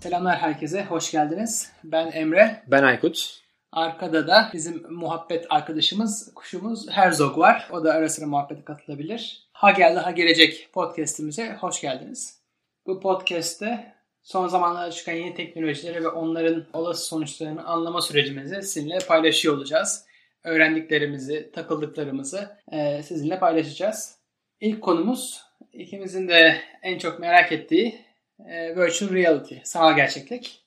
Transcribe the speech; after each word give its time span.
Selamlar 0.00 0.38
herkese, 0.38 0.84
hoş 0.84 1.10
geldiniz. 1.10 1.72
Ben 1.84 2.12
Emre. 2.12 2.62
Ben 2.66 2.82
Aykut. 2.82 3.42
Arkada 3.72 4.26
da 4.26 4.50
bizim 4.52 4.92
muhabbet 4.92 5.46
arkadaşımız, 5.50 6.34
kuşumuz 6.34 6.90
Herzog 6.90 7.38
var. 7.38 7.68
O 7.72 7.84
da 7.84 7.92
ara 7.92 8.08
sıra 8.08 8.26
muhabbete 8.26 8.64
katılabilir. 8.64 9.48
Ha 9.52 9.70
geldi 9.70 9.98
ha 9.98 10.10
gelecek 10.10 10.70
podcastimize 10.72 11.56
hoş 11.60 11.80
geldiniz. 11.80 12.42
Bu 12.86 13.00
podcast'te 13.00 13.95
son 14.26 14.48
zamanlarda 14.48 14.90
çıkan 14.90 15.12
yeni 15.12 15.34
teknolojileri 15.34 16.04
ve 16.04 16.08
onların 16.08 16.66
olası 16.72 17.06
sonuçlarını 17.06 17.64
anlama 17.64 18.02
sürecimizi 18.02 18.62
sizinle 18.62 18.98
paylaşıyor 18.98 19.56
olacağız. 19.56 20.04
Öğrendiklerimizi, 20.44 21.50
takıldıklarımızı 21.52 22.56
e, 22.72 23.02
sizinle 23.02 23.38
paylaşacağız. 23.38 24.18
İlk 24.60 24.82
konumuz 24.82 25.42
ikimizin 25.72 26.28
de 26.28 26.56
en 26.82 26.98
çok 26.98 27.18
merak 27.18 27.52
ettiği 27.52 28.04
e, 28.46 28.76
virtual 28.76 29.10
reality, 29.10 29.54
sanal 29.64 29.96
gerçeklik. 29.96 30.64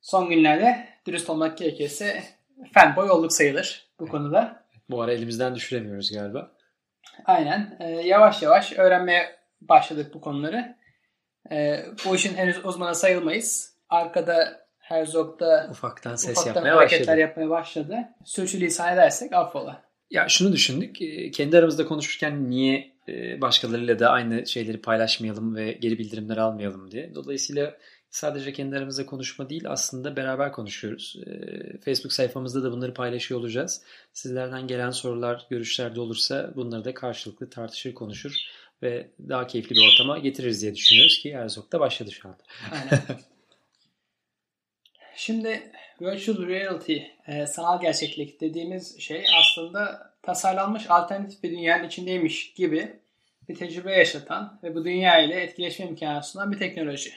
Son 0.00 0.28
günlerde 0.28 0.88
dürüst 1.06 1.30
olmak 1.30 1.58
gerekirse 1.58 2.22
fanboy 2.72 3.10
olduk 3.10 3.32
sayılır 3.32 3.86
bu 4.00 4.08
konuda. 4.08 4.64
Bu 4.90 5.02
ara 5.02 5.12
elimizden 5.12 5.54
düşüremiyoruz 5.54 6.12
galiba. 6.12 6.50
Aynen. 7.24 7.76
E, 7.80 7.90
yavaş 7.90 8.42
yavaş 8.42 8.72
öğrenmeye 8.72 9.36
başladık 9.60 10.14
bu 10.14 10.20
konuları. 10.20 10.83
E, 11.52 11.84
bu 12.06 12.14
işin 12.16 12.34
henüz 12.34 12.64
uzmanı 12.64 12.94
sayılmayız. 12.94 13.74
Arkada 13.88 14.64
Herzog'da 14.78 15.68
ufaktan 15.70 16.16
ses 16.16 16.30
ufaktan 16.38 16.54
yapmaya 16.54 16.76
hareketler 16.76 17.00
başladı. 17.06 17.20
yapmaya 17.20 17.50
başladı. 17.50 17.96
Sürçülisan 18.24 18.94
edersek 18.94 19.32
affola. 19.32 19.82
Ya 20.10 20.28
şunu 20.28 20.52
düşündük. 20.52 21.02
e, 21.02 21.30
Kendi 21.30 21.58
aramızda 21.58 21.86
konuşurken 21.86 22.50
niye 22.50 22.92
e, 23.08 23.40
başkalarıyla 23.40 23.98
da 23.98 24.10
aynı 24.10 24.46
şeyleri 24.46 24.80
paylaşmayalım 24.80 25.56
ve 25.56 25.72
geri 25.72 25.98
bildirimler 25.98 26.36
almayalım 26.36 26.90
diye. 26.90 27.14
Dolayısıyla 27.14 27.76
sadece 28.10 28.52
kendi 28.52 28.76
aramızda 28.76 29.06
konuşma 29.06 29.50
değil 29.50 29.64
aslında 29.68 30.16
beraber 30.16 30.52
konuşuyoruz. 30.52 31.16
E, 31.26 31.32
Facebook 31.84 32.12
sayfamızda 32.12 32.62
da 32.62 32.72
bunları 32.72 32.94
paylaşıyor 32.94 33.40
olacağız. 33.40 33.82
Sizlerden 34.12 34.66
gelen 34.66 34.90
sorular, 34.90 35.46
görüşler 35.50 35.94
de 35.94 36.00
olursa 36.00 36.52
bunları 36.56 36.84
da 36.84 36.94
karşılıklı 36.94 37.50
tartışır, 37.50 37.94
konuşur 37.94 38.36
ve 38.84 39.10
daha 39.28 39.46
keyifli 39.46 39.76
bir 39.76 39.92
ortama 39.92 40.18
getiririz 40.18 40.62
diye 40.62 40.74
düşünüyoruz 40.74 41.18
ki 41.18 41.30
Erzog 41.30 41.72
da 41.72 41.80
başladı 41.80 42.12
şu 42.12 42.28
anda. 42.28 42.42
Şimdi 45.16 45.72
virtual 46.00 46.46
reality, 46.46 46.98
e, 47.26 47.46
sanal 47.46 47.80
gerçeklik 47.80 48.40
dediğimiz 48.40 49.00
şey 49.00 49.24
aslında 49.40 50.12
tasarlanmış 50.22 50.90
alternatif 50.90 51.42
bir 51.42 51.50
dünyanın 51.50 51.86
içindeymiş 51.86 52.52
gibi 52.52 52.96
bir 53.48 53.54
tecrübe 53.54 53.92
yaşatan 53.92 54.60
ve 54.62 54.74
bu 54.74 54.84
dünya 54.84 55.18
ile 55.18 55.40
etkileşme 55.40 55.86
imkanı 55.86 56.22
sunan 56.22 56.52
bir 56.52 56.58
teknoloji. 56.58 57.12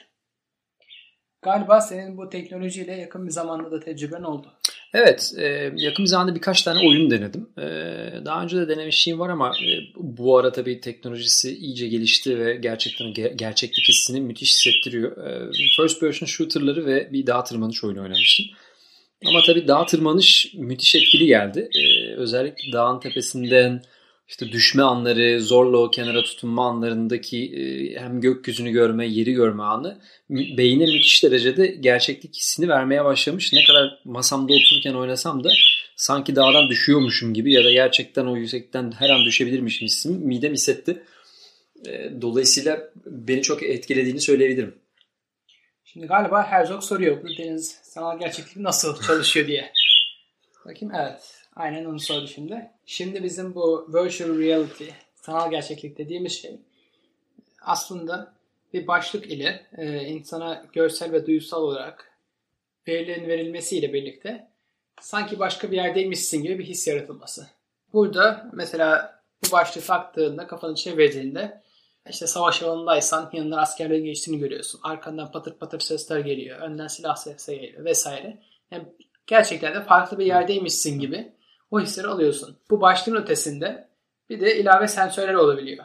Galiba 1.42 1.80
senin 1.80 2.16
bu 2.16 2.30
teknolojiyle 2.30 2.92
yakın 2.92 3.26
bir 3.26 3.32
zamanda 3.32 3.70
da 3.70 3.80
tecrüben 3.80 4.22
oldu. 4.22 4.52
Evet, 4.94 5.32
e, 5.38 5.72
yakın 5.76 6.04
zamanda 6.04 6.34
birkaç 6.34 6.62
tane 6.62 6.88
oyun 6.88 7.10
denedim. 7.10 7.48
E, 7.58 7.64
daha 8.24 8.42
önce 8.42 8.56
de 8.56 8.68
denemişliğim 8.68 9.18
var 9.18 9.28
ama 9.28 9.48
e, 9.48 9.70
bu 9.96 10.38
ara 10.38 10.52
tabii 10.52 10.80
teknolojisi 10.80 11.56
iyice 11.56 11.88
gelişti 11.88 12.38
ve 12.38 12.56
gerçekten 12.56 13.06
ge- 13.06 13.36
gerçeklik 13.36 13.88
hissini 13.88 14.20
müthiş 14.20 14.50
hissettiriyor. 14.50 15.26
E, 15.26 15.52
first 15.76 16.00
person 16.00 16.26
shooter'ları 16.26 16.86
ve 16.86 17.12
bir 17.12 17.26
dağ 17.26 17.44
tırmanış 17.44 17.84
oyunu 17.84 18.02
oynamıştım. 18.02 18.46
Ama 19.26 19.42
tabii 19.46 19.68
dağ 19.68 19.86
tırmanış 19.86 20.54
müthiş 20.54 20.94
etkili 20.94 21.26
geldi. 21.26 21.68
Özellikle 22.16 22.72
dağın 22.72 23.00
tepesinden 23.00 23.82
işte 24.28 24.52
düşme 24.52 24.82
anları, 24.82 25.40
zorla 25.42 25.78
o 25.78 25.90
kenara 25.90 26.22
tutunma 26.22 26.68
anlarındaki 26.68 27.44
e, 27.44 27.94
hem 28.00 28.20
gökyüzünü 28.20 28.70
görme, 28.70 29.06
yeri 29.06 29.32
görme 29.32 29.62
anı 29.62 30.00
beyine 30.30 30.84
müthiş 30.84 31.24
derecede 31.24 31.66
gerçeklik 31.66 32.36
hissini 32.36 32.68
vermeye 32.68 33.04
başlamış. 33.04 33.52
Ne 33.52 33.64
kadar 33.64 34.00
masamda 34.04 34.52
otururken 34.52 34.94
oynasam 34.94 35.44
da 35.44 35.50
sanki 35.96 36.36
dağdan 36.36 36.68
düşüyormuşum 36.68 37.34
gibi 37.34 37.52
ya 37.52 37.64
da 37.64 37.72
gerçekten 37.72 38.26
o 38.26 38.36
yüksekten 38.36 38.92
her 38.98 39.10
an 39.10 39.24
düşebilirmişim 39.24 39.86
hissimi 39.86 40.18
midem 40.26 40.52
hissetti. 40.52 41.02
E, 41.86 42.12
Dolayısıyla 42.22 42.90
beni 43.06 43.42
çok 43.42 43.62
etkilediğini 43.62 44.20
söyleyebilirim. 44.20 44.74
Şimdi 45.84 46.06
galiba 46.06 46.42
Herzog 46.42 46.82
soruyor 46.82 47.22
bu 47.22 47.28
deniz 47.28 47.80
sanal 47.82 48.18
gerçeklik 48.18 48.56
nasıl 48.56 49.02
çalışıyor 49.02 49.46
diye. 49.46 49.72
Bakayım 50.64 50.94
evet. 50.94 51.37
Aynen 51.58 51.84
onu 51.84 52.00
sordu 52.00 52.28
şimdi. 52.28 52.70
Şimdi 52.86 53.22
bizim 53.22 53.54
bu 53.54 53.88
virtual 53.94 54.38
reality, 54.38 54.84
sanal 55.14 55.50
gerçeklik 55.50 55.98
dediğimiz 55.98 56.32
şey 56.42 56.60
aslında 57.62 58.32
bir 58.72 58.86
başlık 58.86 59.26
ile 59.26 59.66
e, 59.76 60.00
insana 60.04 60.66
görsel 60.72 61.12
ve 61.12 61.26
duysal 61.26 61.62
olarak 61.62 62.12
verilerin 62.88 63.28
verilmesiyle 63.28 63.92
birlikte 63.92 64.48
sanki 65.00 65.38
başka 65.38 65.70
bir 65.70 65.76
yerdeymişsin 65.76 66.42
gibi 66.42 66.58
bir 66.58 66.64
his 66.64 66.88
yaratılması. 66.88 67.46
Burada 67.92 68.50
mesela 68.52 69.20
bu 69.46 69.52
başlığı 69.52 69.80
taktığında 69.80 70.46
kafanı 70.46 70.74
çevirdiğinde 70.74 71.62
işte 72.10 72.26
savaş 72.26 72.62
alanındaysan 72.62 73.30
yanından 73.32 73.58
askerlerin 73.58 74.04
geçtiğini 74.04 74.38
görüyorsun. 74.38 74.80
Arkandan 74.82 75.32
patır 75.32 75.58
patır 75.58 75.80
sesler 75.80 76.18
geliyor. 76.18 76.60
Önden 76.60 76.86
silah 76.86 77.16
sesleri 77.16 77.60
geliyor 77.60 77.84
vesaire. 77.84 78.38
Yani 78.70 78.84
gerçekten 79.26 79.74
de 79.74 79.82
farklı 79.82 80.18
bir 80.18 80.26
yerdeymişsin 80.26 81.00
gibi 81.00 81.37
o 81.70 81.80
hisleri 81.80 82.06
alıyorsun. 82.06 82.56
Bu 82.70 82.80
başlığın 82.80 83.16
ötesinde 83.16 83.88
bir 84.30 84.40
de 84.40 84.56
ilave 84.60 84.88
sensörler 84.88 85.34
olabiliyor. 85.34 85.84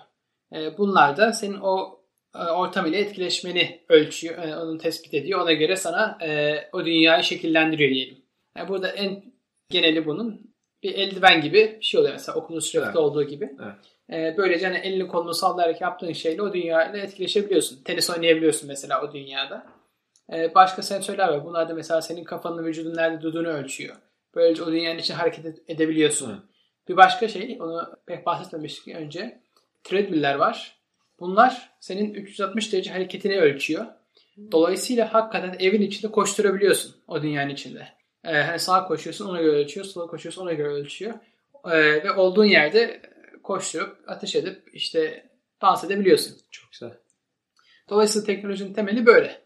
E, 0.56 0.78
Bunlar 0.78 1.18
da 1.18 1.34
senin 1.34 1.58
o 1.62 2.00
e, 2.36 2.40
ortam 2.44 2.86
ile 2.86 3.00
etkileşmeni 3.00 3.80
ölçüyor, 3.90 4.38
e, 4.44 4.56
onu 4.58 4.78
tespit 4.78 5.14
ediyor. 5.14 5.40
Ona 5.42 5.54
göre 5.54 5.76
sana 5.76 6.18
e, 6.22 6.58
o 6.74 6.86
dünyayı 6.86 7.24
şekillendiriyor 7.24 7.90
diyelim. 7.90 8.18
Yani 8.58 8.70
burada 8.70 8.88
en 8.88 9.24
geneli 9.70 10.06
bunun 10.06 10.54
bir 10.84 10.94
eldiven 10.96 11.42
gibi 11.42 11.78
bir 11.80 11.86
şey 11.86 12.00
oluyor 12.00 12.14
mesela 12.14 12.38
Oculus 12.40 12.66
Rift'te 12.76 12.80
Evet. 12.86 12.96
olduğu 12.96 13.24
gibi. 13.24 13.52
Evet. 14.10 14.38
Böylece 14.38 14.66
hani 14.68 14.78
elini 14.78 15.08
kolunu 15.08 15.34
sallayarak 15.34 15.82
yaptığın 15.82 16.14
şeyle 16.14 16.42
o 16.42 16.54
dünyayla 16.54 17.00
etkileşebiliyorsun. 17.00 17.84
Tenis 17.84 18.10
oynayabiliyorsun 18.10 18.68
mesela 18.68 19.04
o 19.04 19.14
dünyada. 19.14 19.66
Başka 20.56 20.82
sensörler 20.82 21.28
var. 21.28 21.46
Bunlar 21.46 21.70
da 21.70 21.74
mesela 21.74 22.02
senin 22.02 22.24
kafanın 22.24 22.66
vücudun 22.66 22.96
nerede 22.96 23.22
durduğunu 23.22 23.48
ölçüyor. 23.48 23.96
Böylece 24.36 24.64
o 24.64 24.72
dünyanın 24.72 25.00
için 25.00 25.14
hareket 25.14 25.46
ed- 25.46 25.62
edebiliyorsun. 25.68 26.30
Evet. 26.30 26.44
Bir 26.90 26.98
başka 26.98 27.28
şey, 27.28 27.58
onu 27.62 27.96
pek 28.06 28.26
bahsetmemiştik 28.26 28.96
önce. 28.96 29.42
Treadmill'ler 29.84 30.36
var. 30.36 30.80
Bunlar 31.20 31.70
senin 31.80 32.14
360 32.14 32.74
derece 32.74 32.92
hareketini 32.92 33.40
ölçüyor. 33.40 33.86
Dolayısıyla 34.52 35.14
hakikaten 35.14 35.56
evin 35.60 35.82
içinde 35.82 36.12
koşturabiliyorsun 36.12 36.96
o 37.08 37.22
dünyanın 37.22 37.50
içinde. 37.50 37.88
Ee, 38.24 38.34
hani 38.34 38.60
sağa 38.60 38.88
koşuyorsun 38.88 39.30
ona 39.30 39.42
göre 39.42 39.58
ölçüyor, 39.58 39.86
sola 39.86 40.08
koşuyorsun 40.08 40.42
ona 40.42 40.54
göre 40.54 40.68
ölçüyor. 40.68 41.14
Ee, 41.66 42.04
ve 42.04 42.12
olduğun 42.12 42.46
yerde 42.46 43.02
koşturup, 43.44 43.98
ateş 44.08 44.36
edip 44.36 44.70
işte 44.74 45.30
dans 45.62 45.84
edebiliyorsun. 45.84 46.38
Çok 46.52 46.72
güzel. 46.72 46.92
Dolayısıyla 47.90 48.26
teknolojinin 48.26 48.74
temeli 48.74 49.06
böyle. 49.06 49.42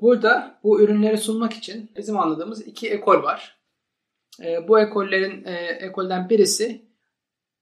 Burada 0.00 0.58
bu 0.62 0.80
ürünleri 0.80 1.18
sunmak 1.18 1.52
için 1.52 1.90
bizim 1.96 2.18
anladığımız 2.18 2.66
iki 2.66 2.90
ekol 2.90 3.22
var. 3.22 3.55
Ee, 4.44 4.68
bu 4.68 4.80
ekollerin 4.80 5.44
e, 5.44 5.54
ekolden 5.56 6.28
birisi 6.28 6.86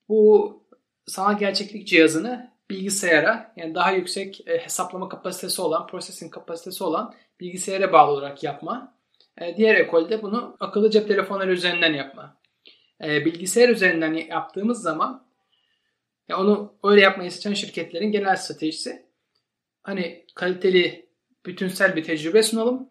bu 0.09 0.63
sanal 1.07 1.39
gerçeklik 1.39 1.89
cihazını 1.89 2.55
bilgisayara 2.71 3.53
yani 3.57 3.75
daha 3.75 3.91
yüksek 3.91 4.49
e, 4.49 4.59
hesaplama 4.59 5.09
kapasitesi 5.09 5.63
olan, 5.63 5.87
processing 5.87 6.33
kapasitesi 6.35 6.85
olan 6.85 7.15
bilgisayara 7.41 7.93
bağlı 7.93 8.13
olarak 8.13 8.43
yapma. 8.43 8.95
E, 9.41 9.57
diğer 9.57 9.75
ekolde 9.75 10.23
bunu 10.23 10.57
akıllı 10.61 10.91
cep 10.91 11.09
telefonları 11.09 11.53
üzerinden 11.53 11.93
yapma. 11.93 12.37
E, 13.05 13.25
bilgisayar 13.25 13.69
üzerinden 13.69 14.13
yaptığımız 14.15 14.83
zaman 14.83 15.27
ya 16.29 16.41
onu 16.41 16.75
öyle 16.85 17.01
yapmayı 17.01 17.31
seçen 17.31 17.55
şirketlerin 17.55 18.13
genel 18.13 18.37
stratejisi 18.37 19.07
hani 19.83 20.27
kaliteli, 20.35 21.09
bütünsel 21.47 21.97
bir 21.97 22.05
tecrübe 22.05 22.43
sunalım. 22.43 22.91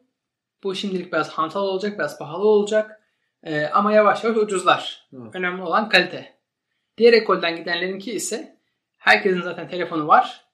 Bu 0.63 0.75
şimdilik 0.75 1.13
biraz 1.13 1.29
hantal 1.29 1.63
olacak, 1.63 1.99
biraz 1.99 2.17
pahalı 2.17 2.47
olacak. 2.47 3.02
Ee, 3.43 3.65
ama 3.65 3.93
yavaş 3.93 4.23
yavaş 4.23 4.37
ucuzlar. 4.37 5.07
Evet. 5.13 5.35
Önemli 5.35 5.61
olan 5.61 5.89
kalite. 5.89 6.33
Diğer 6.97 7.13
ekolden 7.13 7.55
gidenlerinki 7.55 8.11
ise 8.11 8.57
herkesin 8.97 9.41
zaten 9.41 9.67
telefonu 9.67 10.07
var. 10.07 10.45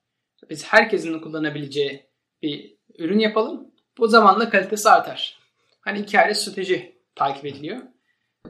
Biz 0.50 0.65
herkesin 0.65 1.19
kullanabileceği 1.19 2.09
bir 2.41 2.75
ürün 2.97 3.19
yapalım. 3.19 3.71
Bu 3.97 4.07
zamanla 4.07 4.50
kalitesi 4.50 4.89
artar. 4.89 5.39
Hani 5.81 6.00
iki 6.00 6.19
ayrı 6.19 6.36
strateji 6.36 6.95
takip 7.15 7.45
ediliyor. 7.45 7.80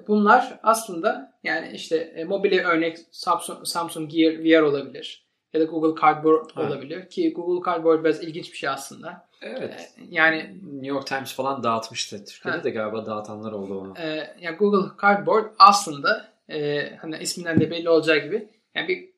Bunlar 0.07 0.59
aslında 0.63 1.39
yani 1.44 1.71
işte 1.74 1.97
e, 1.97 2.24
mobile 2.24 2.63
örnek 2.63 2.97
Samsung, 3.12 3.68
Samsung 3.68 4.12
Gear 4.12 4.33
VR 4.33 4.62
olabilir. 4.62 5.29
Ya 5.54 5.60
da 5.62 5.63
Google 5.66 6.01
Cardboard 6.01 6.50
Evet. 6.57 6.72
olabiliyor. 6.72 7.10
Ki 7.10 7.34
Google 7.34 7.72
Cardboard 7.72 8.04
biraz 8.04 8.24
ilginç 8.24 8.51
bir 8.51 8.57
şey 8.57 8.69
aslında. 8.69 9.28
Evet. 9.42 9.92
Ee, 9.98 10.01
Yani 10.10 10.56
New 10.63 10.88
York 10.88 11.07
Times 11.07 11.34
falan 11.34 11.63
dağıtmıştı. 11.63 12.25
Türkiye'de 12.25 12.57
Ha. 12.57 12.63
de 12.63 12.69
galiba 12.69 13.06
dağıtanlar 13.06 13.51
oldu 13.51 13.80
onu. 13.80 13.94
e, 13.98 14.36
yani 14.42 14.57
Google 14.57 14.92
Cardboard 15.01 15.46
aslında 15.60 16.28
e, 16.50 16.90
hani 16.96 17.18
isminden 17.18 17.60
de 17.60 17.72
belli 17.72 17.90
olacağı 17.90 18.18
gibi 18.18 18.48
yani 18.75 18.88
bir 18.88 19.10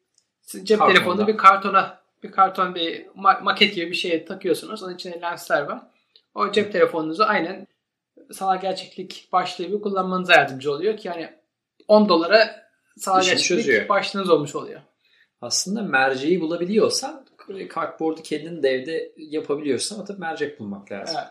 cep 0.63 0.79
Kartonda. 0.79 0.97
telefonunu 0.99 1.27
bir 1.27 1.37
kartona 1.37 2.01
bir 2.23 2.31
karton 2.31 2.75
bir 2.75 3.05
ma- 3.05 3.43
maket 3.43 3.75
gibi 3.75 3.89
bir 3.91 3.95
şeye 3.95 4.25
takıyorsunuz. 4.25 4.83
Onun 4.83 4.95
içinde 4.95 5.21
lensler 5.21 5.61
var. 5.61 5.81
O 6.35 6.51
cep 6.51 6.71
telefonunuzu 6.71 7.23
aynen 7.23 7.67
sanal 8.31 8.61
gerçeklik 8.61 9.29
başlığı 9.33 9.65
gibi 9.65 9.81
kullanmanıza 9.81 10.33
yardımcı 10.33 10.71
oluyor 10.71 10.97
ki 10.97 11.07
yani 11.07 11.29
10 11.87 12.09
dolara 12.09 12.65
sanal 12.97 13.21
İşini 13.21 13.31
gerçeklik 13.33 13.57
çözüyor. 13.65 13.89
başlığınız 13.89 14.29
olmuş 14.29 14.55
oluyor. 14.55 14.81
Aslında 15.41 15.81
merceği 15.81 16.41
bulabiliyorsan 16.41 17.25
kartboard'u 17.69 18.23
kendin 18.23 18.63
de 18.63 18.69
evde 18.69 19.13
yapabiliyorsun 19.17 19.95
ama 19.95 20.05
tabii 20.05 20.19
mercek 20.19 20.59
bulmak 20.59 20.91
lazım. 20.91 21.21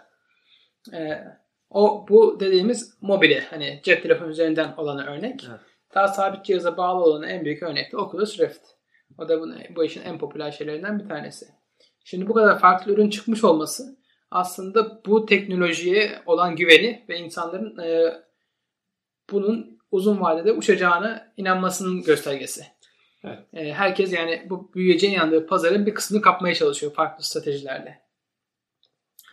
Evet. 0.93 1.11
Ee, 1.11 1.25
o 1.71 2.07
bu 2.09 2.41
dediğimiz 2.41 2.99
mobile 3.01 3.41
hani 3.41 3.81
cep 3.83 4.03
telefonu 4.03 4.31
üzerinden 4.31 4.75
olan 4.77 5.07
örnek. 5.07 5.47
Evet. 5.51 5.61
Daha 5.95 6.09
sabit 6.09 6.45
cihaza 6.45 6.77
bağlı 6.77 7.05
olan 7.05 7.23
en 7.23 7.45
büyük 7.45 7.63
örnek 7.63 7.93
de 7.93 7.97
Oculus 7.97 8.39
Rift. 8.41 8.67
O 9.19 9.29
da 9.29 9.41
bunu, 9.41 9.55
bu 9.77 9.85
işin 9.85 10.03
en 10.03 10.19
popüler 10.19 10.51
şeylerinden 10.51 10.99
bir 10.99 11.09
tanesi. 11.09 11.47
Şimdi 12.05 12.29
bu 12.29 12.35
kadar 12.35 12.59
farklı 12.59 12.93
ürün 12.93 13.11
çıkmış 13.11 13.45
olması 13.45 13.97
aslında 14.31 15.05
bu 15.07 15.27
teknolojiye 15.27 16.23
olan 16.27 16.57
güveni 16.57 17.05
ve 17.09 17.19
insanların 17.19 17.79
e, 17.79 18.15
bunun 19.31 19.79
uzun 19.91 20.21
vadede 20.21 20.53
uçacağına 20.53 21.33
inanmasının 21.37 22.03
göstergesi. 22.03 22.67
Evet. 23.25 23.39
E, 23.53 23.73
herkes 23.73 24.13
yani 24.13 24.47
bu 24.51 24.75
büyüyeceğine 24.75 25.17
inandığı 25.17 25.47
pazarın 25.47 25.87
bir 25.87 25.95
kısmını 25.95 26.23
kapmaya 26.23 26.55
çalışıyor 26.55 26.93
farklı 26.93 27.25
stratejilerle. 27.25 28.01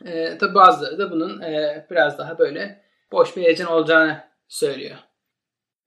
E, 0.05 0.37
tabi 0.37 0.55
bazıları 0.55 0.97
da 0.97 1.11
bunun 1.11 1.41
e, 1.41 1.85
biraz 1.91 2.17
daha 2.17 2.39
böyle 2.39 2.83
boş 3.11 3.37
bir 3.37 3.41
heyecan 3.41 3.71
olacağını 3.71 4.23
söylüyor. 4.47 4.97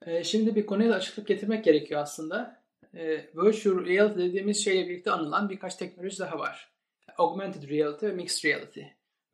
E, 0.06 0.24
şimdi 0.24 0.54
bir 0.54 0.66
konuya 0.66 0.90
da 0.90 0.94
açıklık 0.94 1.26
getirmek 1.26 1.64
gerekiyor 1.64 2.00
aslında. 2.00 2.60
E, 2.94 3.26
virtual 3.34 3.86
reality 3.86 4.20
dediğimiz 4.20 4.64
şeyle 4.64 4.88
birlikte 4.88 5.10
anılan 5.10 5.48
birkaç 5.48 5.74
teknoloji 5.74 6.18
daha 6.18 6.38
var. 6.38 6.70
Augmented 7.18 7.68
reality 7.68 8.06
ve 8.06 8.12
mixed 8.12 8.50
reality. 8.50 8.80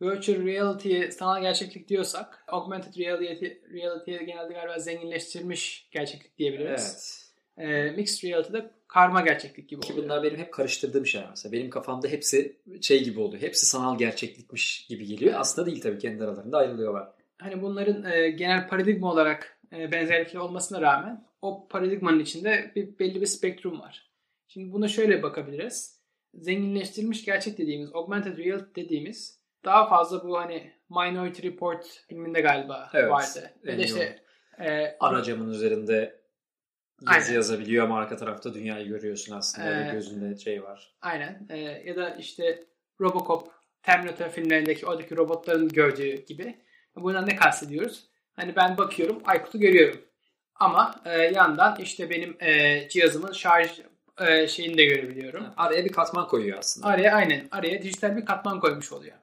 Virtual 0.02 0.44
reality'ye 0.44 1.10
sanal 1.10 1.42
gerçeklik 1.42 1.88
diyorsak, 1.88 2.44
augmented 2.48 2.98
reality, 2.98 3.46
reality'ye 3.72 4.22
genelde 4.22 4.52
galiba 4.52 4.78
zenginleştirilmiş 4.78 5.88
gerçeklik 5.90 6.38
diyebiliriz. 6.38 6.90
Evet. 6.92 7.25
E, 7.58 7.90
mixed 7.90 8.28
reality'de 8.28 8.70
karma 8.88 9.20
gerçeklik 9.20 9.68
gibi 9.68 9.80
Ki 9.80 9.92
oluyor. 9.92 10.04
bunlar 10.04 10.22
benim 10.22 10.38
hep 10.38 10.52
karıştırdığım 10.52 11.06
şeyler 11.06 11.30
mesela. 11.30 11.52
Benim 11.52 11.70
kafamda 11.70 12.08
hepsi 12.08 12.56
şey 12.80 13.04
gibi 13.04 13.20
oluyor. 13.20 13.42
Hepsi 13.42 13.66
sanal 13.66 13.98
gerçeklikmiş 13.98 14.86
gibi 14.86 15.06
geliyor. 15.06 15.34
Aslında 15.38 15.66
değil 15.66 15.80
tabii 15.80 15.98
kendi 15.98 16.24
aralarında 16.24 16.58
ayrılıyorlar. 16.58 17.08
hani 17.38 17.62
bunların 17.62 18.04
e, 18.12 18.30
genel 18.30 18.68
paradigma 18.68 19.12
olarak 19.12 19.58
e, 19.72 19.92
benzerlikleri 19.92 20.38
olmasına 20.38 20.80
rağmen 20.80 21.24
o 21.42 21.68
paradigmanın 21.68 22.20
içinde 22.20 22.72
bir 22.76 22.98
belli 22.98 23.20
bir 23.20 23.26
spektrum 23.26 23.80
var. 23.80 24.10
Şimdi 24.48 24.72
buna 24.72 24.88
şöyle 24.88 25.22
bakabiliriz. 25.22 25.96
Zenginleştirilmiş 26.34 27.24
gerçek 27.24 27.58
dediğimiz, 27.58 27.90
augmented 27.94 28.38
reality 28.38 28.80
dediğimiz 28.80 29.40
daha 29.64 29.88
fazla 29.88 30.28
bu 30.28 30.38
hani 30.38 30.72
Minority 30.90 31.48
Report 31.48 31.86
filminde 32.08 32.40
galiba 32.40 32.90
Evet, 32.94 33.10
vardı. 33.10 33.50
En 33.64 33.78
da 33.78 33.82
işte 33.82 34.18
e, 34.60 34.96
Ara 35.00 35.22
camın 35.22 35.50
üzerinde 35.50 36.20
yazı 37.02 37.26
Aynen. 37.26 37.34
yazabiliyor 37.34 37.84
ama 37.84 37.98
arka 37.98 38.16
tarafta 38.16 38.54
dünyayı 38.54 38.88
görüyorsun 38.88 39.36
aslında. 39.36 39.88
Ee, 39.88 39.92
gözünde 39.92 40.38
şey 40.38 40.62
var. 40.62 40.94
Aynen. 41.00 41.46
E, 41.50 41.58
ya 41.58 41.96
da 41.96 42.10
işte 42.10 42.64
Robocop, 43.00 43.48
Terminator 43.82 44.28
filmlerindeki 44.28 44.86
oradaki 44.86 45.16
robotların 45.16 45.68
gördüğü 45.68 46.26
gibi. 46.26 46.56
Bundan 46.96 47.26
ne 47.26 47.36
kastediyoruz? 47.36 48.08
Hani 48.32 48.56
ben 48.56 48.78
bakıyorum 48.78 49.22
Aykut'u 49.24 49.60
görüyorum. 49.60 50.00
Ama 50.54 51.00
e, 51.04 51.18
yandan 51.22 51.76
işte 51.80 52.10
benim 52.10 52.36
e, 52.40 52.88
cihazımın 52.88 53.32
şarj 53.32 53.80
e, 54.20 54.48
şeyini 54.48 54.78
de 54.78 54.84
görebiliyorum. 54.84 55.46
Araya 55.56 55.84
bir 55.84 55.92
katman 55.92 56.28
koyuyor 56.28 56.58
aslında. 56.58 56.86
Araya 56.86 57.14
aynen. 57.14 57.48
Araya 57.50 57.82
dijital 57.82 58.16
bir 58.16 58.24
katman 58.24 58.60
koymuş 58.60 58.92
oluyor. 58.92 59.16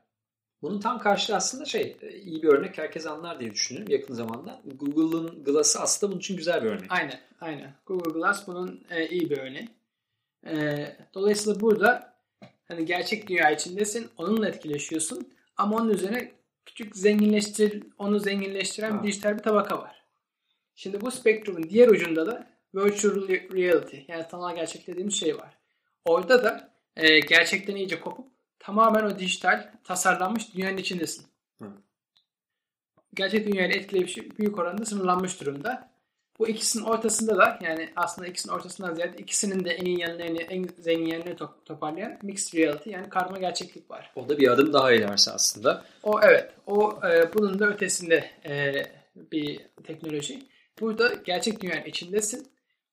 Bunun 0.63 0.79
tam 0.79 0.99
karşılığı 0.99 1.35
aslında 1.35 1.65
şey 1.65 1.97
iyi 2.23 2.43
bir 2.43 2.47
örnek 2.47 2.77
herkes 2.77 3.07
anlar 3.07 3.39
diye 3.39 3.51
düşünüyorum 3.51 3.91
yakın 3.91 4.13
zamanda. 4.13 4.61
Google'ın 4.79 5.43
Glass'ı 5.43 5.79
aslında 5.79 6.11
bunun 6.11 6.19
için 6.19 6.37
güzel 6.37 6.63
bir 6.63 6.69
örnek. 6.69 6.85
Aynen. 6.89 7.19
Aynen. 7.41 7.73
Google 7.85 8.11
Glass 8.11 8.47
bunun 8.47 8.83
e, 8.89 9.07
iyi 9.07 9.29
bir 9.29 9.37
örneği. 9.37 9.69
E, 10.47 10.87
dolayısıyla 11.13 11.59
burada 11.59 12.13
hani 12.65 12.85
gerçek 12.85 13.29
dünya 13.29 13.51
içindesin. 13.51 14.09
Onunla 14.17 14.47
etkileşiyorsun. 14.47 15.27
Ama 15.57 15.77
onun 15.77 15.89
üzerine 15.89 16.31
küçük 16.65 16.95
zenginleştir, 16.97 17.83
onu 17.97 18.19
zenginleştiren 18.19 18.91
Ha. 18.91 19.03
dijital 19.03 19.37
bir 19.37 19.43
tabaka 19.43 19.79
var. 19.79 20.03
Şimdi 20.75 21.01
bu 21.01 21.11
spektrumun 21.11 21.63
diğer 21.63 21.87
ucunda 21.87 22.27
da 22.27 22.47
virtual 22.75 23.27
reality 23.29 23.97
yani 24.07 24.25
sanal 24.31 24.55
gerçek 24.55 24.87
dediğimiz 24.87 25.19
şey 25.19 25.37
var. 25.37 25.57
Orada 26.05 26.43
da 26.43 26.69
e, 26.95 27.19
gerçekten 27.19 27.75
iyice 27.75 27.99
kopup 27.99 28.32
tamamen 28.63 29.03
o 29.03 29.19
dijital 29.19 29.71
tasarlanmış 29.83 30.55
dünyanın 30.55 30.77
içindesin. 30.77 31.25
Hı. 31.61 31.67
Gerçek 33.13 33.47
dünyayla 33.47 33.75
etkileşim 33.75 34.29
büyük 34.39 34.59
oranda 34.59 34.85
sınırlanmış 34.85 35.41
durumda. 35.41 35.93
Bu 36.39 36.47
ikisinin 36.47 36.83
ortasında 36.83 37.37
da 37.37 37.59
yani 37.61 37.89
aslında 37.95 38.27
ikisinin 38.27 38.53
ortasından 38.53 38.93
ziyade 38.93 39.17
ikisinin 39.17 39.65
de 39.65 39.69
en 39.69 39.85
iyi 39.85 39.99
yanlarını, 39.99 40.41
en 40.41 40.67
zengin 40.79 41.05
yanlarını 41.05 41.33
to- 41.33 41.63
toparlayan 41.65 42.17
mixed 42.21 42.59
reality 42.59 42.89
yani 42.89 43.09
karma 43.09 43.37
gerçeklik 43.37 43.91
var. 43.91 44.11
O 44.15 44.29
da 44.29 44.37
bir 44.37 44.47
adım 44.47 44.73
daha 44.73 44.91
ilerisi 44.91 45.31
aslında. 45.31 45.85
O 46.03 46.19
evet. 46.23 46.51
O 46.67 46.99
e, 47.07 47.33
bunun 47.33 47.59
da 47.59 47.67
ötesinde 47.67 48.31
e, 48.45 48.73
bir 49.15 49.59
teknoloji. 49.83 50.43
Burada 50.79 51.13
gerçek 51.13 51.61
dünyanın 51.61 51.85
içindesin 51.85 52.47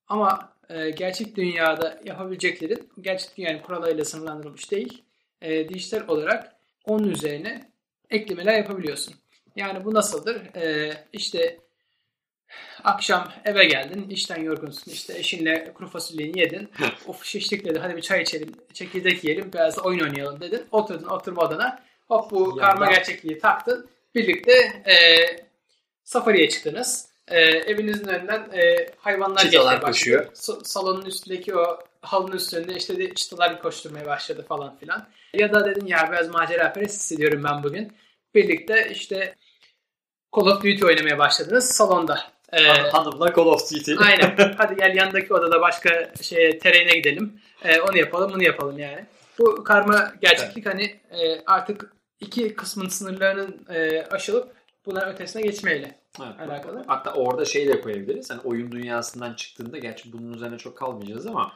ama 0.07 0.53
e, 0.69 0.91
gerçek 0.91 1.37
dünyada 1.37 2.01
yapabileceklerin 2.05 2.89
gerçek 3.01 3.37
dünyanın 3.37 3.63
kurallarıyla 3.63 4.05
sınırlandırılmış 4.05 4.71
değil. 4.71 5.03
E, 5.43 5.69
dijital 5.69 6.09
olarak 6.09 6.53
onun 6.85 7.09
üzerine 7.11 7.71
eklemeler 8.11 8.59
yapabiliyorsun. 8.59 9.15
Yani 9.57 9.85
bu 9.85 9.95
nasıldır? 9.95 10.55
E, 10.57 10.95
işte 11.13 11.59
akşam 12.85 13.33
eve 13.45 13.65
geldin, 13.65 14.07
işten 14.11 14.43
yorgunsun, 14.43 14.93
işte 14.93 15.19
eşinle 15.19 15.73
kuru 15.75 15.89
fasulyeni 15.89 16.39
yedin. 16.39 16.71
of 17.07 17.25
şiştik 17.25 17.65
dedi, 17.65 17.79
hadi 17.79 17.97
bir 17.97 18.03
çay 18.03 18.23
içelim, 18.23 18.53
çekirdek 18.73 19.25
yiyelim, 19.25 19.53
biraz 19.53 19.77
da 19.77 19.83
oyun 19.83 20.01
oynayalım 20.01 20.41
dedin. 20.41 20.63
Oturdun 20.73 21.07
oturma 21.07 21.43
odana, 21.43 21.83
hop 22.09 22.31
bu 22.31 22.41
Yandan- 22.41 22.59
karma 22.61 22.93
gerçekliği 22.93 23.39
taktın. 23.39 23.91
Birlikte 24.15 24.53
e, 24.87 24.95
safariye 26.05 26.49
çıktınız. 26.49 27.09
E, 27.29 27.41
evinizin 27.41 28.09
önünden 28.09 28.51
e, 28.53 28.87
hayvanlar 28.99 29.45
başladı. 29.45 29.81
koşuyor. 29.87 30.27
So- 30.27 30.65
salonun 30.65 31.07
üstündeki 31.07 31.57
o 31.57 31.79
halının 32.03 32.37
üstünde 32.37 32.75
işte 32.75 32.99
de 32.99 33.15
çıtalar 33.15 33.63
koşturmaya 33.63 34.07
başladı 34.07 34.45
falan 34.49 34.77
filan. 34.77 35.07
Ya 35.35 35.55
da 35.55 35.65
dedin 35.65 35.87
ya 35.87 36.09
biraz 36.13 36.29
macera 36.29 36.73
perest 36.73 36.95
hissediyorum 36.95 37.45
ben 37.45 37.63
bugün. 37.63 37.93
Birlikte 38.35 38.89
işte 38.93 39.35
Call 40.37 40.47
of 40.47 40.57
Duty 40.57 40.85
oynamaya 40.85 41.19
başladınız 41.19 41.65
salonda. 41.65 42.21
E, 42.53 42.67
Hanımla 42.67 43.35
Call 43.35 43.47
of 43.47 43.73
Duty. 43.73 43.95
Aynen. 43.99 44.55
Hadi 44.59 44.77
gel 44.77 44.97
yandaki 44.97 45.35
odada 45.35 45.61
başka 45.61 46.13
şeye 46.23 46.59
terene 46.59 46.99
gidelim. 46.99 47.41
Ee, 47.65 47.81
onu 47.81 47.99
yapalım, 47.99 48.33
bunu 48.35 48.43
yapalım 48.43 48.79
yani. 48.79 49.07
Bu 49.39 49.65
karma 49.65 50.13
gerçeklik 50.21 50.67
hani 50.67 51.01
e, 51.11 51.41
artık 51.47 51.93
iki 52.21 52.55
kısmın 52.55 52.89
sınırlarının 52.89 53.67
e, 53.71 54.03
aşılıp 54.03 54.53
buna 54.87 55.01
ötesine 55.01 55.43
geçmeyle. 55.43 56.01
Evet. 56.21 56.41
alakalı. 56.41 56.85
Hatta 56.87 57.13
orada 57.13 57.45
şey 57.45 57.69
de 57.69 57.81
koyabiliriz. 57.81 58.31
Hani 58.31 58.41
oyun 58.41 58.73
dünyasından 58.73 59.35
çıktığında 59.35 59.79
gerçi 59.79 60.13
bunun 60.13 60.33
üzerine 60.33 60.59
çok 60.59 60.79
kalmayacağız 60.79 61.27
ama 61.27 61.53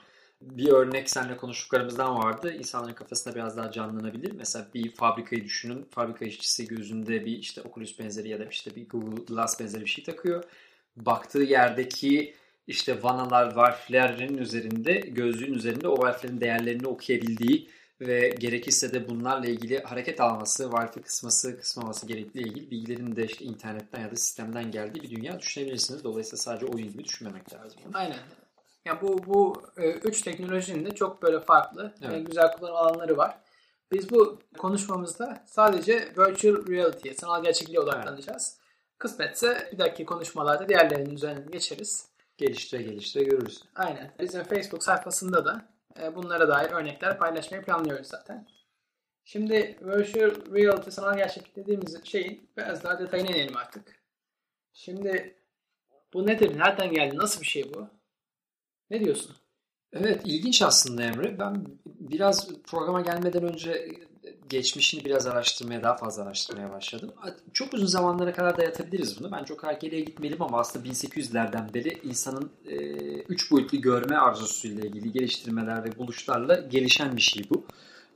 bir 0.50 0.68
örnek 0.68 1.10
seninle 1.10 1.36
konuştuklarımızdan 1.36 2.18
vardı. 2.18 2.54
İnsanların 2.54 2.94
kafasında 2.94 3.34
biraz 3.34 3.56
daha 3.56 3.70
canlanabilir. 3.70 4.32
Mesela 4.32 4.68
bir 4.74 4.90
fabrikayı 4.90 5.44
düşünün. 5.44 5.86
Fabrika 5.90 6.24
işçisi 6.24 6.66
gözünde 6.66 7.26
bir 7.26 7.38
işte 7.38 7.62
Oculus 7.62 7.98
benzeri 7.98 8.28
ya 8.28 8.40
da 8.40 8.44
işte 8.44 8.76
bir 8.76 8.88
Google 8.88 9.24
Glass 9.24 9.60
benzeri 9.60 9.80
bir 9.80 9.90
şey 9.90 10.04
takıyor. 10.04 10.44
Baktığı 10.96 11.42
yerdeki 11.42 12.34
işte 12.66 13.02
vanalar, 13.02 13.54
valflerin 13.54 14.38
üzerinde, 14.38 14.92
gözlüğün 14.92 15.54
üzerinde 15.54 15.88
o 15.88 15.98
valflerin 15.98 16.40
değerlerini 16.40 16.86
okuyabildiği 16.86 17.68
ve 18.00 18.28
gerekirse 18.28 18.92
de 18.92 19.08
bunlarla 19.08 19.46
ilgili 19.46 19.78
hareket 19.78 20.20
alması, 20.20 20.72
valfi 20.72 21.02
kısması, 21.02 21.60
kısmaması 21.60 22.06
gerektiği 22.06 22.40
ilgili 22.40 22.70
bilgilerin 22.70 23.16
de 23.16 23.24
işte 23.24 23.44
internetten 23.44 24.00
ya 24.00 24.10
da 24.10 24.16
sistemden 24.16 24.70
geldiği 24.70 25.02
bir 25.02 25.10
dünya 25.10 25.40
düşünebilirsiniz. 25.40 26.04
Dolayısıyla 26.04 26.36
sadece 26.36 26.66
oyun 26.66 26.92
gibi 26.92 27.04
düşünmemek 27.04 27.54
lazım. 27.54 27.80
Aynen. 27.94 28.18
Ya 28.84 29.00
bu 29.02 29.26
bu 29.26 29.62
e, 29.76 29.90
üç 29.90 30.22
teknolojinin 30.22 30.86
de 30.86 30.90
çok 30.94 31.22
böyle 31.22 31.40
farklı 31.40 31.94
Evet. 32.02 32.14
e, 32.14 32.18
güzel 32.20 32.52
kullanım 32.52 32.76
alanları 32.76 33.16
var. 33.16 33.38
Biz 33.92 34.10
bu 34.10 34.38
konuşmamızda 34.58 35.44
sadece 35.46 36.08
virtual 36.18 36.66
reality'ye, 36.68 37.14
sanal 37.14 37.42
gerçekliğe 37.42 37.80
odaklanacağız. 37.80 38.58
Kısmetse 38.98 39.68
bir 39.72 39.78
dahaki 39.78 40.04
konuşmalarda 40.04 40.68
diğerlerinin 40.68 41.14
üzerine 41.14 41.44
geçeriz. 41.52 42.08
Geliştire 42.38 42.82
geliştire 42.82 43.24
görürüz. 43.24 43.62
Aynen. 43.74 44.14
Bizim 44.20 44.42
Facebook 44.44 44.84
sayfasında 44.84 45.44
da 45.44 45.74
E, 46.02 46.14
bunlara 46.14 46.48
dair 46.48 46.70
örnekler 46.70 47.18
paylaşmayı 47.18 47.62
planlıyoruz 47.62 48.06
zaten. 48.06 48.46
Şimdi 49.24 49.78
virtual 49.82 50.54
reality 50.54 50.90
sanal 50.90 51.16
gerçeklik 51.16 51.56
dediğimiz 51.56 52.04
şeyin 52.04 52.50
biraz 52.56 52.84
daha 52.84 52.98
detayına 52.98 53.30
inelim 53.30 53.56
artık. 53.56 54.02
Şimdi 54.72 55.36
bu 56.14 56.26
nedir? 56.26 56.58
Nereden 56.58 56.92
geldi? 56.92 57.16
Nasıl 57.16 57.40
bir 57.40 57.46
şey 57.46 57.74
bu? 57.74 57.88
Ne 58.94 59.04
diyorsun? 59.04 59.36
Evet 59.92 60.20
ilginç 60.24 60.62
aslında 60.62 61.02
Emre. 61.02 61.38
Ben 61.38 61.66
biraz 61.86 62.48
programa 62.66 63.00
gelmeden 63.00 63.42
önce 63.42 63.88
geçmişini 64.48 65.04
biraz 65.04 65.26
araştırmaya, 65.26 65.82
daha 65.82 65.96
fazla 65.96 66.22
araştırmaya 66.22 66.72
başladım. 66.72 67.12
Çok 67.52 67.74
uzun 67.74 67.86
zamanlara 67.86 68.32
kadar 68.32 68.56
dayatabiliriz 68.56 69.20
bunu. 69.20 69.32
Ben 69.32 69.44
çok 69.44 69.64
arkaya 69.64 70.00
gitmeyelim 70.00 70.42
ama 70.42 70.58
aslında 70.58 70.88
1800'lerden 70.88 71.74
beri 71.74 72.00
insanın 72.04 72.50
e, 72.66 72.76
üç 73.22 73.50
boyutlu 73.50 73.80
görme 73.80 74.16
arzusuyla 74.16 74.84
ilgili 74.84 75.12
geliştirmeler 75.12 75.84
ve 75.84 75.98
buluşlarla 75.98 76.54
gelişen 76.54 77.16
bir 77.16 77.22
şey 77.22 77.42
bu. 77.50 77.64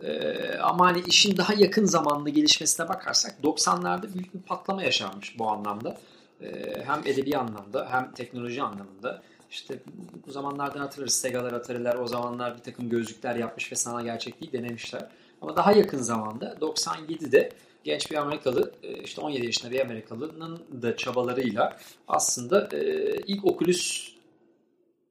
E, 0.03 0.39
ama 0.59 0.87
hani 0.87 1.01
işin 1.07 1.37
daha 1.37 1.55
yakın 1.55 1.85
zamanlı 1.85 2.31
gelişmesine 2.31 2.89
bakarsak 2.89 3.35
90'larda 3.43 4.15
büyük 4.15 4.35
bir 4.35 4.41
patlama 4.41 4.83
yaşanmış 4.83 5.39
bu 5.39 5.51
anlamda. 5.51 5.99
E, 6.41 6.49
hem 6.85 7.01
edebi 7.05 7.37
anlamda 7.37 7.89
hem 7.91 8.13
teknoloji 8.13 8.63
anlamında. 8.63 9.23
İşte 9.51 9.79
bu 10.27 10.33
zamanlardan 10.33 10.81
hatırlarız 10.81 11.15
Sega'lar, 11.15 11.53
Atari'ler 11.53 11.95
o 11.95 12.07
zamanlar 12.07 12.57
bir 12.57 12.63
takım 12.63 12.89
gözlükler 12.89 13.37
yapmış 13.37 13.73
ve 13.73 13.77
sanal 13.77 14.05
gerçekliği 14.05 14.53
denemişler. 14.53 15.09
Ama 15.43 15.57
daha 15.57 15.73
yakın 15.73 15.99
zamanda 15.99 16.53
97'de 16.61 17.53
genç 17.85 18.11
bir 18.11 18.17
Amerikalı 18.17 18.73
e, 18.83 19.03
işte 19.03 19.21
17 19.21 19.47
yaşında 19.47 19.71
bir 19.71 19.81
Amerikalı'nın 19.81 20.61
da 20.83 20.97
çabalarıyla 20.97 21.79
aslında 22.09 22.69
e, 22.73 23.13
ilk 23.27 23.45
Oculus 23.45 24.13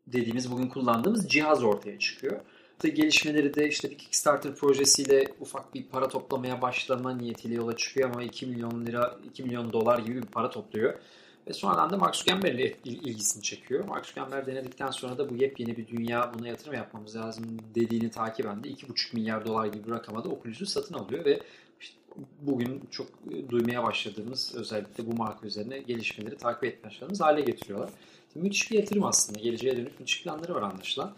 dediğimiz 0.07 0.51
bugün 0.51 0.67
kullandığımız 0.67 1.29
cihaz 1.29 1.63
ortaya 1.63 1.99
çıkıyor. 1.99 2.39
İşte 2.73 2.89
gelişmeleri 2.89 3.53
de 3.53 3.67
işte 3.67 3.89
bir 3.89 3.97
Kickstarter 3.97 4.55
projesiyle 4.55 5.27
ufak 5.39 5.73
bir 5.73 5.83
para 5.83 6.07
toplamaya 6.07 6.61
başlama 6.61 7.15
niyetiyle 7.15 7.55
yola 7.55 7.77
çıkıyor 7.77 8.09
ama 8.09 8.23
2 8.23 8.45
milyon 8.45 8.85
lira 8.85 9.17
2 9.29 9.43
milyon 9.43 9.73
dolar 9.73 9.99
gibi 9.99 10.21
bir 10.21 10.27
para 10.27 10.49
topluyor. 10.49 10.93
Ve 11.49 11.53
sonradan 11.53 11.89
da 11.89 11.97
Mark 11.97 12.15
Zuckerberg'le 12.15 12.75
ilgisini 12.85 13.43
çekiyor. 13.43 13.85
Mark 13.85 14.05
Zuckerberg 14.05 14.47
denedikten 14.47 14.91
sonra 14.91 15.17
da 15.17 15.29
bu 15.29 15.35
yepyeni 15.35 15.77
bir 15.77 15.87
dünya 15.87 16.33
buna 16.33 16.47
yatırım 16.47 16.73
yapmamız 16.73 17.15
lazım 17.15 17.45
dediğini 17.75 18.11
takiben 18.11 18.63
de 18.63 18.69
2,5 18.69 19.15
milyar 19.15 19.45
dolar 19.45 19.65
gibi 19.65 19.87
bir 19.87 19.91
rakama 19.91 20.23
da 20.23 20.29
Oculus'u 20.29 20.65
satın 20.65 20.95
alıyor 20.95 21.25
ve 21.25 21.39
işte 21.79 21.97
bugün 22.41 22.83
çok 22.91 23.07
duymaya 23.49 23.83
başladığımız 23.83 24.55
özellikle 24.55 25.05
bu 25.07 25.13
marka 25.13 25.47
üzerine 25.47 25.79
gelişmeleri 25.79 26.37
takip 26.37 26.63
etmeye 26.63 26.89
başladığımız 26.89 27.21
hale 27.21 27.41
getiriyorlar. 27.41 27.89
İşte 28.27 28.39
müthiş 28.39 28.71
bir 28.71 28.79
yatırım 28.79 29.03
aslında. 29.03 29.39
Geleceğe 29.39 29.77
dönük 29.77 29.99
müthiş 29.99 30.23
planları 30.23 30.55
var 30.55 30.61
anlaşılan. 30.61 31.15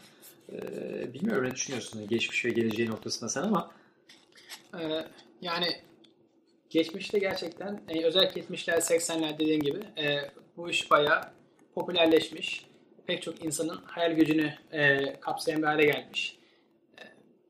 Ee, 0.52 1.14
bilmiyorum 1.14 1.44
ne 1.44 1.52
düşünüyorsun 1.52 2.08
geçmiş 2.08 2.46
ve 2.46 2.50
geleceği 2.50 2.90
noktasında 2.90 3.30
sen 3.30 3.44
ama 3.44 3.72
ee, 4.80 5.06
yani 5.42 5.68
geçmişte 6.70 7.20
gerçekten 7.20 7.82
e, 7.90 8.06
özellikle 8.06 8.42
70'ler 8.42 8.78
80'ler 8.78 9.40
dediğin 9.40 9.60
gibi 9.60 9.80
e, 9.98 10.32
bu 10.58 10.70
iş 10.70 10.92
bayağı 10.92 11.22
popülerleşmiş. 11.76 12.66
Pek 13.08 13.22
çok 13.22 13.46
insanın 13.46 13.82
hayal 13.86 14.12
gücünü 14.12 14.54
e, 14.72 15.14
kapsayan 15.20 15.62
bir 15.62 15.68
hale 15.68 15.86
gelmiş. 15.86 16.38
E, 16.98 17.04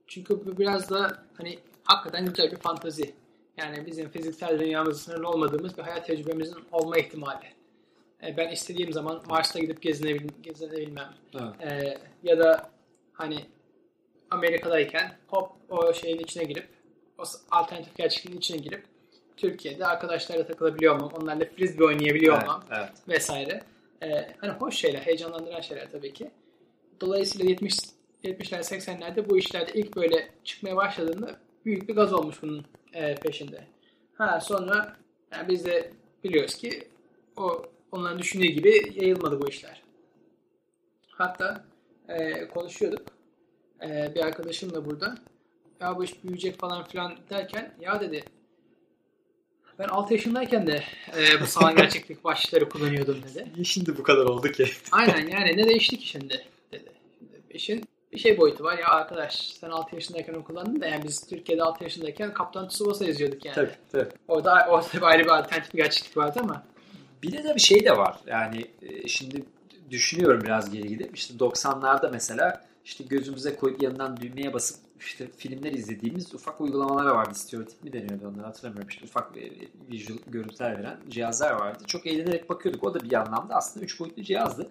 çünkü 0.07 0.45
bu 0.45 0.57
biraz 0.57 0.89
da 0.89 1.23
hani 1.37 1.59
hakikaten 1.83 2.25
güzel 2.25 2.51
bir 2.51 2.57
fantazi. 2.57 3.13
Yani 3.57 3.85
bizim 3.85 4.09
fiziksel 4.09 4.59
dünyamızda 4.59 4.99
sınırlı 4.99 5.29
olmadığımız 5.29 5.77
bir 5.77 5.83
hayat 5.83 6.07
tecrübemizin 6.07 6.57
olma 6.71 6.97
ihtimali. 6.97 7.45
E, 8.23 8.37
ben 8.37 8.51
istediğim 8.51 8.93
zaman 8.93 9.21
Mars'ta 9.29 9.59
gidip 9.59 9.81
gezinebil 9.81 10.27
gezinebilmem. 10.41 11.13
Evet. 11.33 11.71
E, 11.71 11.97
ya 12.23 12.39
da 12.39 12.69
hani 13.13 13.45
Amerika'dayken 14.31 15.17
hop 15.27 15.51
o 15.69 15.93
şeyin 15.93 16.19
içine 16.19 16.43
girip 16.43 16.67
o 17.17 17.23
alternatif 17.51 17.97
gerçekliğin 17.97 18.37
içine 18.37 18.57
girip 18.57 18.83
Türkiye'de 19.39 19.85
arkadaşlarla 19.85 20.47
takılabiliyor 20.47 20.95
olmam, 20.95 21.11
onlarla 21.21 21.45
frisbee 21.45 21.85
oynayabiliyor 21.85 22.33
evet, 22.33 22.43
olmam 22.43 22.63
evet. 22.71 22.89
vesaire. 23.07 23.63
Ee, 24.03 24.27
hani 24.37 24.51
hoş 24.51 24.75
şeyler, 24.75 24.99
heyecanlandıran 24.99 25.61
şeyler 25.61 25.91
tabii 25.91 26.13
ki. 26.13 26.31
Dolayısıyla 27.01 27.49
70 27.49 27.77
70'ler 28.23 28.59
80'lerde 28.59 29.29
bu 29.29 29.37
işlerde 29.37 29.71
ilk 29.73 29.95
böyle 29.95 30.29
çıkmaya 30.43 30.75
başladığında 30.75 31.39
büyük 31.65 31.89
bir 31.89 31.95
gaz 31.95 32.13
olmuş 32.13 32.41
bunun 32.41 32.65
e, 32.93 33.15
peşinde. 33.15 33.63
Ha 34.13 34.41
sonra 34.41 34.97
yani 35.31 35.49
biz 35.49 35.65
de 35.65 35.91
biliyoruz 36.23 36.55
ki 36.55 36.87
o 37.37 37.65
onların 37.91 38.19
düşündüğü 38.19 38.47
gibi 38.47 38.93
yayılmadı 38.95 39.41
bu 39.41 39.49
işler. 39.49 39.81
Hatta 41.07 41.65
e, 42.07 42.47
konuşuyorduk. 42.47 43.07
E, 43.81 44.15
bir 44.15 44.25
arkadaşımla 44.25 44.85
burada. 44.85 45.15
Ya 45.81 45.97
bu 45.97 46.03
iş 46.03 46.23
büyüyecek 46.23 46.59
falan 46.59 46.83
filan 46.83 47.17
derken 47.29 47.73
ya 47.79 48.01
dedi 48.01 48.23
ben 49.79 49.87
6 49.87 50.13
yaşındayken 50.13 50.67
de 50.67 50.83
e, 51.17 51.41
bu 51.41 51.45
sanal 51.45 51.75
gerçeklik 51.75 52.23
başlıkları 52.23 52.69
kullanıyordum 52.69 53.23
dedi. 53.23 53.47
Niye 53.53 53.63
şimdi 53.63 53.97
bu 53.97 54.03
kadar 54.03 54.25
oldu 54.25 54.51
ki? 54.51 54.71
Aynen 54.91 55.27
yani 55.27 55.57
ne 55.57 55.67
değişti 55.67 55.97
ki 55.97 56.07
şimdi 56.07 56.45
dedi. 56.71 56.89
Şimdi 57.57 57.81
işin 57.81 57.83
bir 58.13 58.19
şey 58.19 58.37
boyutu 58.37 58.63
var 58.63 58.77
ya 58.77 58.87
arkadaş 58.87 59.53
sen 59.59 59.69
6 59.69 59.95
yaşındayken 59.95 60.33
onu 60.33 60.43
kullandın 60.43 60.81
da 60.81 60.85
yani 60.85 61.03
biz 61.03 61.27
Türkiye'de 61.27 61.63
6 61.63 61.83
yaşındayken 61.83 62.33
Kaptan 62.33 62.67
Tsubasa 62.67 63.05
yazıyorduk 63.05 63.45
yani. 63.45 63.55
Tabii 63.55 63.71
tabii. 63.91 64.09
Orada, 64.27 64.67
orada 64.69 65.05
ayrı 65.05 65.23
bir 65.23 65.29
alternatif 65.29 65.73
bir 65.73 65.77
gerçeklik 65.77 66.17
vardı 66.17 66.39
ama. 66.43 66.63
Bir 67.23 67.43
de 67.43 67.55
bir 67.55 67.59
şey 67.59 67.85
de 67.85 67.97
var 67.97 68.19
yani 68.27 68.65
e, 68.81 69.07
şimdi 69.07 69.43
düşünüyorum 69.91 70.41
biraz 70.43 70.71
geri 70.71 70.87
gidip 70.87 71.17
işte 71.17 71.33
90'larda 71.33 72.11
mesela 72.11 72.65
işte 72.85 73.03
gözümüze 73.03 73.55
koyup 73.55 73.83
yanından 73.83 74.17
düğmeye 74.17 74.53
basıp 74.53 74.77
işte 74.99 75.27
filmler 75.37 75.71
izlediğimiz 75.71 76.33
ufak 76.33 76.61
uygulamalar 76.61 77.05
vardı. 77.05 77.35
Stereotip 77.35 77.83
mi 77.83 77.93
deniyordu 77.93 78.27
onları 78.27 78.45
hatırlamıyorum. 78.45 78.89
İşte 78.89 79.05
ufak 79.05 79.31
visual 79.91 80.17
görüntüler 80.27 80.79
veren 80.79 80.99
cihazlar 81.09 81.51
vardı. 81.51 81.83
Çok 81.87 82.07
eğlenerek 82.07 82.49
bakıyorduk. 82.49 82.83
O 82.83 82.93
da 82.93 82.99
bir 82.99 83.13
anlamda 83.13 83.55
aslında 83.55 83.85
3 83.85 83.99
boyutlu 83.99 84.23
cihazdı. 84.23 84.69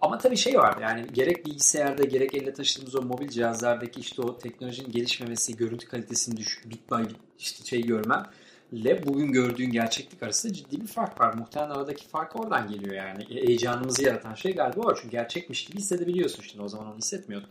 Ama 0.00 0.18
tabii 0.18 0.36
şey 0.36 0.58
var 0.58 0.78
yani 0.82 1.06
gerek 1.12 1.46
bilgisayarda 1.46 2.04
gerek 2.04 2.34
elle 2.34 2.52
taşıdığımız 2.52 2.94
o 2.94 3.02
mobil 3.02 3.28
cihazlardaki 3.28 4.00
işte 4.00 4.22
o 4.22 4.38
teknolojinin 4.38 4.92
gelişmemesi, 4.92 5.56
görüntü 5.56 5.88
kalitesinin 5.88 6.36
düşük, 6.36 6.70
bit 6.70 6.90
by 6.90 7.02
bit 7.02 7.16
işte 7.38 7.64
şey 7.64 7.82
görmem 7.82 8.26
ile 8.72 9.06
bugün 9.06 9.32
gördüğün 9.32 9.70
gerçeklik 9.70 10.22
arasında 10.22 10.52
ciddi 10.52 10.80
bir 10.80 10.86
fark 10.86 11.20
var. 11.20 11.34
Muhtemelen 11.34 11.70
aradaki 11.70 12.08
fark 12.08 12.40
oradan 12.40 12.68
geliyor 12.68 12.94
yani. 12.94 13.24
Heyecanımızı 13.28 14.04
yaratan 14.04 14.34
şey 14.34 14.54
galiba 14.54 14.80
o. 14.80 14.94
Çünkü 14.94 15.10
gerçekmiş 15.10 15.64
gibi 15.64 15.78
hissedebiliyorsun 15.78 16.42
şimdi. 16.42 16.62
O 16.62 16.68
zaman 16.68 16.86
onu 16.86 16.96
hissetmiyordum. 16.96 17.48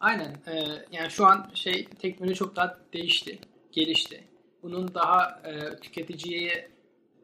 Aynen. 0.00 0.36
Ee, 0.46 0.64
yani 0.92 1.10
şu 1.10 1.26
an 1.26 1.50
şey 1.54 1.84
teknoloji 1.84 2.34
çok 2.34 2.56
daha 2.56 2.78
değişti, 2.92 3.38
gelişti. 3.72 4.24
Bunun 4.62 4.94
daha 4.94 5.42
e, 5.44 5.80
tüketiciye 5.80 6.68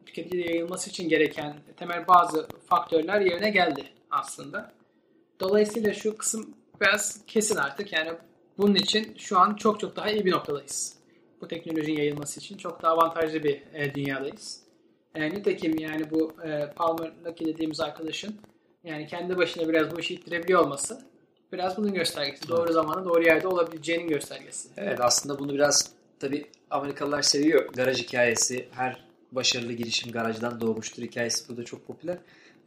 tüketiciye 0.05 0.47
yayılması 0.47 0.89
için 0.89 1.09
gereken 1.09 1.55
temel 1.77 2.07
bazı 2.07 2.47
faktörler 2.65 3.21
yerine 3.21 3.49
geldi 3.49 3.83
aslında. 4.11 4.71
Dolayısıyla 5.39 5.93
şu 5.93 6.17
kısım 6.17 6.55
biraz 6.81 7.25
kesin 7.27 7.55
artık. 7.55 7.93
Yani 7.93 8.11
bunun 8.57 8.75
için 8.75 9.15
şu 9.17 9.39
an 9.39 9.55
çok 9.55 9.79
çok 9.79 9.95
daha 9.95 10.09
iyi 10.09 10.25
bir 10.25 10.31
noktadayız. 10.31 10.97
Bu 11.41 11.47
teknolojinin 11.47 11.97
yayılması 11.97 12.39
için 12.39 12.57
çok 12.57 12.81
daha 12.81 12.93
avantajlı 12.93 13.43
bir 13.43 13.63
e, 13.73 13.95
dünyadayız. 13.95 14.61
E, 15.15 15.29
nitekim 15.29 15.77
yani 15.77 16.11
bu 16.11 16.33
e, 16.43 16.73
Palmer 16.75 17.11
Lucky 17.25 17.53
dediğimiz 17.53 17.79
arkadaşın 17.79 18.35
yani 18.83 19.07
kendi 19.07 19.37
başına 19.37 19.69
biraz 19.69 19.95
bu 19.95 19.99
işi 19.99 20.13
ittirebiliyor 20.13 20.61
olması 20.61 21.14
biraz 21.57 21.77
bunun 21.77 21.93
göstergesi. 21.93 22.47
Doğru 22.47 22.73
zamanda 22.73 23.05
doğru 23.05 23.23
yerde 23.23 23.47
olabileceğinin 23.47 24.07
göstergesi. 24.07 24.69
Evet 24.77 24.99
aslında 25.01 25.39
bunu 25.39 25.53
biraz 25.53 25.91
tabi 26.19 26.45
Amerikalılar 26.69 27.21
seviyor. 27.21 27.73
Garaj 27.73 28.03
hikayesi 28.03 28.67
her 28.71 29.05
başarılı 29.31 29.73
girişim 29.73 30.11
garajdan 30.11 30.61
doğmuştur 30.61 31.03
hikayesi 31.03 31.49
burada 31.49 31.63
çok 31.63 31.87
popüler. 31.87 32.17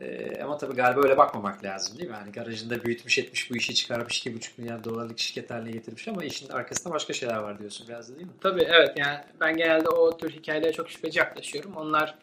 Ee, 0.01 0.43
ama 0.43 0.59
tabii 0.59 0.75
galiba 0.75 1.01
öyle 1.03 1.17
bakmamak 1.17 1.65
lazım 1.65 1.99
değil 1.99 2.11
mi? 2.11 2.17
Yani 2.17 2.33
garajında 2.33 2.85
büyütmüş 2.85 3.19
etmiş 3.19 3.51
bu 3.51 3.57
işi 3.57 3.75
çıkarmış 3.75 4.27
2,5 4.27 4.51
milyar 4.59 4.85
dolarlık 4.85 5.19
şirket 5.19 5.51
haline 5.51 5.71
getirmiş 5.71 6.09
ama 6.09 6.25
işin 6.25 6.49
arkasında 6.49 6.95
başka 6.95 7.13
şeyler 7.13 7.37
var 7.37 7.59
diyorsun 7.59 7.89
biraz 7.89 8.11
da 8.11 8.17
değil 8.17 8.27
mi? 8.27 8.33
Tabii 8.41 8.63
evet 8.63 8.93
yani 8.97 9.19
ben 9.41 9.57
genelde 9.57 9.89
o 9.89 10.17
tür 10.17 10.31
hikayelere 10.31 10.73
çok 10.73 10.91
şüpheci 10.91 11.19
yaklaşıyorum. 11.19 11.77
Onlar 11.77 12.15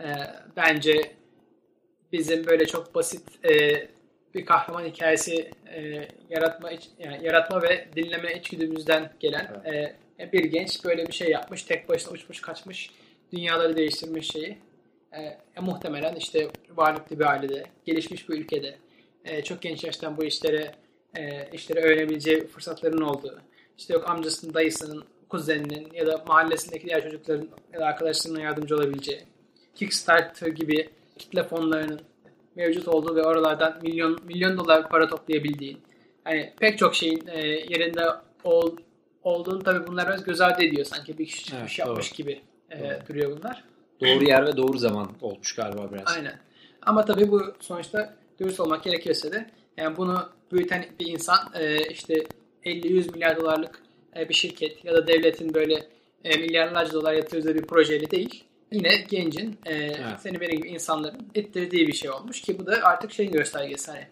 e, 0.00 0.06
bence 0.56 1.14
bizim 2.12 2.46
böyle 2.46 2.66
çok 2.66 2.94
basit 2.94 3.44
e, 3.44 3.74
bir 4.34 4.46
kahraman 4.46 4.84
hikayesi 4.84 5.50
e, 5.74 6.08
yaratma 6.30 6.70
yani 6.98 7.24
yaratma 7.24 7.62
ve 7.62 7.88
dinleme 7.96 8.34
içgüdümüzden 8.34 9.12
gelen 9.20 9.62
evet. 9.64 9.94
e, 10.20 10.32
bir 10.32 10.44
genç 10.44 10.84
böyle 10.84 11.06
bir 11.06 11.12
şey 11.12 11.30
yapmış. 11.30 11.62
Tek 11.62 11.88
başına 11.88 12.12
uçmuş 12.12 12.40
kaçmış. 12.40 12.90
Dünyaları 13.32 13.76
değiştirmiş 13.76 14.30
şeyi. 14.30 14.58
E, 15.12 15.22
e, 15.22 15.60
muhtemelen 15.60 16.14
işte 16.14 16.48
varlıklı 16.70 17.18
bir 17.18 17.24
ailede, 17.24 17.64
gelişmiş 17.84 18.28
bir 18.28 18.38
ülkede 18.38 18.76
e, 19.24 19.42
çok 19.42 19.62
genç 19.62 19.84
yaştan 19.84 20.16
bu 20.16 20.24
işlere 20.24 20.74
e, 21.16 21.50
işleri 21.52 21.80
öğrenebileceği 21.80 22.46
fırsatların 22.46 23.00
olduğu. 23.00 23.40
İşte 23.78 23.94
yok 23.94 24.10
amcasının, 24.10 24.54
dayısının, 24.54 25.04
kuzeninin 25.28 25.92
ya 25.92 26.06
da 26.06 26.24
mahallesindeki 26.26 26.86
diğer 26.86 27.02
çocukların 27.02 27.48
ya 27.72 27.80
da 27.80 27.86
arkadaşlarının 27.86 28.40
yardımcı 28.40 28.76
olabileceği. 28.76 29.22
Kickstarter 29.74 30.46
gibi 30.46 30.90
kitle 31.18 31.44
fonlarının 31.44 32.00
mevcut 32.56 32.88
olduğu 32.88 33.16
ve 33.16 33.22
oralardan 33.22 33.78
milyon 33.82 34.18
milyon 34.24 34.58
dolar 34.58 34.88
para 34.88 35.08
toplayabildiğin 35.08 35.78
hani 36.24 36.52
pek 36.60 36.78
çok 36.78 36.94
şeyin 36.94 37.26
e, 37.26 37.46
yerinde 37.48 38.06
ol, 38.44 38.76
olduğunu 39.22 39.62
tabii 39.62 39.86
bunlar 39.86 40.06
biraz 40.08 40.24
göz 40.24 40.40
ardı 40.40 40.62
ediyor. 40.62 40.84
Sanki 40.84 41.18
bir 41.18 41.26
kişi 41.26 41.56
Evet, 41.56 41.70
iş 41.70 41.78
yapmış 41.78 42.10
doğru. 42.10 42.16
gibi 42.16 42.40
e, 42.70 42.80
Doğru. 42.80 43.08
duruyor 43.08 43.38
bunlar. 43.38 43.64
Doğru 44.00 44.24
yer 44.24 44.46
ve 44.46 44.56
doğru 44.56 44.78
zaman 44.78 45.10
olmuş 45.20 45.54
galiba 45.54 45.92
biraz. 45.92 46.16
Aynen. 46.16 46.38
Ama 46.82 47.04
tabii 47.04 47.30
bu 47.30 47.42
sonuçta 47.60 48.14
dürüst 48.40 48.60
olmak 48.60 48.84
gerekiyorsa 48.84 49.32
da 49.32 49.46
yani 49.76 49.96
bunu 49.96 50.28
büyüten 50.52 50.84
bir 51.00 51.06
insan 51.06 51.38
e, 51.54 51.88
işte 51.88 52.14
50-100 52.64 53.12
milyar 53.12 53.36
dolarlık 53.40 53.82
e, 54.16 54.28
bir 54.28 54.34
şirket 54.34 54.84
ya 54.84 54.94
da 54.94 55.06
devletin 55.06 55.54
böyle 55.54 55.86
e, 56.24 56.36
milyarlarca 56.36 56.92
dolar 56.92 57.12
yatırdığı 57.12 57.54
bir 57.54 57.62
projeyle 57.62 58.10
değil. 58.10 58.44
Yine 58.74 58.96
gencin, 58.96 59.58
e, 59.66 59.72
Evet. 59.74 59.98
senin 60.22 60.40
benim 60.40 60.56
gibi 60.56 60.68
insanların 60.68 61.28
ettirdiği 61.34 61.86
bir 61.86 61.92
şey 61.92 62.10
olmuş 62.10 62.40
ki 62.42 62.58
bu 62.58 62.66
da 62.66 62.72
artık 62.82 63.12
şeyin 63.12 63.32
göstergesi 63.32 63.90
hani 63.90 64.06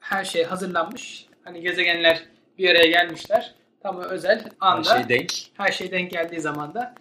her 0.00 0.24
şey 0.24 0.44
hazırlanmış. 0.44 1.26
Hani 1.44 1.60
gezegenler 1.60 2.22
bir 2.58 2.70
araya 2.70 2.86
gelmişler. 2.86 3.54
Tam 3.82 3.96
o 3.96 4.02
özel 4.02 4.38
Her 4.44 4.50
anda 4.60 4.98
şey 4.98 5.08
denk. 5.08 5.32
her 5.54 5.72
şey 5.72 5.90
denk 5.90 6.10
geldiği 6.10 6.40
zaman 6.40 6.74
da 6.74 6.94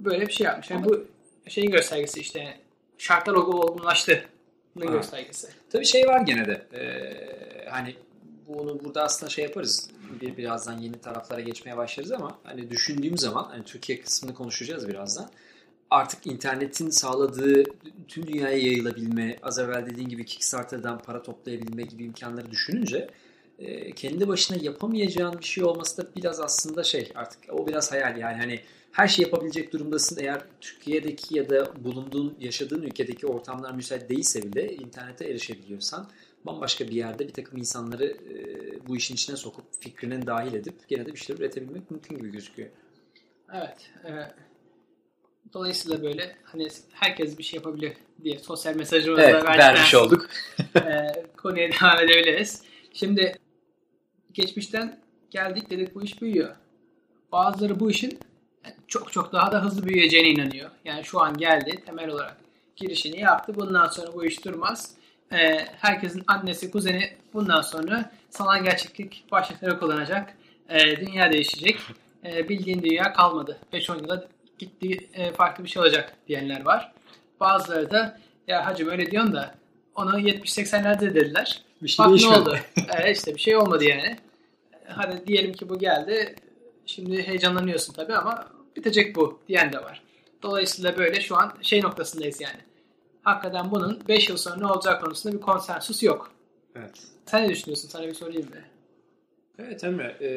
böyle 0.00 0.26
bir 0.26 0.32
şey 0.32 0.44
yapmış. 0.46 0.70
Yani 0.70 0.84
bu 0.84 1.06
şeyin 1.48 1.70
göstergesi 1.70 2.20
işte 2.20 2.56
şartlar 2.98 3.34
olgunlaştı. 3.34 4.24
Bunun 4.76 4.86
Ha. 4.86 4.92
göstergesi. 4.92 5.48
Tabii 5.70 5.84
şey 5.86 6.06
var 6.06 6.20
gene 6.20 6.46
de. 6.46 6.66
Ee, 6.74 7.68
hani 7.70 7.96
bunu 8.48 8.84
burada 8.84 9.02
aslında 9.02 9.30
şey 9.30 9.44
yaparız. 9.44 9.90
Bir, 10.20 10.36
birazdan 10.36 10.78
yeni 10.78 11.00
taraflara 11.00 11.40
geçmeye 11.40 11.76
başlarız 11.76 12.12
ama 12.12 12.38
hani 12.44 12.70
düşündüğüm 12.70 13.18
zaman 13.18 13.44
hani 13.50 13.64
Türkiye 13.64 14.00
kısmını 14.00 14.34
konuşacağız 14.34 14.88
birazdan. 14.88 15.30
Artık 15.90 16.26
internetin 16.26 16.90
sağladığı 16.90 17.64
tüm 18.08 18.26
dünyaya 18.26 18.58
yayılabilme, 18.58 19.38
az 19.42 19.58
evvel 19.58 19.86
dediğin 19.86 20.08
gibi 20.08 20.24
Kickstarter'dan 20.24 20.98
para 20.98 21.22
toplayabilme 21.22 21.82
gibi 21.82 22.04
imkanları 22.04 22.50
düşününce 22.50 23.10
e, 23.58 23.92
kendi 23.92 24.28
başına 24.28 24.58
yapamayacağın 24.62 25.38
bir 25.38 25.44
şey 25.44 25.64
olması 25.64 26.02
da 26.02 26.10
biraz 26.16 26.40
aslında 26.40 26.84
şey 26.84 27.12
artık 27.14 27.40
o 27.52 27.66
biraz 27.66 27.92
hayal 27.92 28.18
yani 28.18 28.36
hani 28.36 28.60
her 28.92 29.08
şey 29.08 29.24
yapabilecek 29.24 29.72
durumdasın 29.72 30.18
eğer 30.20 30.42
Türkiye'deki 30.60 31.38
ya 31.38 31.50
da 31.50 31.84
bulunduğun 31.84 32.36
yaşadığın 32.40 32.82
ülkedeki 32.82 33.26
ortamlar 33.26 33.74
müsait 33.74 34.08
değilse 34.10 34.42
bile 34.42 34.74
internete 34.74 35.24
erişebiliyorsan 35.24 36.10
bambaşka 36.46 36.84
bir 36.84 36.94
yerde 36.94 37.28
bir 37.28 37.32
takım 37.32 37.58
insanları 37.58 38.04
e, 38.04 38.36
bu 38.88 38.96
işin 38.96 39.14
içine 39.14 39.36
sokup 39.36 39.64
fikrinin 39.80 40.26
dahil 40.26 40.54
edip 40.54 40.88
gene 40.88 41.06
de 41.06 41.12
bir 41.12 41.18
şeyler 41.18 41.40
üretebilmek 41.40 41.90
mümkün 41.90 42.18
gibi 42.18 42.30
gözüküyor. 42.30 42.68
Evet. 43.52 43.90
e, 44.04 44.10
dolayısıyla 45.52 46.02
böyle 46.02 46.36
hani 46.44 46.68
herkes 46.92 47.38
bir 47.38 47.42
şey 47.42 47.56
yapabilir 47.56 47.92
diye 48.24 48.38
sosyal 48.38 48.74
mesajımızı 48.74 49.22
Evet, 49.22 49.44
vermiş 49.44 49.94
olduk. 49.94 50.28
e, 50.76 51.06
konuya 51.36 51.68
devam 51.80 51.98
edebiliriz. 51.98 52.62
Şimdi 52.92 53.38
geçmişten 54.32 55.00
geldik 55.30 55.70
dedik 55.70 55.94
bu 55.94 56.02
iş 56.02 56.22
büyüyor. 56.22 56.56
Bazıları 57.32 57.80
bu 57.80 57.90
işin 57.90 58.18
çok 58.88 59.12
çok 59.12 59.32
daha 59.32 59.52
da 59.52 59.64
hızlı 59.64 59.86
büyüyeceğine 59.86 60.28
inanıyor. 60.28 60.70
Yani 60.84 61.04
şu 61.04 61.20
an 61.20 61.36
geldi 61.36 61.82
temel 61.86 62.08
olarak 62.08 62.36
girişini 62.76 63.20
yaptı. 63.20 63.54
Bundan 63.54 63.86
sonra 63.86 64.14
bu 64.14 64.24
iş 64.24 64.44
durmaz. 64.44 64.94
E, 65.32 65.66
herkesin 65.80 66.22
annesi, 66.26 66.70
kuzeni 66.70 67.16
bundan 67.34 67.60
sonra 67.60 68.12
sanal 68.30 68.64
gerçeklik 68.64 69.24
başlıkları 69.32 69.78
kullanacak. 69.78 70.36
E, 70.68 70.96
dünya 70.96 71.32
değişecek. 71.32 71.78
E, 72.24 72.48
bildiğin 72.48 72.82
dünya 72.82 73.12
kalmadı. 73.12 73.58
5-10 73.72 74.02
yıla 74.02 74.28
gitti 74.60 75.08
e, 75.14 75.32
farklı 75.32 75.64
bir 75.64 75.68
şey 75.68 75.82
olacak 75.82 76.16
diyenler 76.28 76.64
var. 76.64 76.92
Bazıları 77.40 77.90
da 77.90 78.20
ya 78.48 78.66
hacım 78.66 78.88
öyle 78.88 79.10
diyorsun 79.10 79.32
da 79.32 79.54
onu 79.94 80.20
70-80'lerde 80.20 81.14
dediler. 81.14 81.62
Bir 81.82 81.88
şey 81.88 82.04
Bak 82.04 82.10
ne 82.12 82.18
değişmedi. 82.18 82.40
oldu? 82.40 82.56
Evet 83.00 83.16
işte 83.16 83.34
bir 83.34 83.40
şey 83.40 83.56
olmadı 83.56 83.84
yani. 83.84 84.16
Hadi 84.86 85.26
diyelim 85.26 85.52
ki 85.52 85.68
bu 85.68 85.78
geldi. 85.78 86.34
Şimdi 86.86 87.22
heyecanlanıyorsun 87.26 87.92
tabii 87.92 88.14
ama 88.14 88.46
bitecek 88.76 89.16
bu 89.16 89.40
diyen 89.48 89.72
de 89.72 89.78
var. 89.82 90.02
Dolayısıyla 90.42 90.98
böyle 90.98 91.20
şu 91.20 91.36
an 91.36 91.52
şey 91.62 91.82
noktasındayız 91.82 92.40
yani. 92.40 92.60
Hakikaten 93.22 93.70
bunun 93.70 94.02
5 94.08 94.28
yıl 94.28 94.36
sonra 94.36 94.56
ne 94.56 94.66
olacağı 94.66 95.00
konusunda 95.00 95.36
bir 95.36 95.40
konsensus 95.40 96.02
yok. 96.02 96.32
Evet. 96.76 97.02
Sen 97.26 97.44
ne 97.44 97.48
düşünüyorsun? 97.48 97.88
Sana 97.88 98.06
bir 98.06 98.14
sorayım 98.14 98.48
mı? 98.50 98.56
Evet 99.58 99.84
Emre. 99.84 100.16
e, 100.20 100.30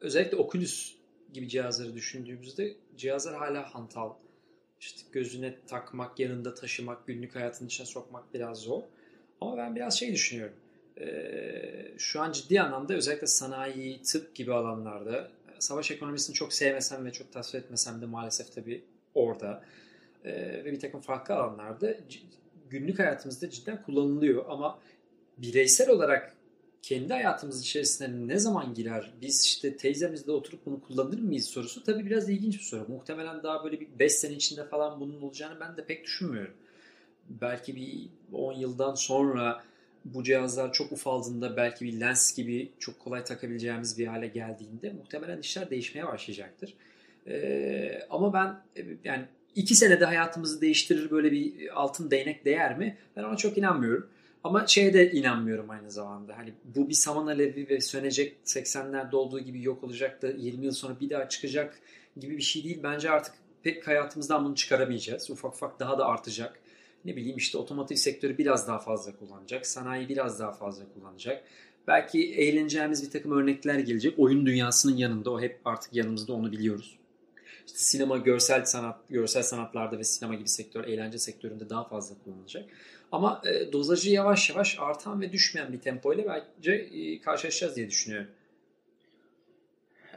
özellikle 0.00 0.36
Oculus 0.36 0.92
gibi 1.32 1.48
cihazları 1.48 1.94
düşündüğümüzde 1.94 2.74
cihazlar 2.96 3.34
hala 3.34 3.74
hantal. 3.74 4.12
İşte 4.80 5.02
gözüne 5.12 5.54
takmak, 5.66 6.18
yanında 6.18 6.54
taşımak, 6.54 7.06
günlük 7.06 7.34
hayatın 7.34 7.66
içine 7.66 7.86
sokmak 7.86 8.34
biraz 8.34 8.58
zor. 8.58 8.82
Ama 9.40 9.56
ben 9.56 9.76
biraz 9.76 9.98
şey 9.98 10.12
düşünüyorum. 10.12 10.56
E, 11.00 11.98
şu 11.98 12.20
an 12.20 12.32
ciddi 12.32 12.60
anlamda 12.60 12.94
özellikle 12.94 13.26
sanayi, 13.26 14.02
tıp 14.02 14.34
gibi 14.34 14.52
alanlarda 14.52 15.30
savaş 15.58 15.90
ekonomisini 15.90 16.34
çok 16.34 16.52
sevmesem 16.52 17.06
ve 17.06 17.12
çok 17.12 17.32
tasvip 17.32 17.64
etmesem 17.64 18.00
de 18.00 18.06
maalesef 18.06 18.52
tabii 18.52 18.84
orada 19.14 19.64
e, 20.24 20.64
ve 20.64 20.72
bir 20.72 20.80
takım 20.80 21.00
farklı 21.00 21.34
alanlarda 21.34 21.96
günlük 22.70 22.98
hayatımızda 22.98 23.50
cidden 23.50 23.82
kullanılıyor 23.82 24.44
ama 24.48 24.78
bireysel 25.38 25.90
olarak 25.90 26.36
kendi 26.82 27.12
hayatımız 27.12 27.62
içerisine 27.62 28.28
ne 28.28 28.38
zaman 28.38 28.74
girer? 28.74 29.12
Biz 29.20 29.44
işte 29.44 29.76
teyzemizle 29.76 30.32
oturup 30.32 30.66
bunu 30.66 30.80
kullanır 30.80 31.18
mıyız 31.18 31.44
sorusu 31.44 31.84
tabii 31.84 32.06
biraz 32.06 32.28
ilginç 32.28 32.58
bir 32.58 32.64
soru. 32.64 32.86
Muhtemelen 32.88 33.42
daha 33.42 33.64
böyle 33.64 33.80
bir 33.80 33.88
5 33.98 34.12
sene 34.12 34.32
içinde 34.32 34.64
falan 34.64 35.00
bunun 35.00 35.22
olacağını 35.22 35.60
ben 35.60 35.76
de 35.76 35.84
pek 35.84 36.04
düşünmüyorum. 36.04 36.54
Belki 37.28 37.76
bir 37.76 38.08
10 38.32 38.52
yıldan 38.52 38.94
sonra 38.94 39.64
bu 40.04 40.24
cihazlar 40.24 40.72
çok 40.72 40.92
ufaldığında 40.92 41.56
belki 41.56 41.84
bir 41.84 42.00
lens 42.00 42.36
gibi 42.36 42.70
çok 42.78 42.98
kolay 42.98 43.24
takabileceğimiz 43.24 43.98
bir 43.98 44.06
hale 44.06 44.26
geldiğinde 44.26 44.92
muhtemelen 44.92 45.38
işler 45.38 45.70
değişmeye 45.70 46.06
başlayacaktır. 46.06 46.74
Ee, 47.26 48.02
ama 48.10 48.32
ben 48.32 48.82
e, 48.82 48.86
yani 49.04 49.24
iki 49.54 49.74
senede 49.74 50.04
hayatımızı 50.04 50.60
değiştirir 50.60 51.10
böyle 51.10 51.32
bir 51.32 51.80
altın 51.80 52.10
değnek 52.10 52.44
değer 52.44 52.78
mi? 52.78 52.96
Ben 53.16 53.22
ona 53.22 53.36
çok 53.36 53.58
inanmıyorum. 53.58 54.08
Ama 54.44 54.66
şeye 54.66 54.94
de 54.94 55.12
inanmıyorum 55.12 55.70
aynı 55.70 55.90
zamanda. 55.90 56.38
Hani 56.38 56.52
bu 56.64 56.88
bir 56.88 56.94
saman 56.94 57.26
alevi 57.26 57.68
ve 57.68 57.80
sönecek 57.80 58.36
80'lerde 58.44 59.16
olduğu 59.16 59.40
gibi 59.40 59.62
yok 59.62 59.84
olacak 59.84 60.22
da 60.22 60.28
20 60.28 60.64
yıl 60.64 60.72
sonra 60.72 61.00
bir 61.00 61.10
daha 61.10 61.28
çıkacak 61.28 61.78
gibi 62.16 62.36
bir 62.36 62.42
şey 62.42 62.64
değil. 62.64 62.80
Bence 62.82 63.10
artık 63.10 63.34
pek 63.62 63.86
hayatımızdan 63.86 64.44
bunu 64.44 64.54
çıkaramayacağız. 64.54 65.30
Ufak 65.30 65.54
ufak 65.54 65.80
daha 65.80 65.98
da 65.98 66.06
artacak. 66.06 66.60
Ne 67.04 67.16
bileyim 67.16 67.36
işte 67.36 67.58
otomotiv 67.58 67.96
sektörü 67.96 68.38
biraz 68.38 68.68
daha 68.68 68.78
fazla 68.78 69.16
kullanacak. 69.16 69.66
Sanayi 69.66 70.08
biraz 70.08 70.40
daha 70.40 70.52
fazla 70.52 70.84
kullanacak. 70.94 71.44
Belki 71.86 72.34
eğleneceğimiz 72.34 73.06
bir 73.06 73.10
takım 73.10 73.32
örnekler 73.32 73.78
gelecek. 73.78 74.18
Oyun 74.18 74.46
dünyasının 74.46 74.96
yanında 74.96 75.30
o 75.30 75.40
hep 75.40 75.60
artık 75.64 75.94
yanımızda 75.94 76.32
onu 76.32 76.52
biliyoruz. 76.52 76.98
İşte 77.66 77.78
sinema, 77.78 78.16
görsel 78.16 78.64
sanat, 78.64 79.08
görsel 79.08 79.42
sanatlarda 79.42 79.98
ve 79.98 80.04
sinema 80.04 80.34
gibi 80.34 80.48
sektör, 80.48 80.84
eğlence 80.84 81.18
sektöründe 81.18 81.70
daha 81.70 81.84
fazla 81.84 82.14
kullanılacak. 82.24 82.70
Ama 83.12 83.42
e, 83.44 83.72
dozajı 83.72 84.10
yavaş 84.10 84.50
yavaş 84.50 84.78
artan 84.78 85.20
ve 85.20 85.32
düşmeyen 85.32 85.72
bir 85.72 85.80
tempoyla 85.80 86.44
bence 86.58 86.72
e, 86.72 87.20
karşılaşacağız 87.20 87.76
diye 87.76 87.88
düşünüyorum. 87.88 88.30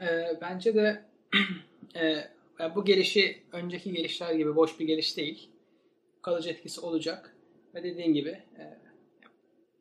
Ee, 0.02 0.38
bence 0.42 0.76
de 0.76 1.02
e, 1.96 2.76
bu 2.76 2.86
gelişi 2.86 3.44
önceki 3.52 3.94
gelişler 3.94 4.34
gibi 4.34 4.56
boş 4.56 4.80
bir 4.80 4.86
geliş 4.86 5.18
değil. 5.18 5.50
Kalıcı 6.22 6.50
etkisi 6.50 6.82
olacak. 6.82 7.36
Ve 7.76 7.84
dediğin 7.84 8.14
gibi 8.14 8.30
e, 8.30 8.78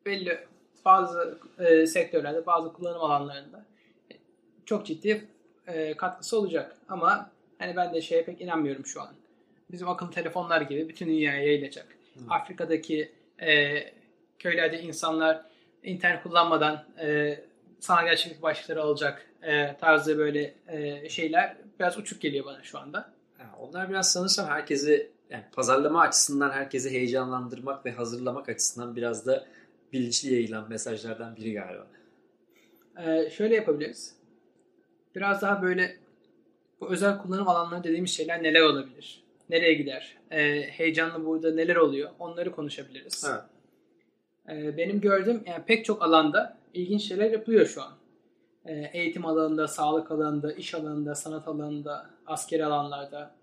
belli 0.05 0.39
bazı 0.85 1.39
e, 1.59 1.87
sektörlerde, 1.87 2.45
bazı 2.45 2.73
kullanım 2.73 3.01
alanlarında 3.01 3.65
e, 4.11 4.13
çok 4.65 4.85
ciddi 4.85 5.27
e, 5.67 5.97
katkısı 5.97 6.39
olacak. 6.39 6.77
Ama 6.89 7.31
hani 7.57 7.75
ben 7.75 7.93
de 7.93 8.01
şeye 8.01 8.23
pek 8.23 8.41
inanmıyorum 8.41 8.85
şu 8.85 9.01
an. 9.01 9.15
Bizim 9.71 9.89
akıllı 9.89 10.11
telefonlar 10.11 10.61
gibi 10.61 10.89
bütün 10.89 11.07
dünyaya 11.07 11.43
yayılacak. 11.43 11.87
Hı. 12.15 12.19
Afrika'daki 12.29 13.11
e, 13.41 13.79
köylerde 14.39 14.81
insanlar 14.81 15.45
internet 15.83 16.23
kullanmadan 16.23 16.85
e, 16.99 17.39
sanal 17.79 18.05
gerçeklik 18.05 18.41
başlıkları 18.41 18.81
alacak 18.81 19.27
e, 19.41 19.77
tarzı 19.77 20.17
böyle 20.17 20.53
e, 20.67 21.09
şeyler 21.09 21.57
biraz 21.79 21.97
uçuk 21.97 22.21
geliyor 22.21 22.45
bana 22.45 22.63
şu 22.63 22.79
anda. 22.79 23.13
Ha, 23.37 23.43
onlar 23.59 23.89
biraz 23.89 24.11
sanırsam 24.11 24.47
herkesi 24.47 25.11
yani 25.29 25.43
pazarlama 25.51 26.01
açısından 26.01 26.51
herkesi 26.51 26.91
heyecanlandırmak 26.91 27.85
ve 27.85 27.91
hazırlamak 27.91 28.49
açısından 28.49 28.95
biraz 28.95 29.25
da 29.25 29.45
bilinçli 29.93 30.33
yayılan 30.33 30.69
mesajlardan 30.69 31.35
biri 31.35 31.53
galiba. 31.53 31.87
E, 32.97 33.29
şöyle 33.29 33.55
yapabiliriz. 33.55 34.15
Biraz 35.15 35.41
daha 35.41 35.61
böyle 35.61 35.97
bu 36.81 36.89
özel 36.89 37.17
kullanım 37.17 37.47
alanları 37.47 37.83
dediğimiz 37.83 38.11
şeyler 38.11 38.43
neler 38.43 38.61
olabilir? 38.61 39.22
Nereye 39.49 39.73
gider? 39.73 40.17
E, 40.31 40.61
heyecanlı 40.61 41.25
burada 41.25 41.53
neler 41.53 41.75
oluyor? 41.75 42.09
Onları 42.19 42.51
konuşabiliriz. 42.51 43.25
E, 44.49 44.77
benim 44.77 45.01
gördüğüm 45.01 45.43
yani 45.45 45.63
pek 45.65 45.85
çok 45.85 46.03
alanda 46.03 46.57
ilginç 46.73 47.01
şeyler 47.07 47.31
yapılıyor 47.31 47.65
şu 47.65 47.81
an. 47.81 47.93
E, 48.65 48.89
eğitim 48.93 49.25
alanında, 49.25 49.67
sağlık 49.67 50.11
alanında, 50.11 50.53
iş 50.53 50.73
alanında, 50.73 51.15
sanat 51.15 51.47
alanında, 51.47 52.09
askeri 52.25 52.65
alanlarda. 52.65 53.35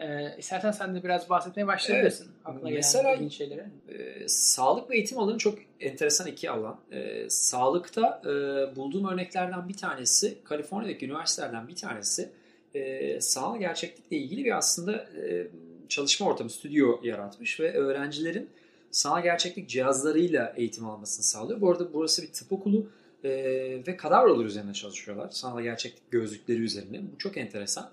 Ee, 0.00 0.36
istersen 0.38 0.70
sen 0.70 0.94
de 0.94 1.02
biraz 1.04 1.30
bahsetmeye 1.30 1.66
başlayabilirsin. 1.66 2.24
Evet. 2.24 2.34
Aklına 2.44 2.70
Mesela- 2.70 3.02
gelen 3.02 3.16
ilginç 3.16 3.36
şeyleri. 3.36 3.64
E, 3.88 4.28
sağlık 4.28 4.90
ve 4.90 4.96
eğitim 4.96 5.18
alanı 5.18 5.38
çok 5.38 5.58
enteresan 5.80 6.26
iki 6.26 6.50
alan. 6.50 6.80
E, 6.92 7.30
sağlıkta 7.30 8.22
e, 8.24 8.30
bulduğum 8.76 9.08
örneklerden 9.08 9.68
bir 9.68 9.76
tanesi, 9.76 10.44
Kaliforniya'daki 10.44 11.06
üniversitelerden 11.06 11.68
bir 11.68 11.76
tanesi 11.76 12.32
e, 12.74 13.20
sanal 13.20 13.58
gerçeklikle 13.58 14.16
ilgili 14.16 14.44
bir 14.44 14.56
aslında 14.58 14.92
e, 14.96 15.46
çalışma 15.88 16.26
ortamı, 16.26 16.50
stüdyo 16.50 17.00
yaratmış 17.02 17.60
ve 17.60 17.72
öğrencilerin 17.72 18.48
sanal 18.90 19.22
gerçeklik 19.22 19.68
cihazlarıyla 19.68 20.54
eğitim 20.56 20.86
almasını 20.86 21.24
sağlıyor. 21.24 21.60
Bu 21.60 21.70
arada 21.70 21.92
burası 21.92 22.22
bir 22.22 22.32
tıp 22.32 22.52
okulu 22.52 22.86
e, 23.24 23.30
ve 23.86 23.96
kadavralar 23.96 24.44
üzerine 24.44 24.72
çalışıyorlar. 24.72 25.30
Sanal 25.30 25.62
gerçeklik 25.62 26.10
gözlükleri 26.10 26.60
üzerine. 26.60 27.00
Bu 27.14 27.18
çok 27.18 27.36
enteresan. 27.36 27.90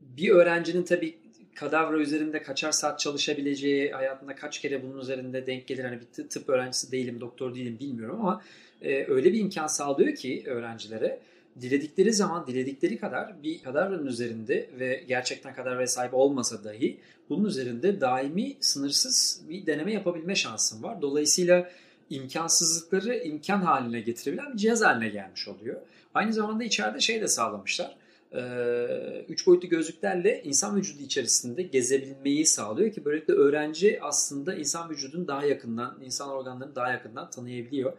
Bir 0.00 0.30
öğrencinin 0.30 0.82
tabii 0.82 1.14
kadavra 1.54 1.98
üzerinde 1.98 2.42
kaçar 2.42 2.72
saat 2.72 3.00
çalışabileceği, 3.00 3.90
hayatında 3.90 4.34
kaç 4.34 4.60
kere 4.60 4.82
bunun 4.82 5.00
üzerinde 5.00 5.46
denk 5.46 5.66
gelir. 5.66 5.84
Hani 5.84 6.00
bir 6.00 6.22
tıp- 6.24 6.52
öğrencisi 6.52 6.92
değilim, 6.92 7.20
doktor 7.20 7.54
değilim 7.54 7.76
bilmiyorum 7.80 8.20
ama 8.20 8.42
e, 8.82 9.06
öyle 9.06 9.32
bir 9.32 9.38
imkan 9.38 9.66
sağlıyor 9.66 10.14
ki 10.14 10.42
öğrencilere 10.46 11.20
diledikleri 11.60 12.12
zaman 12.12 12.46
diledikleri 12.46 12.98
kadar 12.98 13.42
bir 13.42 13.62
kadavranın 13.62 14.06
üzerinde 14.06 14.70
ve 14.78 15.04
gerçekten 15.08 15.54
kadavraya 15.54 15.86
sahip 15.86 16.14
olmasa 16.14 16.64
dahi 16.64 16.98
bunun 17.28 17.44
üzerinde 17.44 18.00
daimi 18.00 18.56
sınırsız 18.60 19.42
bir 19.48 19.66
deneme 19.66 19.92
yapabilme 19.92 20.34
şansın 20.34 20.82
var. 20.82 21.02
Dolayısıyla 21.02 21.70
imkansızlıkları 22.10 23.16
imkan 23.16 23.60
haline 23.60 24.00
getirebilen 24.00 24.52
bir 24.52 24.58
cihaz 24.58 24.82
haline 24.82 25.08
gelmiş 25.08 25.48
oluyor. 25.48 25.80
Aynı 26.14 26.32
zamanda 26.32 26.64
içeride 26.64 27.00
şey 27.00 27.20
de 27.20 27.28
sağlamışlar. 27.28 27.96
Ee, 28.32 29.24
üç 29.28 29.46
boyutlu 29.46 29.68
gözlüklerle 29.68 30.42
insan 30.42 30.76
vücudu 30.76 31.02
içerisinde 31.02 31.62
gezebilmeyi 31.62 32.46
sağlıyor 32.46 32.92
ki 32.92 33.04
böylelikle 33.04 33.34
öğrenci 33.34 33.98
aslında 34.02 34.54
insan 34.54 34.90
vücudunu 34.90 35.28
daha 35.28 35.44
yakından, 35.44 35.98
insan 36.04 36.28
organlarını 36.28 36.74
daha 36.74 36.92
yakından 36.92 37.30
tanıyabiliyor. 37.30 37.92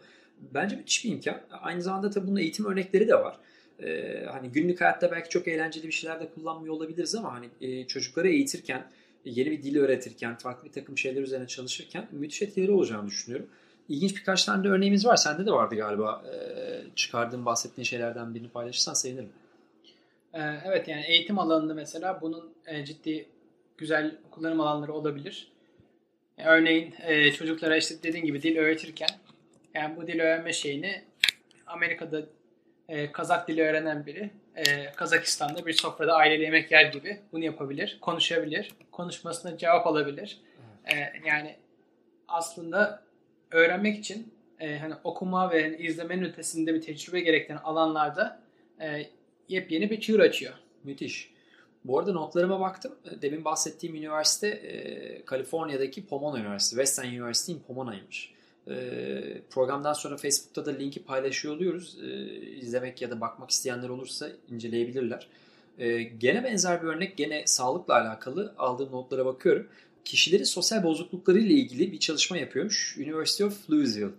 Bence 0.54 0.76
müthiş 0.76 1.06
bir 1.06 1.10
imkan. 1.10 1.41
Aynı 1.62 1.82
zamanda 1.82 2.10
tabii 2.10 2.28
bunun 2.28 2.38
eğitim 2.38 2.65
örnekleri 2.65 3.08
de 3.08 3.15
var. 3.15 3.38
Ee, 3.84 4.26
hani 4.32 4.50
günlük 4.52 4.82
hayatta 4.82 5.12
belki 5.12 5.30
çok 5.30 5.47
eğlenceli 5.47 5.88
bir 5.88 5.91
şeyler 5.91 6.19
de 6.19 6.30
kullanmıyor 6.36 6.73
olabiliriz 6.73 7.15
ama 7.15 7.34
hani 7.34 7.50
e, 7.62 7.88
çocukları 7.88 8.30
eğitirken, 8.30 8.88
yeni 9.26 9.52
bir 9.52 9.63
dil 9.63 9.78
öğretirken, 9.78 10.36
farklı 10.36 10.67
bir 10.67 10.73
takım 10.73 10.97
şeyler 10.97 11.21
üzerine 11.21 11.47
çalışırken 11.47 12.08
müthiş 12.12 12.41
etkileri 12.41 12.71
olacağını 12.71 13.08
düşünüyorum. 13.08 13.47
İlginç 13.89 14.15
birkaç 14.15 14.45
tane 14.45 14.63
de 14.63 14.67
örneğimiz 14.67 15.06
var. 15.06 15.15
Sende 15.15 15.45
de 15.45 15.52
vardı 15.52 15.76
galiba. 15.76 16.23
Ee, 16.34 16.84
çıkardığın, 16.95 17.45
bahsettiğin 17.45 17.86
şeylerden 17.86 18.36
birini 18.36 18.50
paylaşırsan 18.50 18.93
sevinirim. 18.93 19.30
Ee, 20.34 20.39
evet 20.65 20.88
yani 20.88 21.06
eğitim 21.08 21.39
alanında 21.39 21.73
mesela 21.73 22.21
bunun 22.21 22.54
e, 22.65 22.86
ciddi 22.86 23.26
güzel 23.78 24.15
kullanım 24.32 24.62
alanları 24.62 24.93
olabilir. 24.93 25.52
E, 26.38 26.45
Örneğin 26.45 26.93
e, 27.00 27.32
çocuklara 27.32 27.78
işte 27.78 27.95
dediğin 28.04 28.26
gibi 28.26 28.41
dil 28.41 28.58
öğretirken 28.58 29.10
yani 29.78 29.98
bu 29.98 30.08
dil 30.08 30.20
öğrenme 30.20 30.54
şeyini 30.54 31.02
Amerika'da 31.68 32.22
e, 32.90 33.12
Kazak 33.12 33.48
dili 33.48 33.62
öğrenen 33.62 34.06
biri 34.06 34.30
e, 34.56 34.92
Kazakistan'da 34.92 35.66
bir 35.66 35.74
sofrada 35.74 36.16
aileyle 36.16 36.44
yemek 36.44 36.72
yer 36.72 36.86
gibi 36.86 37.20
bunu 37.32 37.44
yapabilir, 37.44 37.98
konuşabilir, 38.02 38.72
konuşmasına 38.92 39.58
cevap 39.58 39.88
alabilir. 39.88 40.42
E, 40.94 40.96
yani 41.28 41.56
aslında 42.28 43.04
öğrenmek 43.52 44.00
için 44.00 44.34
e, 44.60 44.78
hani 44.78 44.94
okuma 45.04 45.52
ve 45.52 45.63
hani 45.63 45.78
izlemenin 45.78 46.24
ötesinde 46.24 46.74
bir 46.74 46.82
tecrübe 46.82 47.20
gerektiren 47.20 47.58
alanlarda 47.58 48.42
e, 48.82 49.06
yepyeni 49.50 49.90
bir 49.90 50.02
çığır 50.02 50.20
açıyor. 50.20 50.54
Müthiş. 50.84 51.32
Bu 51.86 52.00
arada 52.00 52.12
notlarıma 52.13 52.60
baktım. 52.60 52.96
Demin 53.22 53.46
bahsettiğim 53.46 53.96
üniversite 53.96 54.48
e, 54.48 55.26
Kaliforniya'daki 55.26 56.06
Pomona 56.06 56.40
Üniversitesi. 56.40 56.76
Western 56.76 57.08
University 57.08 57.52
in 57.52 57.60
Pomona'ymış. 57.60 58.37
E, 58.70 59.42
programdan 59.50 59.94
sonra 59.94 60.18
Facebook'ta 60.18 60.66
da 60.66 60.72
linki 60.72 61.04
paylaşıyor 61.04 61.56
oluyoruz. 61.56 61.98
E, 62.04 62.08
izlemek 62.52 63.02
ya 63.02 63.12
da 63.12 63.22
bakmak 63.22 63.50
isteyenler 63.50 63.90
olursa 63.90 64.30
inceleyebilirler. 64.50 65.28
E, 65.80 66.04
gene 66.04 66.44
benzer 66.44 66.84
bir 66.84 66.88
örnek, 66.88 67.18
gene 67.18 67.44
sağlıkla 67.46 67.94
alakalı 67.94 68.54
aldığım 68.58 68.92
notlara 68.92 69.26
bakıyorum. 69.26 69.68
Kişilerin 70.06 70.44
sosyal 70.44 70.84
bozuklukları 70.84 71.40
ile 71.40 71.54
ilgili 71.54 71.92
bir 71.92 72.00
çalışma 72.00 72.38
yapıyormuş. 72.38 72.98
University 72.98 73.44
of 73.44 73.70
Louisville. 73.70 74.12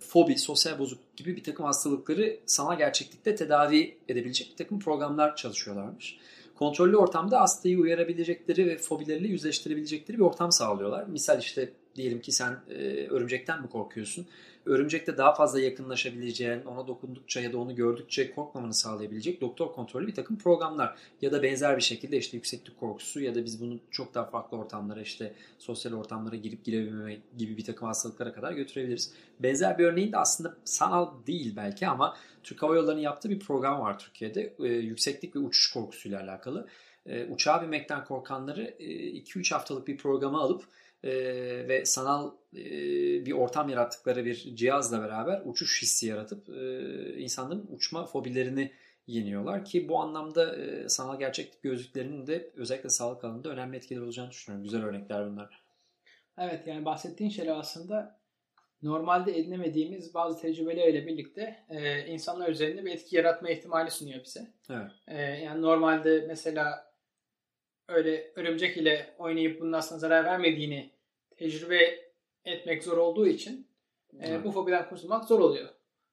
Fobi, 0.00 0.38
sosyal 0.38 0.78
bozukluk 0.78 1.16
gibi 1.16 1.36
bir 1.36 1.44
takım 1.44 1.66
hastalıkları 1.66 2.36
sanal 2.46 2.78
gerçeklikte 2.78 3.34
tedavi 3.34 3.96
edebilecek 4.08 4.50
bir 4.50 4.56
takım 4.56 4.80
programlar 4.80 5.36
çalışıyorlarmış. 5.36 6.18
Kontrollü 6.54 6.96
ortamda 6.96 7.40
hastayı 7.40 7.78
uyarabilecekleri 7.78 8.66
ve 8.66 8.78
fobileriyle 8.78 9.28
yüzleştirebilecekleri 9.28 10.18
bir 10.18 10.22
ortam 10.22 10.52
sağlıyorlar. 10.52 11.06
Misal 11.06 11.38
işte 11.38 11.72
diyelim 11.96 12.20
ki 12.20 12.32
sen 12.32 12.56
e, 12.70 13.06
örümcekten 13.06 13.62
mi 13.62 13.68
korkuyorsun? 13.68 14.26
Örümcekte 14.66 15.18
daha 15.18 15.34
fazla 15.34 15.60
yakınlaşabileceğin, 15.60 16.62
ona 16.62 16.86
dokundukça 16.86 17.40
ya 17.40 17.52
da 17.52 17.58
onu 17.58 17.74
gördükçe 17.74 18.34
korkmamanı 18.34 18.74
sağlayabilecek 18.74 19.40
doktor 19.40 19.72
kontrollü 19.72 20.06
bir 20.06 20.14
takım 20.14 20.38
programlar. 20.38 20.96
Ya 21.22 21.32
da 21.32 21.42
benzer 21.42 21.76
bir 21.76 21.82
şekilde 21.82 22.16
işte 22.16 22.36
yükseklik 22.36 22.80
korkusu 22.80 23.20
ya 23.20 23.34
da 23.34 23.44
biz 23.44 23.60
bunu 23.60 23.78
çok 23.90 24.14
daha 24.14 24.24
farklı 24.24 24.56
ortamlara 24.56 25.00
işte 25.00 25.34
sosyal 25.58 25.92
ortamlara 25.92 26.36
girip 26.36 26.64
girebilmeme 26.64 27.18
gibi 27.36 27.56
bir 27.56 27.64
takım 27.64 27.88
hastalıklara 27.88 28.32
kadar 28.32 28.52
götürebiliriz. 28.52 29.12
Benzer 29.40 29.78
bir 29.78 29.84
örneğin 29.84 30.12
de 30.12 30.18
aslında 30.18 30.56
sanal 30.64 31.26
değil 31.26 31.56
belki 31.56 31.88
ama 31.88 32.16
Türk 32.42 32.62
Hava 32.62 32.76
Yolları'nın 32.76 33.02
yaptığı 33.02 33.30
bir 33.30 33.40
program 33.40 33.80
var 33.80 33.98
Türkiye'de. 33.98 34.54
E, 34.58 34.66
yükseklik 34.66 35.36
ve 35.36 35.38
uçuş 35.38 35.72
korkusuyla 35.72 36.22
alakalı. 36.22 36.68
E, 37.06 37.24
uçağa 37.24 37.62
binmekten 37.62 38.04
korkanları 38.04 38.62
e, 38.78 38.84
2-3 38.84 39.54
haftalık 39.54 39.88
bir 39.88 39.96
programa 39.96 40.40
alıp 40.40 40.64
e, 41.06 41.68
ve 41.68 41.84
sanal 41.84 42.30
e, 42.54 42.64
bir 43.26 43.32
ortam 43.32 43.68
yarattıkları 43.68 44.24
bir 44.24 44.56
cihazla 44.56 45.02
beraber 45.02 45.42
uçuş 45.44 45.82
hissi 45.82 46.06
yaratıp 46.06 46.48
e, 46.48 46.82
insanların 47.18 47.66
uçma 47.72 48.06
fobilerini 48.06 48.72
yeniyorlar 49.06 49.64
ki 49.64 49.88
bu 49.88 50.00
anlamda 50.00 50.56
e, 50.56 50.88
sanal 50.88 51.18
gerçeklik 51.18 51.62
gözlüklerinin 51.62 52.26
de 52.26 52.50
özellikle 52.56 52.88
sağlık 52.88 53.24
alanında 53.24 53.48
önemli 53.48 53.76
etkileri 53.76 54.04
olacağını 54.04 54.30
düşünüyorum. 54.30 54.64
Güzel 54.64 54.84
örnekler 54.84 55.30
bunlar. 55.30 55.62
Evet 56.38 56.66
yani 56.66 56.84
bahsettiğin 56.84 57.30
şeyler 57.30 57.56
aslında 57.56 58.20
normalde 58.82 59.38
edinemediğimiz 59.38 60.14
bazı 60.14 60.42
tecrübelerle 60.42 61.06
birlikte 61.06 61.64
e, 61.68 62.06
insanlar 62.06 62.48
üzerinde 62.48 62.84
bir 62.84 62.92
etki 62.92 63.16
yaratma 63.16 63.50
ihtimali 63.50 63.90
sunuyor 63.90 64.24
bize. 64.24 64.46
Evet. 64.70 64.90
E, 65.08 65.22
yani 65.22 65.62
normalde 65.62 66.24
mesela 66.28 66.92
öyle 67.88 68.32
örümcek 68.36 68.76
ile 68.76 69.14
oynayıp 69.18 69.60
bunun 69.60 69.72
aslında 69.72 69.98
zarar 69.98 70.24
vermediğini 70.24 70.90
tecrübe 71.36 72.10
etmek 72.44 72.84
zor 72.84 72.96
olduğu 72.96 73.26
için 73.26 73.68
e, 74.20 74.28
Evet. 74.28 74.44
bu 74.44 74.52
fobiden 74.52 74.88
kurtulmak 74.88 75.24
zor 75.24 75.40
oluyor. 75.40 75.68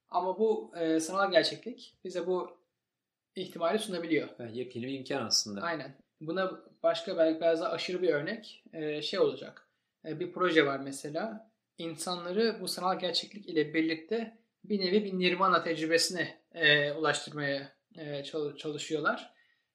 Ama 0.09 0.39
bu 0.39 0.71
e, 0.79 0.99
sanal 0.99 1.31
gerçeklik 1.31 1.97
bize 2.03 2.27
bu 2.27 2.57
ihtimali 3.35 3.79
sunabiliyor. 3.79 4.29
Evet, 4.39 4.55
yepyeni 4.55 4.87
bir 4.87 4.93
imkan 4.97 5.25
aslında. 5.25 5.61
Aynen. 5.61 5.95
Buna 6.21 6.61
başka 6.83 7.17
belki 7.17 7.41
biraz 7.41 7.61
daha 7.61 7.69
aşırı 7.71 8.01
bir 8.01 8.09
örnek 8.13 8.63
e, 8.73 9.01
şey 9.01 9.19
olacak. 9.19 9.67
E, 10.05 10.19
bir 10.19 10.31
proje 10.31 10.65
var 10.65 10.79
mesela. 10.79 11.51
İnsanları 11.77 12.57
bu 12.61 12.67
sanal 12.67 12.99
gerçeklik 12.99 13.49
ile 13.49 13.73
birlikte 13.73 14.37
bir 14.63 14.79
nevi 14.79 15.03
bir 15.05 15.13
nirvana 15.19 15.63
tecrübesine 15.63 16.37
e, 16.53 16.91
ulaştırmaya 16.91 17.71
e, 17.97 18.23
çal- 18.23 18.55
çalışıyorlar. 18.57 19.33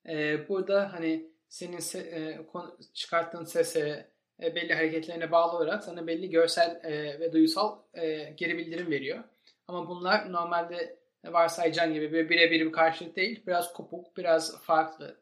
E, 0.08 0.48
burada 0.48 0.92
hani 0.92 1.30
senin 1.48 1.76
se- 1.78 2.08
e, 2.14 2.46
çıkarttığın 2.94 3.44
sese, 3.44 4.10
e, 4.42 4.54
belli 4.54 4.74
hareketlerine 4.74 5.30
bağlı 5.30 5.56
olarak 5.56 5.84
sana 5.84 6.06
belli 6.06 6.30
görsel 6.30 6.80
e, 6.84 7.20
ve 7.20 7.32
duysal 7.32 7.78
e, 7.94 8.32
geri 8.36 8.58
bildirim 8.58 8.90
veriyor. 8.90 9.24
Ama 9.68 9.88
bunlar 9.88 10.32
normalde 10.32 10.98
varsayacağın 11.26 11.94
gibi 11.94 12.12
bir 12.12 12.28
birebir 12.28 12.66
bir 12.66 12.72
karşılık 12.72 13.16
değil. 13.16 13.42
Biraz 13.46 13.72
kopuk, 13.72 14.16
biraz 14.16 14.62
farklı, 14.62 15.20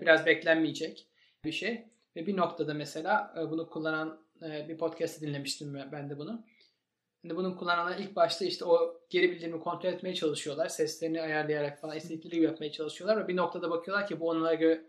biraz 0.00 0.26
beklenmeyecek 0.26 1.06
bir 1.44 1.52
şey. 1.52 1.84
Ve 2.16 2.26
bir 2.26 2.36
noktada 2.36 2.74
mesela 2.74 3.34
bunu 3.50 3.70
kullanan 3.70 4.20
bir 4.42 4.78
podcast'ı 4.78 5.20
dinlemiştim 5.20 5.74
ben- 5.92 6.10
de 6.10 6.18
bunu. 6.18 6.44
Şimdi 7.20 7.36
bunun 7.36 7.54
kullananlar 7.54 7.98
ilk 7.98 8.16
başta 8.16 8.44
işte 8.44 8.64
o 8.64 9.00
geri 9.10 9.30
bildirimi 9.30 9.60
kontrol 9.60 9.90
etmeye 9.90 10.14
çalışıyorlar. 10.14 10.68
Seslerini 10.68 11.22
ayarlayarak 11.22 11.80
falan 11.80 11.96
istedikleri 11.96 12.42
yapmaya 12.42 12.72
çalışıyorlar 12.72 13.24
ve 13.24 13.28
bir 13.28 13.36
noktada 13.36 13.70
bakıyorlar 13.70 14.06
ki 14.06 14.20
bu 14.20 14.28
onlara 14.28 14.54
göre 14.54 14.84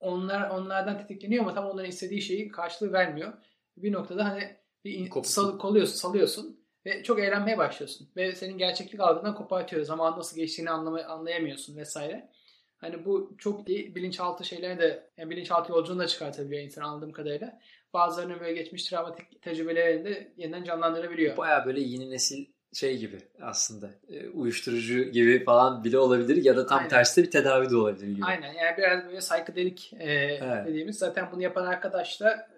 onlar 0.00 0.50
onlardan 0.50 0.98
tetikleniyor 0.98 1.44
ama 1.44 1.54
tam 1.54 1.66
onların 1.66 1.88
istediği 1.90 2.22
şeyi 2.22 2.48
karşılığı 2.48 2.92
vermiyor. 2.92 3.32
Bir 3.76 3.92
noktada 3.92 4.24
hani 4.24 4.56
bir 4.84 5.08
Kopusun. 5.08 5.42
sal- 5.42 5.58
kolluyorsun, 5.58 5.94
salıyorsun 5.94 6.60
ve 6.86 7.02
çok 7.02 7.20
eğlenmeye 7.20 7.58
başlıyorsun. 7.58 8.08
Ve 8.16 8.34
senin 8.34 8.58
gerçeklik 8.58 9.00
algından 9.00 9.34
kopartıyor. 9.34 9.82
Zaman 9.82 10.18
nasıl 10.18 10.36
geçtiğini 10.36 10.70
anlama, 10.70 11.02
anlayamıyorsun 11.02 11.76
vesaire. 11.76 12.30
Hani 12.76 13.04
bu 13.04 13.34
çok 13.38 13.68
iyi 13.68 13.94
bilinçaltı 13.94 14.44
şeyleri 14.44 14.78
de 14.78 15.10
yani 15.16 15.30
bilinçaltı 15.30 15.72
yolculuğunu 15.72 15.98
da 16.02 16.06
çıkartabiliyor 16.06 16.62
insan 16.62 16.82
anladığım 16.82 17.12
kadarıyla. 17.12 17.60
Bazılarının 17.92 18.40
böyle 18.40 18.52
geçmiş 18.52 18.84
travmatik 18.84 19.42
tecrübelerini 19.42 20.04
de 20.04 20.32
yeniden 20.36 20.64
canlandırabiliyor. 20.64 21.36
Baya 21.36 21.66
böyle 21.66 21.80
yeni 21.80 22.10
nesil 22.10 22.46
şey 22.72 22.98
gibi 22.98 23.18
aslında 23.42 23.90
e, 24.08 24.28
uyuşturucu 24.28 25.02
gibi 25.02 25.44
falan 25.44 25.84
bile 25.84 25.98
olabilir 25.98 26.44
ya 26.44 26.56
da 26.56 26.66
tam 26.66 26.78
Aynen. 26.78 26.88
tersi 26.88 27.22
bir 27.22 27.30
tedavi 27.30 27.70
de 27.70 27.76
olabilir 27.76 28.08
gibi. 28.08 28.24
Aynen 28.24 28.52
yani 28.52 28.76
biraz 28.78 29.04
böyle 29.04 29.18
psychedelic 29.18 29.82
e, 29.98 30.12
Evet. 30.12 30.66
dediğimiz 30.66 30.98
zaten 30.98 31.28
bunu 31.32 31.42
yapan 31.42 31.66
arkadaş 31.66 32.20
da 32.20 32.48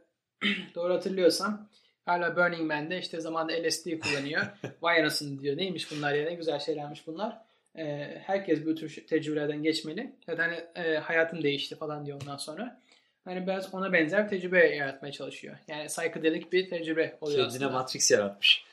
doğru 0.75 0.95
hatırlıyorsam 0.95 1.69
hala 2.07 2.37
Burning 2.37 2.73
Man'de 2.73 2.99
işte 2.99 3.21
zamanında 3.21 3.53
LSD 3.69 3.89
kullanıyor. 3.99 4.43
Vay 4.83 5.01
anasını 5.01 5.41
diyor. 5.43 5.57
Neymiş 5.57 5.91
bunlar 5.91 6.15
ya 6.15 6.25
ne 6.25 6.35
güzel 6.35 6.59
şeylermiş 6.59 7.07
bunlar. 7.07 7.39
E, 7.79 8.07
herkes 8.27 8.67
bu 8.67 8.75
tür 8.75 9.05
tecrübelerden 9.07 9.63
geçmeli. 9.63 10.13
Zaten 10.27 10.43
hani, 10.43 10.87
e, 10.87 10.99
hayatım 10.99 11.43
değişti 11.43 11.77
falan 11.77 12.07
diyor 12.07 12.21
ondan 12.23 12.37
sonra. 12.37 12.81
Hani 13.25 13.47
biraz 13.47 13.75
ona 13.75 13.93
benzer 13.93 14.25
bir 14.25 14.29
tecrübe 14.29 14.67
yaratmaya 14.77 15.13
çalışıyor. 15.13 15.57
Yani 15.69 15.87
psychedelic 15.87 16.53
bir 16.53 16.71
tecrübe 16.71 17.19
oluyor 17.21 17.39
Kendine 17.39 17.67
aslında. 17.67 17.81
Matrix 17.81 18.11
yaratmış. 18.11 18.65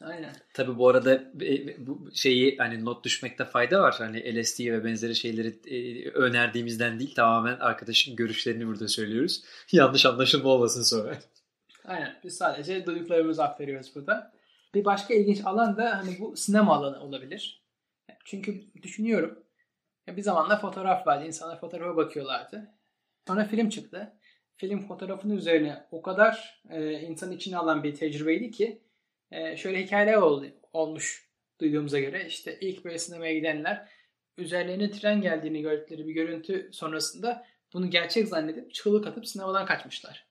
Aynen. 0.00 0.32
Tabi 0.54 0.78
bu 0.78 0.88
arada 0.88 1.14
e, 1.40 1.86
bu 1.86 2.10
şeyi 2.14 2.56
hani 2.56 2.84
not 2.84 3.04
düşmekte 3.04 3.44
fayda 3.44 3.80
var. 3.80 3.94
Hani 3.98 4.42
LSD 4.42 4.60
ve 4.60 4.84
benzeri 4.84 5.14
şeyleri 5.14 5.48
e, 5.66 6.08
önerdiğimizden 6.10 6.98
değil 6.98 7.14
tamamen 7.14 7.56
arkadaşın 7.56 8.16
görüşlerini 8.16 8.66
burada 8.66 8.88
söylüyoruz. 8.88 9.44
Yanlış 9.72 10.06
anlaşılma 10.06 10.48
olmasın 10.48 10.82
sonra. 10.82 11.18
Aynen. 11.84 12.16
Biz 12.24 12.36
sadece 12.36 12.86
duyduklarımızı 12.86 13.44
aktarıyoruz 13.44 13.94
burada. 13.94 14.32
Bir 14.74 14.84
başka 14.84 15.14
ilginç 15.14 15.40
alan 15.44 15.76
da 15.76 15.98
hani 15.98 16.16
bu 16.20 16.36
sinema 16.36 16.76
alanı 16.76 17.00
olabilir. 17.00 17.64
Çünkü 18.24 18.64
düşünüyorum. 18.82 19.38
Bir 20.08 20.22
zamanlar 20.22 20.60
fotoğraf 20.60 21.06
vardı. 21.06 21.26
İnsanlar 21.26 21.60
fotoğrafa 21.60 21.96
bakıyorlardı. 21.96 22.70
Sonra 23.26 23.44
film 23.44 23.68
çıktı. 23.68 24.12
Film 24.56 24.86
fotoğrafının 24.86 25.36
üzerine 25.36 25.86
o 25.90 26.02
kadar 26.02 26.62
e, 26.70 26.92
insan 27.00 27.32
içine 27.32 27.56
alan 27.56 27.82
bir 27.82 27.94
tecrübeydi 27.94 28.50
ki 28.50 28.83
e, 29.34 29.56
şöyle 29.56 29.82
hikayeler 29.82 30.14
oldu, 30.14 30.46
olmuş 30.72 31.28
duyduğumuza 31.60 32.00
göre. 32.00 32.26
İşte 32.26 32.58
ilk 32.60 32.84
böyle 32.84 32.98
sinemaya 32.98 33.34
gidenler 33.34 33.88
üzerlerine 34.38 34.90
tren 34.90 35.20
geldiğini 35.20 35.62
gördükleri 35.62 36.06
bir 36.06 36.12
görüntü 36.12 36.68
sonrasında 36.72 37.46
bunu 37.72 37.90
gerçek 37.90 38.28
zannedip 38.28 38.74
çığlık 38.74 39.06
atıp 39.06 39.26
sinemadan 39.26 39.66
kaçmışlar. 39.66 40.26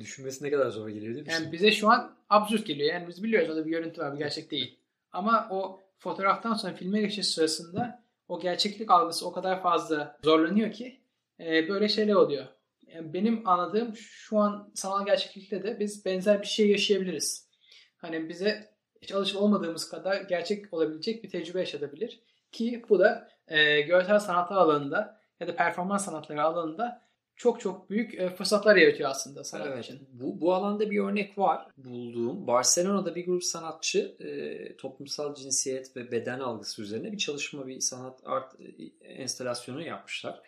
Düşünmesi 0.00 0.44
ne 0.44 0.50
kadar 0.50 0.70
zor 0.70 0.88
geliyor 0.88 1.14
değil 1.14 1.26
mi? 1.26 1.32
Yani 1.32 1.52
bize 1.52 1.72
şu 1.72 1.90
an 1.90 2.16
absürt 2.30 2.66
geliyor. 2.66 2.94
Yani 2.94 3.08
biz 3.08 3.22
biliyoruz 3.22 3.48
orada 3.48 3.66
bir 3.66 3.70
görüntü 3.70 4.00
var, 4.00 4.12
bir 4.12 4.18
gerçek 4.18 4.50
değil. 4.50 4.78
Ama 5.12 5.48
o 5.50 5.80
fotoğraftan 5.98 6.54
sonra 6.54 6.74
filme 6.74 7.00
geçiş 7.00 7.26
sırasında 7.26 8.04
o 8.28 8.40
gerçeklik 8.40 8.90
algısı 8.90 9.28
o 9.28 9.32
kadar 9.32 9.62
fazla 9.62 10.18
zorlanıyor 10.24 10.72
ki 10.72 11.00
e, 11.40 11.68
böyle 11.68 11.88
şeyler 11.88 12.14
oluyor. 12.14 12.46
Yani 12.86 13.12
benim 13.12 13.48
anladığım 13.48 13.96
şu 13.96 14.38
an 14.38 14.70
sanal 14.74 15.06
gerçeklikte 15.06 15.62
de 15.62 15.80
biz 15.80 16.04
benzer 16.04 16.42
bir 16.42 16.46
şey 16.46 16.70
yaşayabiliriz. 16.70 17.45
Hani 18.06 18.28
bize 18.28 18.70
hiç 19.02 19.12
alışık 19.12 19.40
olmadığımız 19.42 19.88
kadar 19.88 20.20
gerçek 20.20 20.74
olabilecek 20.74 21.24
bir 21.24 21.30
tecrübe 21.30 21.58
yaşatabilir. 21.58 22.20
Ki 22.52 22.84
bu 22.88 22.98
da 22.98 23.28
e, 23.48 23.80
görsel 23.80 24.18
sanatlar 24.18 24.56
alanında 24.56 25.20
ya 25.40 25.48
da 25.48 25.56
performans 25.56 26.04
sanatları 26.04 26.42
alanında 26.42 27.06
çok 27.36 27.60
çok 27.60 27.90
büyük 27.90 28.14
e, 28.14 28.30
fırsatlar 28.30 28.76
yaratıyor 28.76 29.10
aslında 29.10 29.44
sanat 29.44 29.66
Evet, 29.66 29.84
için. 29.84 30.08
bu, 30.12 30.40
bu 30.40 30.54
alanda 30.54 30.90
bir 30.90 31.00
örnek 31.00 31.38
var 31.38 31.66
bulduğum. 31.76 32.46
Barcelona'da 32.46 33.14
bir 33.14 33.26
grup 33.26 33.44
sanatçı 33.44 34.16
e, 34.20 34.76
toplumsal 34.76 35.34
cinsiyet 35.34 35.96
ve 35.96 36.10
beden 36.10 36.40
algısı 36.40 36.82
üzerine 36.82 37.12
bir 37.12 37.18
çalışma, 37.18 37.66
bir 37.66 37.80
sanat 37.80 38.20
art 38.24 38.60
e, 38.60 38.84
enstalasyonu 39.04 39.82
yapmışlar. 39.82 40.42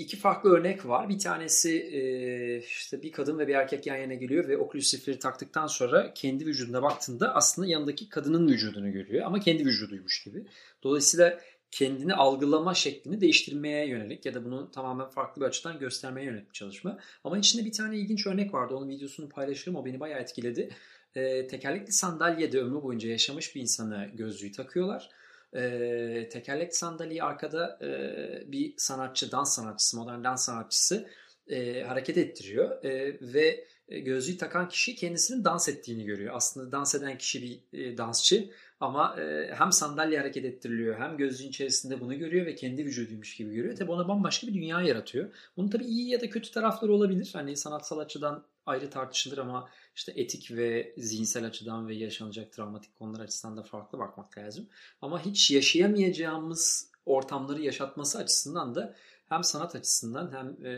İki 0.00 0.16
farklı 0.16 0.50
örnek 0.50 0.86
var. 0.86 1.08
Bir 1.08 1.18
tanesi 1.18 1.78
e, 1.78 2.58
işte 2.58 3.02
bir 3.02 3.12
kadın 3.12 3.38
ve 3.38 3.48
bir 3.48 3.54
erkek 3.54 3.86
yan 3.86 3.96
yana 3.96 4.14
geliyor 4.14 4.48
ve 4.48 4.58
Oculus 4.58 4.94
Rift'leri 4.94 5.18
taktıktan 5.18 5.66
sonra 5.66 6.14
kendi 6.14 6.46
vücuduna 6.46 6.82
baktığında 6.82 7.34
aslında 7.34 7.68
yanındaki 7.68 8.08
kadının 8.08 8.48
vücudunu 8.48 8.92
görüyor 8.92 9.26
ama 9.26 9.40
kendi 9.40 9.64
vücuduymuş 9.64 10.24
gibi. 10.24 10.46
Dolayısıyla 10.82 11.40
kendini 11.70 12.14
algılama 12.14 12.74
şeklini 12.74 13.20
değiştirmeye 13.20 13.86
yönelik 13.86 14.26
ya 14.26 14.34
da 14.34 14.44
bunu 14.44 14.70
tamamen 14.70 15.08
farklı 15.08 15.42
bir 15.42 15.46
açıdan 15.46 15.78
göstermeye 15.78 16.26
yönelik 16.26 16.48
bir 16.48 16.54
çalışma. 16.54 16.98
Ama 17.24 17.38
içinde 17.38 17.64
bir 17.64 17.72
tane 17.72 17.98
ilginç 17.98 18.26
örnek 18.26 18.54
vardı. 18.54 18.74
Onun 18.74 18.88
videosunu 18.88 19.28
paylaşırım. 19.28 19.76
O 19.76 19.84
beni 19.84 20.00
bayağı 20.00 20.20
etkiledi. 20.20 20.70
Ee, 21.14 21.46
tekerlekli 21.46 21.92
sandalyede 21.92 22.60
ömrü 22.60 22.82
boyunca 22.82 23.08
yaşamış 23.08 23.54
bir 23.54 23.60
insana 23.60 24.04
gözlüğü 24.04 24.52
takıyorlar. 24.52 25.10
Ee, 25.54 26.28
tekerlekli 26.32 26.74
sandalyeyi 26.74 27.22
arkada 27.22 27.78
e, 27.82 28.52
bir 28.52 28.74
sanatçı, 28.76 29.32
dans 29.32 29.54
sanatçısı, 29.54 29.96
modern 29.96 30.24
dans 30.24 30.44
sanatçısı 30.44 31.08
e, 31.48 31.82
hareket 31.82 32.18
ettiriyor. 32.18 32.84
E, 32.84 33.18
ve 33.20 33.66
gözlüğü 33.88 34.38
takan 34.38 34.68
kişi 34.68 34.94
kendisinin 34.94 35.44
dans 35.44 35.68
ettiğini 35.68 36.04
görüyor. 36.04 36.34
Aslında 36.36 36.72
dans 36.72 36.94
eden 36.94 37.18
kişi 37.18 37.42
bir 37.42 37.78
e, 37.78 37.98
dansçı 37.98 38.50
ama 38.80 39.20
e, 39.20 39.54
hem 39.54 39.72
sandalye 39.72 40.18
hareket 40.18 40.44
ettiriliyor 40.44 40.98
hem 40.98 41.16
gözlüğün 41.16 41.48
içerisinde 41.48 42.00
bunu 42.00 42.18
görüyor 42.18 42.46
ve 42.46 42.54
kendi 42.54 42.84
vücuduymuş 42.84 43.36
gibi 43.36 43.54
görüyor. 43.54 43.76
Tabi 43.76 43.90
ona 43.90 44.08
bambaşka 44.08 44.46
bir 44.46 44.54
dünya 44.54 44.80
yaratıyor. 44.80 45.34
Bunun 45.56 45.68
tabi 45.68 45.84
iyi 45.84 46.10
ya 46.10 46.20
da 46.20 46.30
kötü 46.30 46.50
tarafları 46.50 46.92
olabilir. 46.92 47.30
Hani 47.32 47.56
sanatsal 47.56 47.98
açıdan 47.98 48.44
ayrı 48.66 48.90
tartışılır 48.90 49.38
ama 49.38 49.68
işte 49.94 50.12
etik 50.16 50.50
ve 50.50 50.94
zihinsel 50.98 51.46
açıdan 51.46 51.88
ve 51.88 51.94
yaşanacak 51.94 52.52
travmatik 52.52 52.98
konular 52.98 53.20
açısından 53.20 53.56
da 53.56 53.62
farklı 53.62 53.98
bakmak 53.98 54.38
lazım. 54.38 54.68
Ama 55.00 55.24
hiç 55.24 55.50
yaşayamayacağımız 55.50 56.90
ortamları 57.06 57.62
yaşatması 57.62 58.18
açısından 58.18 58.74
da 58.74 58.96
hem 59.28 59.44
sanat 59.44 59.74
açısından 59.74 60.32
hem 60.32 60.66
e, 60.66 60.72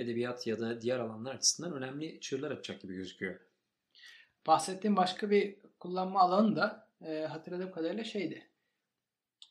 edebiyat 0.00 0.46
ya 0.46 0.60
da 0.60 0.80
diğer 0.80 0.98
alanlar 0.98 1.34
açısından 1.34 1.72
önemli 1.72 2.20
çığırlar 2.20 2.50
açacak 2.50 2.82
gibi 2.82 2.94
gözüküyor. 2.94 3.40
Bahsettiğim 4.46 4.96
başka 4.96 5.30
bir 5.30 5.56
kullanma 5.78 6.20
alanı 6.20 6.56
da 6.56 6.88
e, 7.06 7.20
hatırladığım 7.20 7.70
kadarıyla 7.70 8.04
şeydi. 8.04 8.46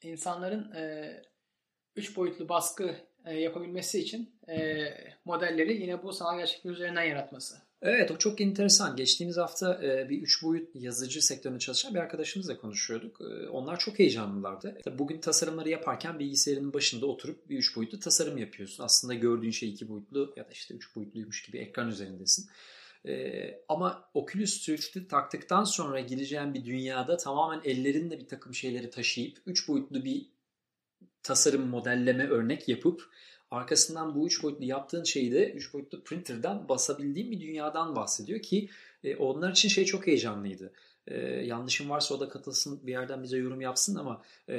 İnsanların 0.03 0.71
e, 0.71 1.13
üç 1.95 2.17
boyutlu 2.17 2.49
baskı 2.49 2.95
e, 3.25 3.33
yapabilmesi 3.33 3.99
için 3.99 4.39
e, 4.49 4.87
modelleri 5.25 5.81
yine 5.81 6.03
bu 6.03 6.13
sanal 6.13 6.37
gerçeklik 6.37 6.65
üzerinden 6.65 7.03
yaratması. 7.03 7.64
Evet 7.81 8.11
o 8.11 8.17
çok 8.17 8.41
enteresan. 8.41 8.95
Geçtiğimiz 8.95 9.37
hafta 9.37 9.83
e, 9.83 10.09
bir 10.09 10.21
üç 10.21 10.43
boyut 10.43 10.69
yazıcı 10.75 11.25
sektöründe 11.25 11.59
çalışan 11.59 11.93
bir 11.93 11.99
arkadaşımızla 11.99 12.57
konuşuyorduk. 12.57 13.21
E, 13.21 13.49
onlar 13.49 13.79
çok 13.79 13.99
heyecanlılardı. 13.99 14.77
Bugün 14.97 15.21
tasarımları 15.21 15.69
yaparken 15.69 16.19
bilgisayarının 16.19 16.73
başında 16.73 17.05
oturup 17.05 17.49
bir 17.49 17.57
üç 17.57 17.75
boyutlu 17.75 17.99
tasarım 17.99 18.37
yapıyorsun. 18.37 18.83
Aslında 18.83 19.13
gördüğün 19.13 19.51
şey 19.51 19.69
iki 19.69 19.89
boyutlu 19.89 20.33
ya 20.37 20.43
da 20.43 20.51
işte 20.51 20.73
üç 20.73 20.95
boyutluymuş 20.95 21.45
gibi 21.45 21.57
ekran 21.57 21.89
üzerindesin. 21.89 22.49
Ee, 23.07 23.59
ama 23.69 24.09
Oculus 24.13 24.69
Rift'i 24.69 25.07
taktıktan 25.07 25.63
sonra 25.63 25.99
gireceğin 25.99 26.53
bir 26.53 26.65
dünyada 26.65 27.17
tamamen 27.17 27.61
ellerinle 27.63 28.19
bir 28.19 28.27
takım 28.27 28.53
şeyleri 28.53 28.89
taşıyıp 28.89 29.37
üç 29.45 29.67
boyutlu 29.67 30.05
bir 30.05 30.25
tasarım 31.23 31.67
modelleme 31.67 32.27
örnek 32.27 32.69
yapıp 32.69 33.09
arkasından 33.51 34.15
bu 34.15 34.27
üç 34.27 34.43
boyutlu 34.43 34.65
yaptığın 34.65 35.03
şeyi 35.03 35.31
de 35.31 35.51
üç 35.51 35.73
boyutlu 35.73 36.03
printer'dan 36.03 36.69
basabildiğin 36.69 37.31
bir 37.31 37.41
dünyadan 37.41 37.95
bahsediyor 37.95 38.41
ki 38.41 38.69
e, 39.03 39.15
onlar 39.15 39.51
için 39.51 39.69
şey 39.69 39.85
çok 39.85 40.07
heyecanlıydı. 40.07 40.73
E, 41.07 41.17
yanlışım 41.21 41.89
varsa 41.89 42.15
o 42.15 42.19
da 42.19 42.29
katılsın 42.29 42.87
bir 42.87 42.91
yerden 42.91 43.23
bize 43.23 43.37
yorum 43.37 43.61
yapsın 43.61 43.95
ama 43.95 44.21
e, 44.47 44.55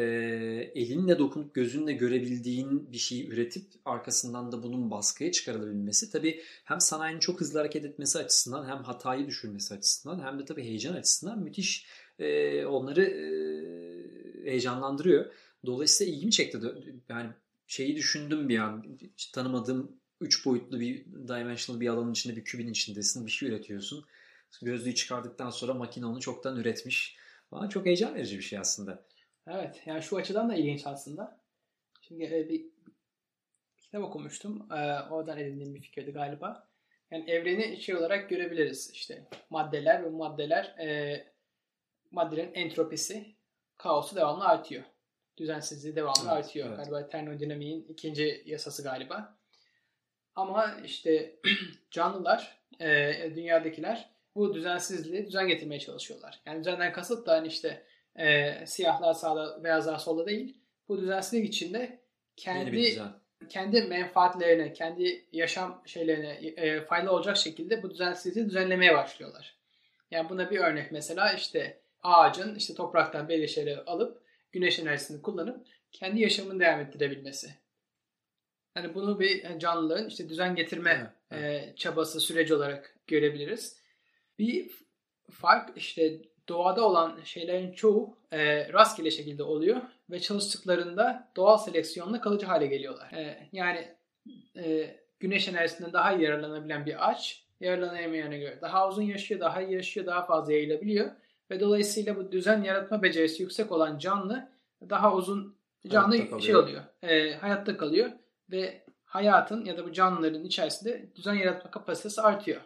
elinle 0.75 1.19
dokunup 1.19 1.55
gözünle 1.55 1.93
görebildiğin 1.93 2.93
bir 2.93 2.99
şeyi 2.99 3.29
üretip 3.29 3.65
arkasından 3.85 4.53
da 4.53 4.63
bunun 4.63 4.91
baskıya 4.91 5.33
çıkarılabilmesi 5.33 6.11
tabii 6.11 6.43
hem 6.65 6.81
sanayinin 6.81 7.21
çok 7.21 7.41
hızlı 7.41 7.59
hareket 7.59 7.85
etmesi 7.85 8.19
açısından 8.19 8.69
hem 8.69 8.83
hatayı 8.85 9.27
düşürmesi 9.27 9.75
açısından 9.75 10.25
hem 10.25 10.39
de 10.39 10.45
tabii 10.45 10.65
heyecan 10.65 10.95
açısından 10.95 11.39
müthiş 11.39 11.87
e, 12.19 12.65
onları 12.67 13.03
e, 13.05 14.51
heyecanlandırıyor. 14.51 15.33
Dolayısıyla 15.67 16.13
ilgimi 16.13 16.33
çekti. 16.33 16.59
Yani 17.09 17.31
şeyi 17.67 17.97
düşündüm 17.97 18.49
bir 18.49 18.59
an. 18.59 18.99
Hiç 19.01 19.27
tanımadığım 19.27 20.01
üç 20.21 20.47
boyutlu 20.47 20.81
bir 20.81 21.05
dimensional 21.07 21.81
bir 21.81 21.89
alanın 21.89 22.13
içinde 22.13 22.37
bir 22.37 22.45
kübün 22.45 22.69
içindesin. 22.69 23.27
Bir 23.27 23.31
şey 23.31 23.49
üretiyorsun. 23.49 24.07
Gözlüğü 24.63 24.95
çıkardıktan 24.95 25.51
sonra 25.51 25.75
makine 25.75 26.07
onu 26.07 26.21
çoktan 26.21 26.57
üretmiş. 26.57 27.17
Bana 27.53 27.69
çok 27.69 27.87
heyecan 27.87 28.15
verici 28.15 28.39
bir 28.39 28.43
şey 28.43 28.59
aslında. 28.59 29.05
Evet. 29.47 29.83
Yani 29.87 30.03
şu 30.03 30.17
açıdan 30.17 30.49
da 30.49 30.55
ilginç 30.55 30.87
aslında. 30.87 31.41
Şimdi 32.01 32.25
e, 32.25 32.49
bir 32.49 32.67
kitap 33.79 34.03
okumuştum. 34.03 34.73
E, 34.73 35.01
oradan 35.11 35.39
edindiğim 35.39 35.75
bir 35.75 35.81
fikirdi 35.81 36.13
galiba. 36.13 36.69
Yani 37.11 37.31
evreni 37.31 37.83
şey 37.83 37.97
olarak 37.97 38.31
görebiliriz. 38.31 38.91
İşte 38.91 39.25
maddeler 39.51 40.05
ve 40.05 40.09
maddeler 40.09 40.65
e, 40.65 41.25
maddelerin 42.11 42.55
entropisi, 42.55 43.35
kaosu 43.77 44.17
devamlı 44.17 44.45
artıyor. 44.45 44.85
Düzensizliği 45.37 45.97
devamlı 45.97 46.21
Evet, 46.23 46.33
artıyor. 46.33 46.69
evet. 46.69 46.77
Galiba 46.79 47.09
termodinamiğin 47.09 47.87
ikinci 47.89 48.43
yasası 48.47 48.83
galiba. 48.83 49.39
Ama 50.35 50.77
işte 50.85 51.37
canlılar, 51.91 52.59
e, 52.81 53.13
dünyadakiler 53.37 54.11
bu 54.35 54.55
düzensizliği 54.55 55.27
düzen 55.27 55.49
getirmeye 55.49 55.81
çalışıyorlar. 55.81 56.41
Yani 56.47 56.61
düzenden 56.61 56.93
kasıt 56.93 57.27
da 57.27 57.33
hani 57.33 57.49
işte 57.49 57.83
e, 58.17 58.53
siyahlar 58.67 59.15
sağda, 59.15 59.65
beyazlar 59.65 59.99
solda 59.99 60.27
değil. 60.27 60.61
Bu 60.89 61.01
düzensizlik 61.01 61.49
içinde 61.49 62.01
kendi 62.37 63.03
kendi 63.49 63.83
menfaatlerine, 63.83 64.73
kendi 64.73 65.27
yaşam 65.33 65.83
şeylerine 65.87 66.33
e, 66.33 66.81
faydalı 66.81 67.13
olacak 67.13 67.37
şekilde 67.37 67.83
bu 67.83 67.91
düzensizliği 67.91 68.47
düzenlemeye 68.47 68.95
başlıyorlar. 68.95 69.57
Yani 70.11 70.29
buna 70.29 70.51
bir 70.51 70.59
örnek 70.59 70.93
mesela 70.93 71.33
işte 71.33 71.81
ağacın 72.03 72.55
işte 72.55 72.75
topraktan 72.75 73.29
belli 73.29 73.49
şeyleri 73.49 73.81
alıp 73.81 74.23
güneş 74.57 74.79
enerjisini 74.79 75.23
kullanıp 75.23 75.67
kendi 75.93 76.21
yaşamını 76.21 76.61
devam 76.61 76.81
ettirebilmesi. 76.81 77.55
Hani 78.75 78.95
bunu 78.95 79.21
bir 79.21 79.59
canlılığın 79.59 80.09
işte 80.09 80.29
düzen 80.29 80.55
getirme 80.55 81.13
evet, 81.31 81.43
evet. 81.45 81.73
E, 81.73 81.77
çabası 81.77 82.21
süreci 82.21 82.55
olarak 82.55 82.97
görebiliriz. 83.07 83.81
Bir 84.39 84.71
fark 85.31 85.77
işte 85.77 86.23
doğada 86.49 86.89
olan 86.89 87.21
şeylerin 87.25 87.73
çoğu 87.73 88.19
e, 88.33 88.73
rastgele 88.73 89.11
şekilde 89.11 89.43
oluyor 89.43 89.83
ve 90.11 90.21
çalıştıklarında 90.21 91.33
doğal 91.37 91.59
seleksiyonla 91.59 92.21
kalıcı 92.21 92.47
hale 92.47 92.67
geliyorlar. 92.67 93.13
E, 93.13 93.49
yani 93.53 93.95
e, 94.57 94.97
güneş 95.21 95.49
enerjisinden 95.49 95.93
daha 95.93 96.13
iyi 96.13 96.23
yararlanabilen 96.23 96.87
bir 96.87 97.11
ağaç 97.11 97.47
yararlanamayana 97.61 98.37
göre 98.37 98.59
daha 98.61 98.89
uzun 98.89 99.03
yaşıyor, 99.03 99.41
daha 99.41 99.63
iyi 99.63 99.75
yaşıyor, 99.75 100.07
daha 100.07 100.27
fazla 100.27 100.53
yayılabiliyor 100.53 101.11
ve 101.51 101.61
dolayısıyla 101.61 102.17
bu 102.17 102.33
düzen 102.33 102.63
yaratma 102.63 103.03
becerisi 103.03 103.43
yüksek 103.43 103.73
olan 103.73 103.99
canlı 103.99 104.49
daha 104.91 105.15
uzun 105.15 105.57
canlı 105.89 106.43
şey 106.43 106.57
oluyor. 106.57 106.83
E, 107.03 107.35
hayatta 107.35 107.77
kalıyor 107.77 108.11
ve 108.51 108.85
hayatın 109.05 109.65
ya 109.65 109.79
da 109.79 109.85
bu 109.85 109.93
canlıların 109.93 110.45
içerisinde 110.45 111.11
düzen 111.17 111.35
yaratma 111.35 111.71
kapasitesi 111.71 112.21
artıyor. 112.21 112.61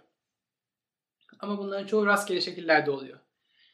Ama 1.41 1.59
bunların 1.59 1.87
çoğu 1.87 2.07
rastgele 2.07 2.41
şekillerde 2.41 2.91
oluyor. 2.91 3.19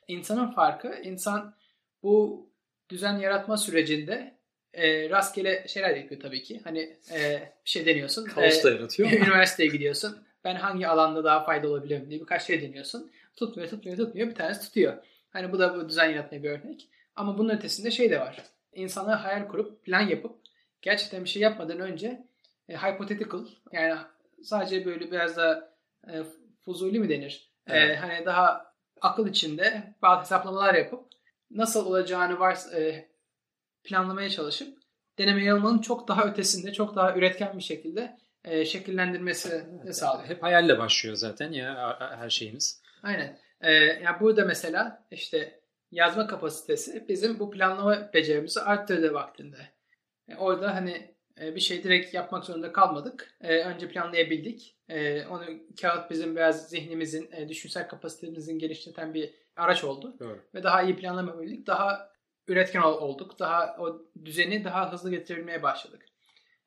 İnsanın 0.09 0.51
farkı, 0.51 0.95
insan 1.03 1.55
bu 2.03 2.47
düzen 2.89 3.19
yaratma 3.19 3.57
sürecinde 3.57 4.37
e, 4.73 5.11
rastgele 5.11 5.69
şeyler 5.69 5.97
yapıyor 5.97 6.21
tabii 6.21 6.43
ki. 6.43 6.61
Hani 6.65 6.97
e, 7.13 7.53
bir 7.65 7.71
şey 7.71 7.87
deniyorsun. 7.87 8.25
Kaos 8.25 8.65
da 8.65 8.71
yaratıyor. 8.71 9.11
üniversiteye 9.13 9.69
gidiyorsun. 9.69 10.27
Ben 10.45 10.55
hangi 10.55 10.89
alanda 10.89 11.25
daha 11.25 11.45
faydalı 11.45 11.71
olabilirim 11.71 12.11
diye 12.11 12.21
birkaç 12.21 12.43
şey 12.43 12.63
deniyorsun. 12.63 13.11
Tutmuyor, 13.37 13.71
tutmuyor, 13.71 13.97
tutmuyor. 13.97 14.29
Bir 14.29 14.35
tanesi 14.35 14.67
tutuyor. 14.67 14.97
Hani 15.31 15.53
bu 15.53 15.59
da 15.59 15.75
bu 15.75 15.89
düzen 15.89 16.11
yaratmaya 16.11 16.43
bir 16.43 16.51
örnek. 16.51 16.89
Ama 17.17 17.39
bunun 17.39 17.49
ötesinde 17.49 17.91
şey 17.91 18.11
de 18.11 18.21
var. 18.21 18.43
İnsanlar 18.73 19.19
hayal 19.19 19.49
kurup, 19.49 19.85
plan 19.85 20.01
yapıp 20.01 20.37
gerçekten 20.83 21.25
bir 21.25 21.29
şey 21.29 21.43
yapmadan 21.43 21.81
önce 21.81 22.27
e, 22.69 22.77
hypothetical 22.77 23.47
yani 23.73 23.99
sadece 24.43 24.85
böyle 24.85 25.11
biraz 25.11 25.37
da 25.37 25.73
e, 26.09 26.23
fuzuli 26.65 26.99
mi 26.99 27.09
denir? 27.09 27.51
E, 27.67 27.79
evet. 27.79 27.91
E, 27.91 27.97
hani 27.97 28.27
daha 28.27 28.75
akıl 29.01 29.29
içinde 29.29 29.95
bazı 30.03 30.21
hesaplamalar 30.21 30.75
yapıp 30.75 31.05
nasıl 31.51 31.87
olacağını 31.87 32.39
var 32.39 32.59
e, 32.75 33.09
planlamaya 33.85 34.31
çalışıp 34.31 34.79
deneme 35.19 35.45
yanılmanın 35.45 35.79
çok 35.79 36.09
daha 36.09 36.25
ötesinde, 36.25 36.73
çok 36.73 36.97
daha 36.97 37.15
üretken 37.15 37.59
bir 37.59 37.63
şekilde 37.63 38.19
e, 38.45 38.65
şekillendirmesi 38.65 39.65
evet, 39.85 39.97
sağlıyor. 39.97 40.29
Hep 40.29 40.43
hayalle 40.43 40.79
başlıyor 40.79 41.17
zaten 41.17 41.53
ya 41.53 41.97
her 42.19 42.31
şeyimiz. 42.31 42.83
Aynen. 43.07 43.39
E, 43.61 43.73
yani 43.73 44.21
burada 44.21 44.45
mesela 44.45 45.07
işte 45.11 45.61
yazma 45.91 46.27
kapasitesi 46.27 47.09
bizim 47.09 47.39
bu 47.39 47.51
planlama 47.51 48.13
becerimizi 48.15 48.61
arttırdı 48.61 49.15
vaktinde. 49.15 49.57
E, 50.29 50.37
orada 50.37 50.75
hani 50.75 51.15
e, 51.41 51.55
bir 51.55 51.61
şey 51.61 51.85
direkt 51.85 52.15
yapmak 52.15 52.45
zorunda 52.45 52.73
kalmadık. 52.73 53.35
E, 53.41 53.65
önce 53.65 53.89
planlayabildik. 53.89 54.77
E, 54.89 55.27
onu 55.27 55.45
kağıt 55.81 56.11
bizim 56.11 56.37
biraz 56.37 56.69
zihnimizin, 56.69 57.49
düşünsel 57.49 57.89
kapasitemizin 57.89 58.59
geliştiren 58.59 59.15
bir 59.15 59.35
araç 59.57 59.85
oldu. 59.85 60.17
Doğru. 60.21 60.41
Ve 60.55 60.63
daha 60.63 60.83
iyi 60.83 60.97
planlamabildik. 60.97 61.67
Daha 61.67 62.13
üretken 62.49 62.83
olduk. 62.83 63.39
Daha 63.39 63.77
o 63.79 64.03
düzeni 64.25 64.65
daha 64.65 64.93
hızlı 64.93 65.11
getirebilmeye 65.11 65.63
başladık. 65.63 66.03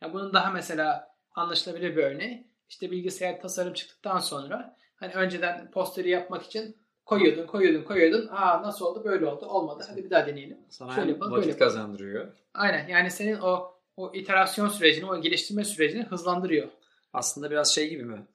Yani 0.01 0.13
bunun 0.13 0.33
daha 0.33 0.51
mesela 0.51 1.15
anlaşılabilir 1.35 1.95
bir 1.95 2.03
örneği. 2.03 2.47
İşte 2.69 2.91
bilgisayar 2.91 3.41
tasarım 3.41 3.73
çıktıktan 3.73 4.19
sonra 4.19 4.79
hani 4.99 5.13
önceden 5.13 5.71
posteri 5.71 6.09
yapmak 6.09 6.43
için 6.43 6.77
koyuyordun, 7.05 7.47
koyuyordun, 7.47 7.83
koyuyordun. 7.83 8.27
Aa 8.27 8.61
nasıl 8.63 8.85
oldu? 8.85 9.03
Böyle 9.03 9.25
oldu. 9.25 9.45
Olmadı. 9.45 9.85
Hadi 9.89 10.03
bir 10.03 10.09
daha 10.09 10.27
deneyelim. 10.27 10.57
Sana 10.69 10.95
Şöyle 10.95 11.11
yapalım, 11.11 11.31
vakit 11.31 11.45
böyle 11.45 11.57
kazandırıyor. 11.57 12.27
Aynen. 12.53 12.87
Yani 12.87 13.11
senin 13.11 13.39
o 13.39 13.79
o 13.97 14.11
iterasyon 14.13 14.67
sürecini, 14.67 15.05
o 15.05 15.21
geliştirme 15.21 15.63
sürecini 15.63 16.03
hızlandırıyor. 16.03 16.69
Aslında 17.13 17.51
biraz 17.51 17.75
şey 17.75 17.89
gibi 17.89 18.03
mi? 18.03 18.27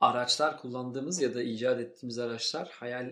Araçlar 0.00 0.58
kullandığımız 0.58 1.22
ya 1.22 1.34
da 1.34 1.42
icat 1.42 1.80
ettiğimiz 1.80 2.18
araçlar 2.18 2.68
hayal 2.72 3.10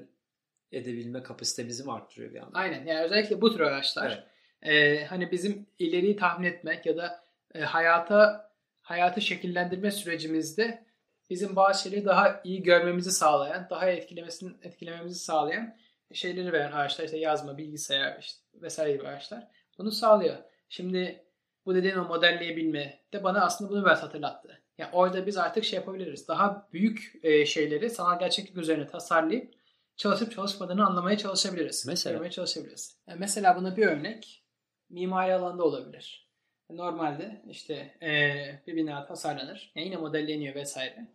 edebilme 0.73 1.23
kapasitemizi 1.23 1.85
mi 1.85 1.93
arttırıyor 1.93 2.35
bir 2.35 2.39
anda? 2.39 2.59
Aynen. 2.59 2.87
Yani 2.87 3.01
özellikle 3.01 3.41
bu 3.41 3.53
tür 3.53 3.61
araçlar 3.61 4.27
evet. 4.63 5.03
e, 5.03 5.05
hani 5.05 5.31
bizim 5.31 5.67
ileriyi 5.79 6.17
tahmin 6.17 6.47
etmek 6.47 6.87
ya 6.87 6.97
da 6.97 7.25
e, 7.55 7.61
hayata 7.61 8.51
hayatı 8.81 9.21
şekillendirme 9.21 9.91
sürecimizde 9.91 10.85
bizim 11.31 11.57
şeyleri 11.83 12.05
daha 12.05 12.41
iyi 12.45 12.63
görmemizi 12.63 13.13
sağlayan, 13.13 13.67
daha 13.71 13.91
etkilemesini 13.91 14.53
etkilememizi 14.63 15.19
sağlayan 15.19 15.77
şeyleri 16.13 16.53
veren 16.53 16.73
araçlar 16.73 17.05
işte 17.05 17.19
yazma, 17.19 17.59
bilgisayar 17.59 18.19
işte 18.21 18.41
vesaire 18.55 18.93
gibi 18.93 19.09
araçlar 19.09 19.49
bunu 19.79 19.91
sağlıyor. 19.91 20.37
Şimdi 20.69 21.25
bu 21.67 21.75
dediğin 21.75 21.97
o 21.97 22.05
modelleyebilme 22.05 23.01
de 23.13 23.25
bana 23.25 23.45
aslında 23.45 23.71
bunu 23.71 23.85
biraz 23.85 24.03
hatırlattı. 24.03 24.63
Yani 24.79 24.91
orada 24.93 25.27
biz 25.27 25.37
artık 25.37 25.65
şey 25.65 25.79
yapabiliriz. 25.79 26.29
Daha 26.29 26.69
büyük 26.73 27.13
e, 27.23 27.47
şeyleri 27.47 27.91
sanal 27.91 28.19
gerçeklik 28.19 28.57
üzerine 28.57 28.87
tasarlayıp 28.87 29.55
çalışıp 29.97 30.33
çalışmadığını 30.33 30.87
anlamaya 30.87 31.19
çalışabiliriz. 31.19 31.87
Mesela? 31.87 32.31
çalışabiliriz. 32.31 32.99
Yani 33.07 33.19
mesela 33.21 33.57
buna 33.57 33.77
bir 33.77 33.87
örnek 33.87 34.45
mimari 34.91 35.35
alanda 35.35 35.65
olabilir. 35.65 36.28
Normalde 36.71 37.43
işte 37.49 37.75
e, 38.03 38.33
bir 38.67 38.77
bina 38.77 39.07
tasarlanır. 39.07 39.73
Yani 39.75 39.87
yine 39.87 39.97
modelleniyor 39.97 40.55
vesaire. 40.55 41.09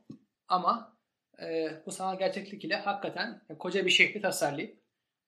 Ama 0.48 0.98
e, 1.42 1.72
bu 1.86 1.92
sanal 1.92 2.20
gerçeklik 2.20 2.66
ile 2.66 2.76
hakikaten 2.76 3.42
koca 3.60 3.86
bir 3.86 3.92
şehri 3.92 4.22
tasarlayıp 4.22 4.78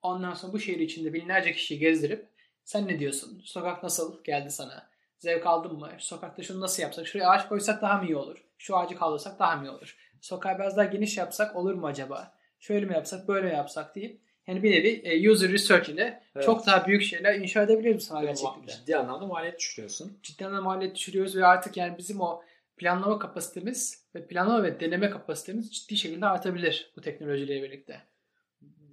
ondan 0.02 0.34
sonra 0.34 0.54
bu 0.54 0.60
şehir 0.60 0.80
içinde 0.80 1.14
binlerce 1.14 1.54
kişiyi 1.54 1.80
gezdirip 1.80 2.30
sen 2.64 2.88
ne 2.88 3.00
diyorsun? 3.00 3.42
Sokak 3.46 3.84
nasıl 3.84 4.24
geldi 4.24 4.52
sana? 4.52 4.90
Zevk 5.18 5.46
aldın 5.48 5.80
mı? 5.80 5.92
Sokakta 5.98 6.44
şunu 6.44 6.62
nasıl 6.62 6.84
yapsak? 6.84 7.08
Şuraya 7.08 7.30
ağaç 7.30 7.48
koysak 7.48 7.82
daha 7.82 7.98
mı 7.98 8.06
iyi 8.06 8.16
olur? 8.16 8.46
Şu 8.58 8.78
ağacı 8.78 8.96
kaldırsak 8.96 9.40
daha 9.40 9.56
mı 9.56 9.68
iyi 9.68 9.70
olur? 9.70 9.98
Sokağı 10.22 10.56
biraz 10.56 10.78
daha 10.78 10.86
geniş 10.86 11.18
yapsak 11.18 11.56
olur 11.56 11.74
mu 11.74 11.88
acaba? 11.88 12.38
Şöyle 12.60 12.86
mi 12.86 12.94
yapsak, 12.94 13.28
böyle 13.28 13.48
mi 13.48 13.54
yapsak 13.54 13.96
deyip 13.96 14.22
yani 14.48 14.64
bir 14.64 14.72
nevi 14.72 15.02
e, 15.04 15.30
user 15.30 15.52
research 15.52 15.90
ile 15.90 16.24
evet. 16.36 16.46
çok 16.46 16.66
daha 16.66 16.88
büyük 16.88 17.02
şeyler 17.02 17.36
inşa 17.36 17.64
edebiliriz 17.64 18.04
sanal 18.04 18.24
gerçeklikte. 18.24 18.74
Ciddi 18.74 18.98
anlamda 18.98 19.26
maliyet 19.26 19.60
düşürüyorsun. 19.60 20.20
Ciddi 20.24 20.46
anlamda 20.46 20.62
maliyet 20.62 20.96
düşürüyoruz 20.96 21.36
ve 21.36 21.46
artık 21.46 21.78
yani 21.78 21.98
bizim 21.98 22.22
o 22.22 22.42
planlama 22.78 23.20
kapasitemiz 23.20 24.06
ve 24.16 24.28
planlama 24.28 24.64
ve 24.64 24.80
deneme 24.80 25.10
kapasitemiz 25.10 25.72
ciddi 25.72 25.98
şekilde 25.98 26.26
artabilir 26.26 26.92
bu 26.96 27.02
teknolojiyle 27.02 27.64
birlikte 27.64 28.02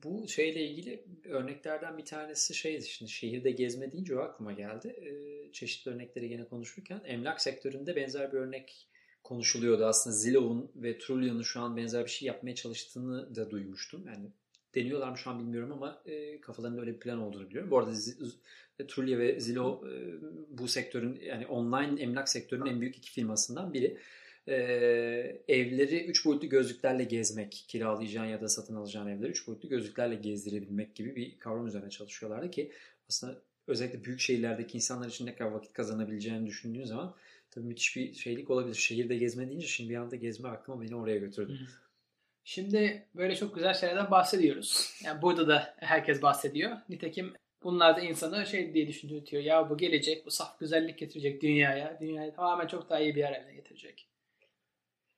bu 0.05 0.29
şeyle 0.29 0.67
ilgili 0.69 1.05
örneklerden 1.25 1.99
bir 1.99 2.05
tanesi 2.05 2.55
şeydi 2.55 2.87
şimdi 2.87 3.11
şehirde 3.11 3.51
gezme 3.51 3.93
deyince 3.93 4.19
o 4.19 4.21
aklıma 4.21 4.53
geldi. 4.53 4.88
Ee, 4.88 5.53
çeşitli 5.53 5.91
örnekleri 5.91 6.29
gene 6.29 6.45
konuşurken 6.45 7.01
emlak 7.05 7.41
sektöründe 7.41 7.97
benzer 7.97 8.33
bir 8.33 8.38
örnek 8.38 8.88
konuşuluyordu 9.25 9.85
aslında. 9.85 10.17
Zillow'un 10.17 10.71
ve 10.75 10.99
Trullion'un 10.99 11.43
şu 11.43 11.61
an 11.61 11.77
benzer 11.77 12.05
bir 12.05 12.11
şey 12.11 12.27
yapmaya 12.27 12.55
çalıştığını 12.55 13.35
da 13.35 13.51
duymuştum. 13.51 14.07
Yani 14.07 14.31
deniyorlar 14.75 15.11
mı 15.11 15.19
şu 15.19 15.31
an 15.31 15.39
bilmiyorum 15.39 15.73
ama 15.73 16.03
e, 16.07 16.41
kafalarında 16.41 16.81
öyle 16.81 16.95
bir 16.95 17.01
plan 17.01 17.19
olduğunu 17.19 17.49
biliyorum. 17.49 17.71
Bu 17.71 17.79
arada 17.79 17.93
Trulia 18.89 19.19
ve 19.19 19.41
Zillow 19.41 19.89
e, 19.89 19.97
bu 20.49 20.69
sektörün 20.69 21.21
yani 21.23 21.47
online 21.47 22.03
emlak 22.03 22.29
sektörünün 22.29 22.67
en 22.67 22.81
büyük 22.81 22.97
iki 22.97 23.11
firmasından 23.11 23.75
biri 23.75 23.99
e, 24.49 24.55
evleri 25.49 26.05
3 26.05 26.25
boyutlu 26.27 26.49
gözlüklerle 26.49 27.05
gezmek, 27.05 27.65
kiralayacağın 27.69 28.27
ya 28.27 28.41
da 28.41 28.49
satın 28.49 28.77
alacağın 28.77 29.07
evleri 29.07 29.31
3 29.31 29.47
boyutlu 29.47 29.69
gözlüklerle 29.69 30.15
gezdirebilmek 30.15 30.95
gibi 30.95 31.17
bir 31.17 31.39
kavram 31.39 31.67
üzerine 31.67 31.91
çalışıyorlardı 31.91 32.51
ki 32.51 32.73
aslında 33.09 33.43
özellikle 33.67 34.05
büyük 34.05 34.21
şehirlerdeki 34.21 34.77
insanlar 34.77 35.09
için 35.09 35.27
ne 35.27 35.37
kadar 35.37 35.51
vakit 35.51 35.73
kazanabileceğini 35.73 36.47
düşündüğün 36.47 36.85
zaman 36.85 37.15
tabii 37.51 37.67
müthiş 37.67 37.97
bir 37.97 38.15
şeylik 38.15 38.51
olabilir. 38.51 38.75
Şehirde 38.75 39.17
gezme 39.17 39.49
deyince 39.49 39.67
şimdi 39.67 39.91
bir 39.91 39.97
anda 39.97 40.17
gezme 40.17 40.49
aklıma 40.49 40.83
beni 40.83 40.97
oraya 40.97 41.19
götürdü. 41.19 41.59
Şimdi 42.45 43.07
böyle 43.15 43.37
çok 43.37 43.55
güzel 43.55 43.75
şeylerden 43.75 44.11
bahsediyoruz. 44.11 44.91
Yani 45.05 45.23
burada 45.23 45.49
da 45.49 45.75
herkes 45.79 46.23
bahsediyor. 46.23 46.77
Nitekim 46.89 47.33
bunlar 47.63 47.97
da 47.97 48.01
insanı 48.01 48.47
şey 48.47 48.75
diye 48.75 48.89
düşündürtüyor. 48.89 49.43
Ya 49.43 49.71
bu 49.71 49.77
gelecek, 49.77 50.27
bu 50.27 50.31
saf 50.31 50.59
güzellik 50.61 50.99
getirecek 50.99 51.43
dünyaya. 51.43 51.99
Dünyayı 52.01 52.35
tamamen 52.35 52.67
çok 52.67 52.91
daha 52.91 53.01
iyi 53.01 53.15
bir 53.15 53.21
yer 53.21 53.33
haline 53.33 53.55
getirecek. 53.55 54.09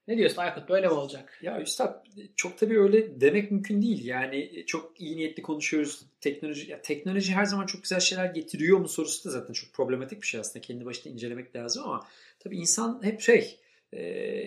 Ne 0.08 0.16
diyorsun 0.16 0.36
Aykut 0.36 0.68
böyle 0.68 0.86
mi 0.86 0.92
olacak? 0.92 1.38
Ya 1.42 1.60
Üstad 1.60 2.06
çok 2.36 2.58
tabii 2.58 2.80
öyle 2.80 3.20
demek 3.20 3.50
mümkün 3.50 3.82
değil. 3.82 4.04
Yani 4.04 4.64
çok 4.66 5.00
iyi 5.00 5.16
niyetli 5.16 5.42
konuşuyoruz. 5.42 6.06
Teknoloji 6.20 6.70
ya 6.70 6.82
teknoloji 6.82 7.32
her 7.32 7.44
zaman 7.44 7.66
çok 7.66 7.82
güzel 7.82 8.00
şeyler 8.00 8.26
getiriyor 8.26 8.78
mu 8.78 8.88
sorusu 8.88 9.28
da 9.28 9.32
zaten 9.32 9.52
çok 9.52 9.72
problematik 9.72 10.22
bir 10.22 10.26
şey 10.26 10.40
aslında. 10.40 10.60
Kendi 10.60 10.84
başına 10.84 11.12
incelemek 11.12 11.56
lazım 11.56 11.84
ama 11.84 12.06
tabii 12.38 12.56
insan 12.56 13.00
hep 13.02 13.20
şey 13.20 13.58
e, 13.94 14.02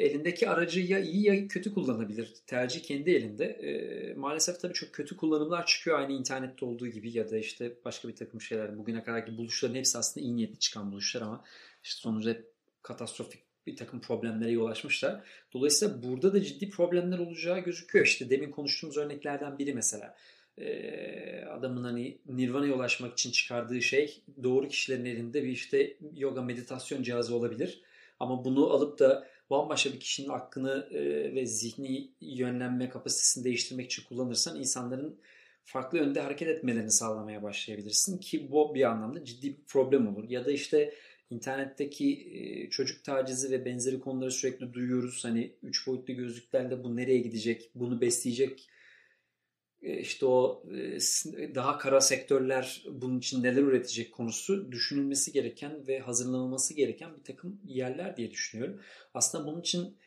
elindeki 0.05 0.49
aracı 0.49 0.79
ya 0.79 0.99
iyi 0.99 1.23
ya 1.23 1.47
kötü 1.47 1.73
kullanabilir. 1.73 2.33
Tercih 2.47 2.83
kendi 2.83 3.11
elinde. 3.11 3.45
E, 3.45 4.13
maalesef 4.13 4.59
tabii 4.59 4.73
çok 4.73 4.93
kötü 4.93 5.17
kullanımlar 5.17 5.65
çıkıyor 5.65 5.99
aynı 5.99 6.13
internette 6.13 6.65
olduğu 6.65 6.87
gibi 6.87 7.17
ya 7.17 7.29
da 7.29 7.37
işte 7.37 7.71
başka 7.85 8.07
bir 8.07 8.15
takım 8.15 8.41
şeyler. 8.41 8.77
Bugüne 8.77 9.03
kadarki 9.03 9.37
buluşların 9.37 9.75
hepsi 9.75 9.97
aslında 9.97 10.25
iyi 10.25 10.35
niyetli 10.35 10.59
çıkan 10.59 10.91
buluşlar 10.91 11.21
ama 11.21 11.43
işte 11.83 12.01
sonuçta 12.01 12.35
katastrofik 12.81 13.41
bir 13.67 13.75
takım 13.75 14.01
problemlere 14.01 14.51
yol 14.51 14.67
açmışlar. 14.67 15.23
Dolayısıyla 15.53 16.03
burada 16.03 16.33
da 16.33 16.41
ciddi 16.43 16.69
problemler 16.69 17.19
olacağı 17.19 17.59
gözüküyor. 17.59 18.05
İşte 18.05 18.29
demin 18.29 18.51
konuştuğumuz 18.51 18.97
örneklerden 18.97 19.57
biri 19.59 19.73
mesela. 19.73 20.15
e, 20.57 21.45
adamın 21.45 21.83
hani 21.83 22.17
Nirvana'ya 22.25 22.73
ulaşmak 22.73 23.13
için 23.13 23.31
çıkardığı 23.31 23.81
şey 23.81 24.23
doğru 24.43 24.67
kişilerin 24.67 25.05
elinde 25.05 25.43
bir 25.43 25.49
işte 25.49 25.97
yoga 26.15 26.41
meditasyon 26.41 27.03
cihazı 27.03 27.35
olabilir. 27.35 27.81
Ama 28.19 28.45
bunu 28.45 28.69
alıp 28.69 28.99
da 28.99 29.27
bambaşka 29.49 29.93
bir 29.93 29.99
kişinin 29.99 30.29
aklını 30.29 30.87
e, 30.91 31.35
ve 31.35 31.45
zihni 31.45 32.11
yönlenme 32.21 32.89
kapasitesini 32.89 33.43
değiştirmek 33.43 33.85
için 33.85 34.03
kullanırsan 34.03 34.59
insanların 34.59 35.19
farklı 35.63 35.97
yönde 35.97 36.21
hareket 36.21 36.47
etmelerini 36.47 36.91
sağlamaya 36.91 37.43
başlayabilirsin 37.43 38.17
ki 38.17 38.51
bu 38.51 38.75
bir 38.75 38.83
anlamda 38.83 39.25
ciddi 39.25 39.47
bir 39.47 39.65
problem 39.67 40.07
olur. 40.07 40.29
Ya 40.29 40.45
da 40.45 40.51
işte 40.51 40.93
internetteki 41.29 42.31
e, 42.33 42.69
çocuk 42.69 43.03
tacizi 43.03 43.51
ve 43.51 43.65
benzeri 43.65 43.99
konuları 43.99 44.31
sürekli 44.31 44.73
duyuyoruz. 44.73 45.25
Hani 45.25 45.55
üç 45.63 45.87
boyutlu 45.87 46.13
gözlüklerle 46.13 46.83
bu 46.83 46.95
nereye 46.95 47.17
gidecek, 47.17 47.71
bunu 47.75 48.01
besleyecek 48.01 48.69
işte 49.82 50.25
o 50.25 50.63
e, 50.71 51.55
daha 51.55 51.78
kara 51.78 52.01
sektörler 52.01 52.84
bunun 52.91 53.17
için 53.17 53.43
neler 53.43 53.61
üretecek 53.61 54.13
konusu 54.13 54.71
düşünülmesi 54.71 55.32
gereken 55.32 55.88
ve 55.88 55.99
hazırlanılması 55.99 56.73
gereken 56.73 57.15
bir 57.17 57.23
takım 57.23 57.61
yerler 57.65 58.17
diye 58.17 58.32
düşünüyorum. 58.32 58.82
Aslında 59.13 59.47
bunun 59.47 59.61
için 59.61 59.97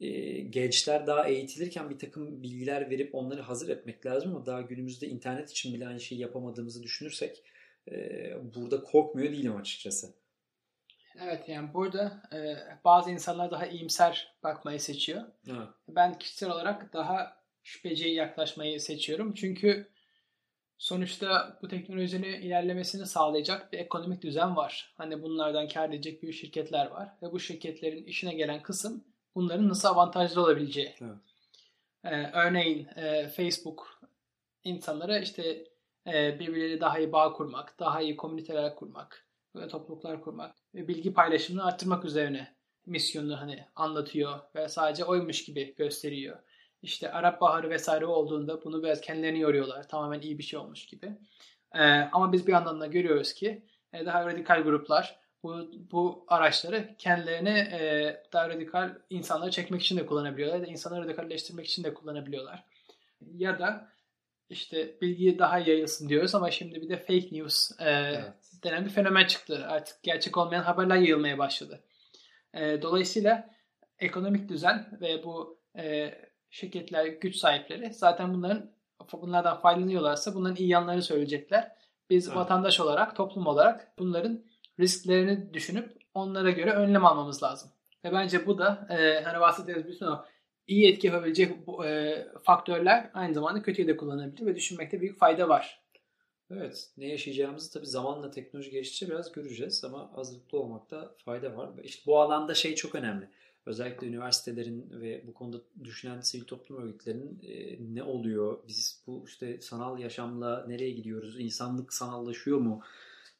e, 0.00 0.40
gençler 0.40 1.06
daha 1.06 1.28
eğitilirken 1.28 1.90
bir 1.90 1.98
takım 1.98 2.42
bilgiler 2.42 2.90
verip 2.90 3.14
onları 3.14 3.40
hazır 3.40 3.68
etmek 3.68 4.06
lazım 4.06 4.36
ama 4.36 4.46
daha 4.46 4.60
günümüzde 4.60 5.08
internet 5.08 5.50
için 5.50 5.74
bile 5.74 5.88
aynı 5.88 6.00
şeyi 6.00 6.20
yapamadığımızı 6.20 6.82
düşünürsek 6.82 7.44
burada 8.54 8.82
korkmuyor 8.82 9.32
değilim 9.32 9.56
açıkçası. 9.56 10.14
Evet 11.20 11.48
yani 11.48 11.74
burada 11.74 12.22
bazı 12.84 13.10
insanlar 13.10 13.50
daha 13.50 13.66
iyimser 13.66 14.34
bakmayı 14.42 14.80
seçiyor. 14.80 15.22
Evet. 15.46 15.68
Ben 15.88 16.18
kişisel 16.18 16.50
olarak 16.50 16.92
daha 16.92 17.37
şüpheci 17.62 18.08
yaklaşmayı 18.08 18.80
seçiyorum. 18.80 19.34
Çünkü 19.34 19.88
sonuçta 20.78 21.58
bu 21.62 21.68
teknolojinin 21.68 22.40
ilerlemesini 22.40 23.06
sağlayacak 23.06 23.72
bir 23.72 23.78
ekonomik 23.78 24.22
düzen 24.22 24.56
var. 24.56 24.94
Hani 24.96 25.22
bunlardan 25.22 25.68
kar 25.68 25.88
edecek 25.88 26.22
büyük 26.22 26.34
şirketler 26.34 26.86
var 26.86 27.08
ve 27.22 27.32
bu 27.32 27.40
şirketlerin 27.40 28.04
işine 28.04 28.34
gelen 28.34 28.62
kısım 28.62 29.04
bunların 29.34 29.68
nasıl 29.68 29.88
avantajlı 29.88 30.42
olabileceği. 30.42 30.94
Evet. 31.00 31.16
Ee, 32.04 32.30
örneğin 32.32 32.88
e, 32.96 33.28
Facebook 33.28 34.00
insanlara 34.64 35.18
işte 35.18 35.64
e, 36.06 36.40
birbirleri 36.40 36.80
daha 36.80 36.98
iyi 36.98 37.12
bağ 37.12 37.32
kurmak, 37.32 37.78
daha 37.78 38.00
iyi 38.00 38.16
komüniteler 38.16 38.74
kurmak, 38.76 39.26
böyle 39.54 39.68
topluluklar 39.68 40.22
kurmak 40.22 40.56
ve 40.74 40.88
bilgi 40.88 41.12
paylaşımını 41.12 41.64
arttırmak 41.64 42.04
üzerine 42.04 42.56
misyonunu 42.86 43.40
hani 43.40 43.64
anlatıyor 43.76 44.38
ve 44.54 44.68
sadece 44.68 45.04
oymuş 45.04 45.44
gibi 45.44 45.74
gösteriyor 45.74 46.38
işte 46.82 47.12
Arap 47.12 47.40
Baharı 47.40 47.70
vesaire 47.70 48.06
olduğunda 48.06 48.64
bunu 48.64 48.82
biraz 48.82 49.00
kendilerini 49.00 49.40
yoruyorlar. 49.40 49.88
Tamamen 49.88 50.20
iyi 50.20 50.38
bir 50.38 50.42
şey 50.42 50.58
olmuş 50.58 50.86
gibi. 50.86 51.12
Ee, 51.74 51.80
ama 51.90 52.32
biz 52.32 52.46
bir 52.46 52.52
yandan 52.52 52.80
da 52.80 52.86
görüyoruz 52.86 53.34
ki 53.34 53.62
e, 53.92 54.06
daha 54.06 54.26
radikal 54.26 54.62
gruplar 54.62 55.18
bu, 55.42 55.70
bu 55.92 56.24
araçları 56.28 56.94
kendilerine 56.98 57.58
e, 57.58 58.22
daha 58.32 58.48
radikal 58.48 58.98
insanları 59.10 59.50
çekmek 59.50 59.82
için 59.82 59.96
de 59.96 60.06
kullanabiliyorlar 60.06 60.58
ya 60.58 60.66
da 60.66 60.70
insanları 60.70 61.04
radikalleştirmek 61.04 61.66
için 61.66 61.84
de 61.84 61.94
kullanabiliyorlar. 61.94 62.64
Ya 63.20 63.58
da 63.58 63.88
işte 64.50 65.00
bilgi 65.00 65.38
daha 65.38 65.58
yayılsın 65.58 66.08
diyoruz 66.08 66.34
ama 66.34 66.50
şimdi 66.50 66.82
bir 66.82 66.88
de 66.88 66.96
fake 66.96 67.28
news 67.32 67.70
e, 67.80 67.90
evet. 67.90 68.32
denen 68.64 68.84
bir 68.84 68.90
fenomen 68.90 69.26
çıktı. 69.26 69.66
Artık 69.68 70.02
gerçek 70.02 70.36
olmayan 70.36 70.62
haberler 70.62 70.96
yayılmaya 70.96 71.38
başladı. 71.38 71.84
E, 72.54 72.82
dolayısıyla 72.82 73.50
ekonomik 73.98 74.48
düzen 74.48 74.98
ve 75.00 75.24
bu 75.24 75.58
e, 75.76 76.14
şirketler, 76.50 77.06
güç 77.06 77.36
sahipleri 77.36 77.94
zaten 77.94 78.34
bunların 78.34 78.70
bunlardan 79.12 79.60
faydalanıyorlarsa 79.60 80.34
bunların 80.34 80.56
iyi 80.56 80.68
yanlarını 80.68 81.02
söyleyecekler. 81.02 81.72
Biz 82.10 82.28
evet. 82.28 82.36
vatandaş 82.36 82.80
olarak, 82.80 83.16
toplum 83.16 83.46
olarak 83.46 83.92
bunların 83.98 84.44
risklerini 84.80 85.54
düşünüp 85.54 85.96
onlara 86.14 86.50
göre 86.50 86.72
önlem 86.72 87.04
almamız 87.04 87.42
lazım. 87.42 87.70
Ve 88.04 88.12
bence 88.12 88.46
bu 88.46 88.58
da 88.58 88.86
e, 88.90 89.24
hani 89.24 89.40
bahsettiğimiz 89.40 89.86
bütün 89.86 90.06
o 90.06 90.24
iyi 90.66 90.92
etki 90.92 91.06
yapabilecek 91.06 91.66
bu, 91.66 91.86
e, 91.86 92.26
faktörler 92.42 93.10
aynı 93.14 93.34
zamanda 93.34 93.62
kötüye 93.62 93.88
de 93.88 93.96
kullanılabilir 93.96 94.46
ve 94.46 94.56
düşünmekte 94.56 95.00
büyük 95.00 95.18
fayda 95.18 95.48
var. 95.48 95.82
Evet. 96.50 96.90
Ne 96.96 97.06
yaşayacağımızı 97.06 97.72
tabii 97.72 97.86
zamanla 97.86 98.30
teknoloji 98.30 98.70
geliştikçe 98.70 99.08
biraz 99.08 99.32
göreceğiz 99.32 99.84
ama 99.84 100.10
hazırlıklı 100.14 100.58
olmakta 100.58 101.14
fayda 101.24 101.56
var. 101.56 101.70
İşte 101.82 102.02
bu 102.06 102.20
alanda 102.20 102.54
şey 102.54 102.74
çok 102.74 102.94
önemli 102.94 103.30
özellikle 103.68 104.06
üniversitelerin 104.06 104.86
ve 104.90 105.22
bu 105.26 105.34
konuda 105.34 105.60
düşünen 105.84 106.20
sivil 106.20 106.44
toplum 106.44 106.82
örgütlerinin 106.82 107.40
e, 107.48 107.76
ne 107.94 108.02
oluyor? 108.02 108.58
Biz 108.68 109.02
bu 109.06 109.24
işte 109.26 109.60
sanal 109.60 109.98
yaşamla 109.98 110.66
nereye 110.68 110.90
gidiyoruz? 110.90 111.40
İnsanlık 111.40 111.92
sanallaşıyor 111.92 112.58
mu? 112.58 112.82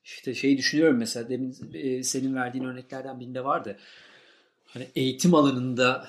İşte 0.05 0.35
şeyi 0.35 0.59
düşünüyorum 0.59 0.97
mesela 0.99 1.29
demin 1.29 1.57
e, 1.75 2.03
senin 2.03 2.35
verdiğin 2.35 2.65
örneklerden 2.65 3.21
birinde 3.21 3.45
vardı. 3.45 3.79
Hani 4.65 4.89
eğitim 4.97 5.35
alanında 5.35 6.09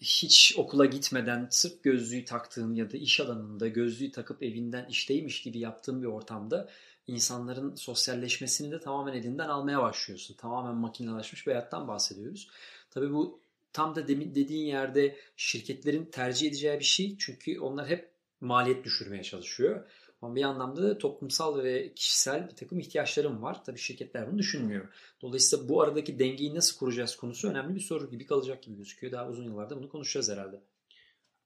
hiç 0.00 0.54
okula 0.58 0.86
gitmeden 0.86 1.48
sırf 1.50 1.82
gözlüğü 1.82 2.24
taktığın 2.24 2.74
ya 2.74 2.92
da 2.92 2.96
iş 2.96 3.20
alanında 3.20 3.68
gözlüğü 3.68 4.12
takıp 4.12 4.42
evinden 4.42 4.86
işteymiş 4.86 5.42
gibi 5.42 5.58
yaptığın 5.58 6.02
bir 6.02 6.06
ortamda 6.06 6.68
insanların 7.06 7.74
sosyalleşmesini 7.74 8.72
de 8.72 8.80
tamamen 8.80 9.12
elinden 9.12 9.48
almaya 9.48 9.82
başlıyorsun. 9.82 10.34
Tamamen 10.34 10.74
makinelaşmış 10.74 11.46
bir 11.46 11.52
hayattan 11.52 11.88
bahsediyoruz. 11.88 12.48
Tabii 12.90 13.12
bu 13.12 13.40
tam 13.76 13.94
da 13.94 14.08
demin 14.08 14.34
dediğin 14.34 14.66
yerde 14.66 15.16
şirketlerin 15.36 16.04
tercih 16.04 16.48
edeceği 16.48 16.78
bir 16.78 16.84
şey. 16.84 17.16
Çünkü 17.18 17.60
onlar 17.60 17.88
hep 17.88 18.10
maliyet 18.40 18.84
düşürmeye 18.84 19.22
çalışıyor. 19.22 19.90
Ama 20.22 20.34
bir 20.34 20.42
anlamda 20.42 20.82
da 20.82 20.98
toplumsal 20.98 21.62
ve 21.62 21.94
kişisel 21.94 22.48
bir 22.48 22.56
takım 22.56 22.78
ihtiyaçlarım 22.78 23.42
var. 23.42 23.64
Tabii 23.64 23.78
şirketler 23.78 24.30
bunu 24.30 24.38
düşünmüyor. 24.38 24.88
Dolayısıyla 25.22 25.68
bu 25.68 25.82
aradaki 25.82 26.18
dengeyi 26.18 26.54
nasıl 26.54 26.78
kuracağız 26.78 27.16
konusu 27.16 27.48
önemli 27.48 27.74
bir 27.74 27.80
soru 27.80 28.10
gibi 28.10 28.26
kalacak 28.26 28.62
gibi 28.62 28.76
gözüküyor. 28.76 29.12
Daha 29.12 29.28
uzun 29.28 29.44
yıllarda 29.44 29.78
bunu 29.78 29.88
konuşacağız 29.88 30.30
herhalde. 30.30 30.60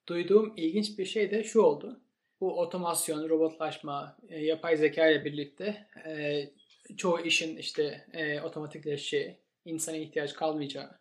Duyduğum 0.08 0.52
ilginç 0.56 0.98
bir 0.98 1.04
şey 1.04 1.30
de 1.30 1.44
şu 1.44 1.60
oldu. 1.60 2.00
Bu 2.40 2.60
otomasyon, 2.60 3.28
robotlaşma, 3.28 4.16
e, 4.28 4.44
yapay 4.44 4.76
zeka 4.76 5.08
ile 5.08 5.24
birlikte 5.24 5.86
e, 6.06 6.44
çoğu 6.96 7.20
işin 7.20 7.56
işte 7.56 8.06
e, 8.12 8.40
otomatikleşeceği, 8.40 9.36
insana 9.64 9.96
ihtiyaç 9.96 10.34
kalmayacağı, 10.34 10.99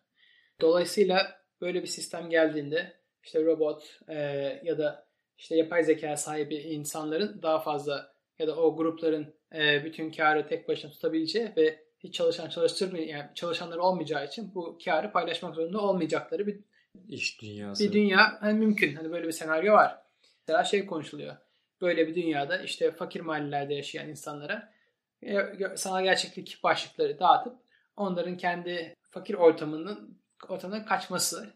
Dolayısıyla 0.60 1.40
böyle 1.60 1.82
bir 1.82 1.86
sistem 1.86 2.30
geldiğinde 2.30 2.92
işte 3.24 3.44
robot 3.44 4.00
e, 4.08 4.16
ya 4.64 4.78
da 4.78 5.06
işte 5.38 5.56
yapay 5.56 5.84
zeka 5.84 6.16
sahibi 6.16 6.54
insanların 6.54 7.42
daha 7.42 7.58
fazla 7.58 8.12
ya 8.38 8.46
da 8.46 8.56
o 8.56 8.76
grupların 8.76 9.34
e, 9.54 9.84
bütün 9.84 10.12
karı 10.12 10.46
tek 10.46 10.68
başına 10.68 10.90
tutabileceği 10.90 11.52
ve 11.56 11.84
hiç 11.98 12.14
çalışan 12.14 12.48
çalıştırmıyor 12.48 13.06
yani 13.06 13.30
çalışanları 13.34 13.82
olmayacağı 13.82 14.26
için 14.26 14.54
bu 14.54 14.78
karı 14.84 15.12
paylaşmak 15.12 15.54
zorunda 15.54 15.80
olmayacakları 15.80 16.46
bir 16.46 16.60
iş 17.08 17.42
dünyası. 17.42 17.84
Bir 17.84 17.92
dünya 17.92 18.36
hani 18.40 18.58
mümkün. 18.58 18.94
Hani 18.94 19.10
böyle 19.10 19.26
bir 19.26 19.32
senaryo 19.32 19.74
var. 19.74 19.98
Mesela 20.48 20.64
şey 20.64 20.86
konuşuluyor. 20.86 21.36
Böyle 21.80 22.08
bir 22.08 22.14
dünyada 22.14 22.62
işte 22.62 22.90
fakir 22.90 23.20
mahallelerde 23.20 23.74
yaşayan 23.74 24.08
insanlara 24.08 24.72
e, 25.22 25.36
sanal 25.76 26.04
gerçeklik 26.04 26.60
başlıkları 26.62 27.18
dağıtıp 27.18 27.56
onların 27.96 28.36
kendi 28.36 28.94
fakir 29.10 29.34
ortamının 29.34 30.19
ortadan 30.48 30.84
kaçması 30.84 31.52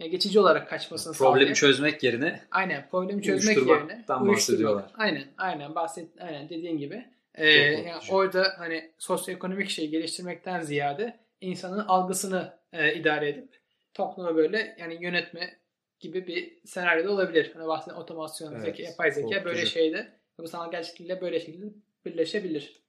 yani 0.00 0.10
geçici 0.10 0.40
olarak 0.40 0.70
kaçmasını 0.70 1.12
Problemi 1.12 1.40
sağlıyor. 1.40 1.56
çözmek 1.56 2.02
yerine 2.02 2.40
aynen 2.50 2.88
problemi 2.90 3.22
çözmek 3.22 3.56
yerine 3.56 4.04
bahsediyorlar. 4.08 4.84
Aynen 4.94 5.24
aynen 5.38 5.74
bahset 5.74 6.08
aynen 6.20 6.48
dediğin 6.48 6.78
gibi. 6.78 7.06
Ee, 7.34 7.48
yani 7.48 7.92
orada 8.10 8.54
hani 8.58 8.92
sosyoekonomik 8.98 9.70
şeyi 9.70 9.90
geliştirmekten 9.90 10.60
ziyade 10.60 11.20
insanın 11.40 11.78
algısını 11.78 12.58
e, 12.72 12.94
idare 12.94 13.28
edip 13.28 13.60
toplumu 13.94 14.36
böyle 14.36 14.76
yani 14.78 14.98
yönetme 15.00 15.58
gibi 16.00 16.26
bir 16.26 16.66
senaryoda 16.66 17.10
olabilir. 17.10 17.50
Hani 17.54 17.66
bahsedilen 17.66 18.00
otomasyon, 18.00 18.52
evet, 18.52 18.62
zeka, 18.62 18.82
yapay 18.82 19.12
zeka 19.12 19.44
böyle 19.44 19.66
şeyde 19.66 20.08
bu 20.38 20.48
sanal 20.48 20.70
gerçeklikle 20.70 21.20
böyle 21.20 21.40
şekilde 21.40 21.66
birleşebilir. 22.06 22.82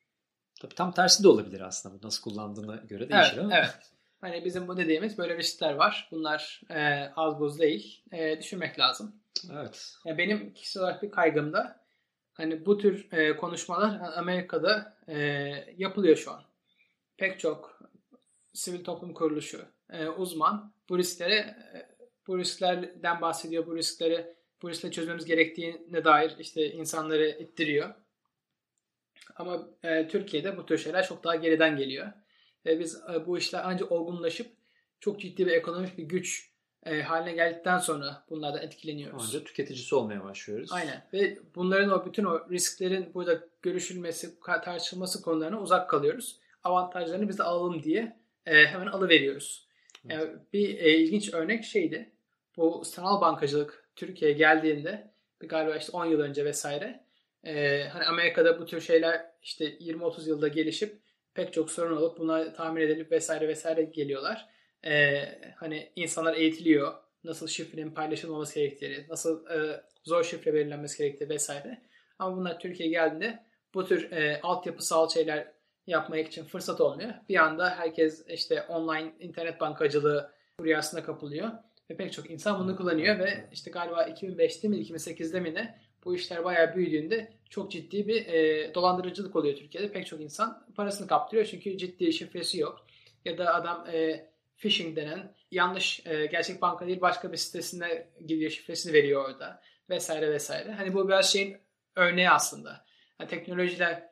Tabii 0.61 0.75
tam 0.75 0.91
tersi 0.91 1.23
de 1.23 1.27
olabilir 1.27 1.61
aslında. 1.61 1.95
Bu 2.01 2.07
nasıl 2.07 2.23
kullandığına 2.23 2.75
göre 2.75 3.09
değişir 3.09 3.33
evet, 3.33 3.39
ama. 3.39 3.57
Evet. 3.57 3.91
Hani 4.21 4.45
bizim 4.45 4.67
bu 4.67 4.77
dediğimiz 4.77 5.17
böyle 5.17 5.37
riskler 5.37 5.73
var. 5.73 6.07
Bunlar 6.11 6.61
e, 6.69 7.11
az 7.15 7.39
buz 7.39 7.59
değil. 7.59 8.03
E, 8.11 8.39
düşünmek 8.39 8.79
lazım. 8.79 9.15
Evet. 9.53 9.95
Yani 10.05 10.17
benim 10.17 10.53
kişisel 10.53 10.83
olarak 10.83 11.03
bir 11.03 11.11
kaygım 11.11 11.53
da 11.53 11.79
hani 12.33 12.65
bu 12.65 12.77
tür 12.77 13.11
e, 13.11 13.35
konuşmalar 13.35 13.99
Amerika'da 14.15 14.97
e, 15.07 15.17
yapılıyor 15.77 16.15
şu 16.15 16.31
an. 16.31 16.43
Pek 17.17 17.39
çok 17.39 17.79
sivil 18.53 18.83
toplum 18.83 19.13
kuruluşu, 19.13 19.65
e, 19.89 20.07
uzman 20.07 20.73
bu 20.89 20.97
risklere 20.97 21.35
e, 21.35 21.89
bu 22.27 22.39
risklerden 22.39 23.21
bahsediyor. 23.21 23.65
Bu 23.65 23.77
riskleri 23.77 24.35
bu 24.61 24.69
riskleri 24.69 24.91
çözmemiz 24.91 25.25
gerektiğine 25.25 26.03
dair 26.03 26.35
işte 26.39 26.71
insanları 26.71 27.29
ittiriyor. 27.29 27.93
Ama 29.35 29.67
e, 29.83 30.07
Türkiye'de 30.07 30.57
bu 30.57 30.65
tür 30.65 30.77
şeyler 30.77 31.07
çok 31.07 31.23
daha 31.23 31.35
geriden 31.35 31.77
geliyor. 31.77 32.07
Ve 32.67 32.79
biz 32.79 33.01
e, 33.13 33.25
bu 33.25 33.37
işler 33.37 33.61
ancak 33.65 33.91
olgunlaşıp 33.91 34.47
çok 34.99 35.19
ciddi 35.21 35.45
bir 35.45 35.51
ekonomik 35.51 35.97
bir 35.97 36.03
güç 36.03 36.51
e, 36.85 37.01
haline 37.01 37.33
geldikten 37.33 37.77
sonra 37.77 38.25
bunlardan 38.29 38.61
etkileniyoruz. 38.61 39.23
Ancak 39.27 39.45
tüketicisi 39.45 39.95
olmaya 39.95 40.23
başlıyoruz. 40.23 40.71
Aynen 40.71 41.07
ve 41.13 41.37
bunların 41.55 41.91
o 41.91 42.05
bütün 42.05 42.23
o 42.23 42.49
risklerin 42.49 43.13
burada 43.13 43.43
görüşülmesi, 43.61 44.39
tartışılması 44.39 45.21
konularına 45.21 45.61
uzak 45.61 45.89
kalıyoruz. 45.89 46.39
Avantajlarını 46.63 47.29
biz 47.29 47.37
de 47.37 47.43
alalım 47.43 47.83
diye 47.83 48.17
e, 48.45 48.65
hemen 48.65 48.87
alıveriyoruz. 48.87 49.67
Evet. 50.09 50.19
Yani 50.19 50.39
bir 50.53 50.79
e, 50.79 50.97
ilginç 50.97 51.33
örnek 51.33 51.63
şeydi. 51.63 52.11
Bu 52.57 52.85
sanal 52.85 53.21
bankacılık 53.21 53.89
Türkiye'ye 53.95 54.37
geldiğinde 54.37 55.11
galiba 55.39 55.75
işte 55.75 55.91
10 55.91 56.05
yıl 56.05 56.19
önce 56.19 56.45
vesaire 56.45 57.03
e, 57.43 57.83
hani 57.83 58.03
Amerika'da 58.03 58.59
bu 58.59 58.65
tür 58.65 58.81
şeyler 58.81 59.25
işte 59.43 59.77
20-30 59.77 60.29
yılda 60.29 60.47
gelişip 60.47 60.99
pek 61.37 61.53
çok 61.53 61.71
sorun 61.71 61.97
olup 61.97 62.19
buna 62.19 62.53
tamir 62.53 62.81
edilip 62.81 63.11
vesaire 63.11 63.47
vesaire 63.47 63.83
geliyorlar. 63.83 64.49
E, 64.85 65.23
hani 65.55 65.91
insanlar 65.95 66.33
eğitiliyor. 66.33 66.93
Nasıl 67.23 67.47
şifrenin 67.47 67.91
paylaşılmaması 67.91 68.55
gerektiği, 68.55 69.05
nasıl 69.09 69.47
e, 69.47 69.81
zor 70.03 70.23
şifre 70.23 70.53
belirlenmesi 70.53 70.97
gerektiği 70.97 71.29
vesaire. 71.29 71.81
Ama 72.19 72.37
bunlar 72.37 72.59
Türkiye'ye 72.59 72.93
geldiğinde 72.93 73.43
bu 73.73 73.85
tür 73.85 74.11
e, 74.11 74.41
altyapısal 74.41 75.09
şeyler 75.09 75.51
yapmak 75.87 76.27
için 76.27 76.45
fırsat 76.45 76.81
olmuyor. 76.81 77.13
Bir 77.29 77.35
anda 77.35 77.69
herkes 77.69 78.25
işte 78.27 78.61
online 78.61 79.13
internet 79.19 79.61
bankacılığı 79.61 80.31
rüyasına 80.61 81.03
kapılıyor. 81.03 81.51
Ve 81.89 81.97
pek 81.97 82.13
çok 82.13 82.31
insan 82.31 82.59
bunu 82.59 82.75
kullanıyor 82.75 83.19
ve 83.19 83.49
işte 83.51 83.71
galiba 83.71 84.03
2005'te 84.03 84.67
mi 84.67 84.77
2008'de 84.77 85.39
mi 85.39 85.53
ne 85.53 85.79
bu 86.07 86.15
işler 86.15 86.43
bayağı 86.43 86.75
büyüdüğünde 86.75 87.33
çok 87.49 87.71
ciddi 87.71 88.07
bir 88.07 88.25
e, 88.25 88.73
dolandırıcılık 88.73 89.35
oluyor 89.35 89.55
Türkiye'de. 89.55 89.91
Pek 89.91 90.07
çok 90.07 90.21
insan 90.21 90.65
parasını 90.75 91.07
kaptırıyor 91.07 91.45
çünkü 91.45 91.77
ciddi 91.77 92.13
şifresi 92.13 92.59
yok. 92.59 92.85
Ya 93.25 93.37
da 93.37 93.53
adam 93.53 93.87
e, 93.93 94.29
phishing 94.57 94.95
denen 94.95 95.33
yanlış 95.51 96.05
e, 96.05 96.25
gerçek 96.25 96.61
banka 96.61 96.87
değil 96.87 97.01
başka 97.01 97.31
bir 97.31 97.37
sitesine 97.37 98.07
gidiyor 98.27 98.51
şifresini 98.51 98.93
veriyor 98.93 99.25
orada 99.25 99.61
vesaire 99.89 100.31
vesaire. 100.31 100.71
Hani 100.71 100.93
bu 100.93 101.07
biraz 101.07 101.31
şeyin 101.31 101.57
örneği 101.95 102.29
aslında. 102.29 102.85
Yani 103.19 103.29
teknolojiler 103.29 104.09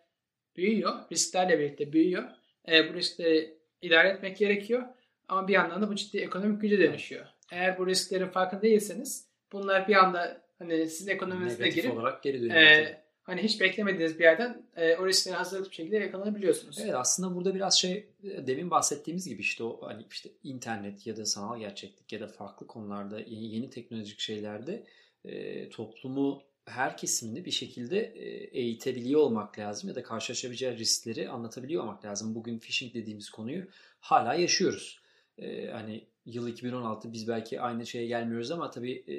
büyüyor, 0.55 0.93
risklerle 1.11 1.59
birlikte 1.59 1.93
büyüyor. 1.93 2.23
E, 2.71 2.89
bu 2.89 2.93
riskleri 2.93 3.57
idare 3.81 4.09
etmek 4.09 4.37
gerekiyor. 4.37 4.83
Ama 5.27 5.47
bir 5.47 5.53
yandan 5.53 5.81
da 5.81 5.89
bu 5.89 5.95
ciddi 5.95 6.17
ekonomik 6.17 6.61
güce 6.61 6.79
dönüşüyor. 6.79 7.25
Eğer 7.51 7.77
bu 7.77 7.87
risklerin 7.87 8.29
farkında 8.29 8.61
değilseniz 8.61 9.27
bunlar 9.51 9.87
bir 9.87 9.95
anda 9.95 10.44
hani 10.59 10.89
sizin 10.89 11.11
ekonominize 11.11 11.69
girip 11.69 11.93
olarak 11.93 12.23
geri 12.23 12.41
dönüyor. 12.41 12.61
E, 12.61 13.03
hani 13.23 13.43
hiç 13.43 13.61
beklemediğiniz 13.61 14.19
bir 14.19 14.23
yerden 14.23 14.61
e, 14.75 14.95
o 14.95 15.07
riskleri 15.07 15.35
hazırlıklı 15.35 15.71
bir 15.71 15.75
şekilde 15.75 15.97
yakalanabiliyorsunuz. 15.97 16.79
Evet 16.79 16.95
aslında 16.95 17.35
burada 17.35 17.55
biraz 17.55 17.79
şey 17.79 18.09
demin 18.23 18.71
bahsettiğimiz 18.71 19.27
gibi 19.27 19.41
işte 19.41 19.63
o 19.63 19.79
hani 19.87 20.05
işte 20.11 20.29
internet 20.43 21.07
ya 21.07 21.17
da 21.17 21.25
sanal 21.25 21.59
gerçeklik 21.59 22.13
ya 22.13 22.19
da 22.19 22.27
farklı 22.27 22.67
konularda 22.67 23.19
yeni, 23.19 23.55
yeni 23.55 23.69
teknolojik 23.69 24.19
şeylerde 24.19 24.83
e, 25.25 25.69
toplumu 25.69 26.43
her 26.65 26.97
kesimini 26.97 27.45
bir 27.45 27.51
şekilde 27.51 27.99
e, 27.99 28.29
eğitebiliyor 28.59 29.21
olmak 29.21 29.59
lazım 29.59 29.89
ya 29.89 29.95
da 29.95 30.03
karşılaşabileceği 30.03 30.77
riskleri 30.77 31.29
anlatabiliyor 31.29 31.83
olmak 31.83 32.05
lazım. 32.05 32.35
Bugün 32.35 32.59
phishing 32.59 32.93
dediğimiz 32.93 33.29
konuyu 33.29 33.67
hala 33.99 34.33
yaşıyoruz. 34.33 34.99
E, 35.37 35.67
hani 35.67 36.07
yıl 36.25 36.47
2016 36.47 37.13
biz 37.13 37.27
belki 37.27 37.61
aynı 37.61 37.85
şeye 37.85 38.07
gelmiyoruz 38.07 38.51
ama 38.51 38.71
tabii 38.71 39.03
e, 39.07 39.13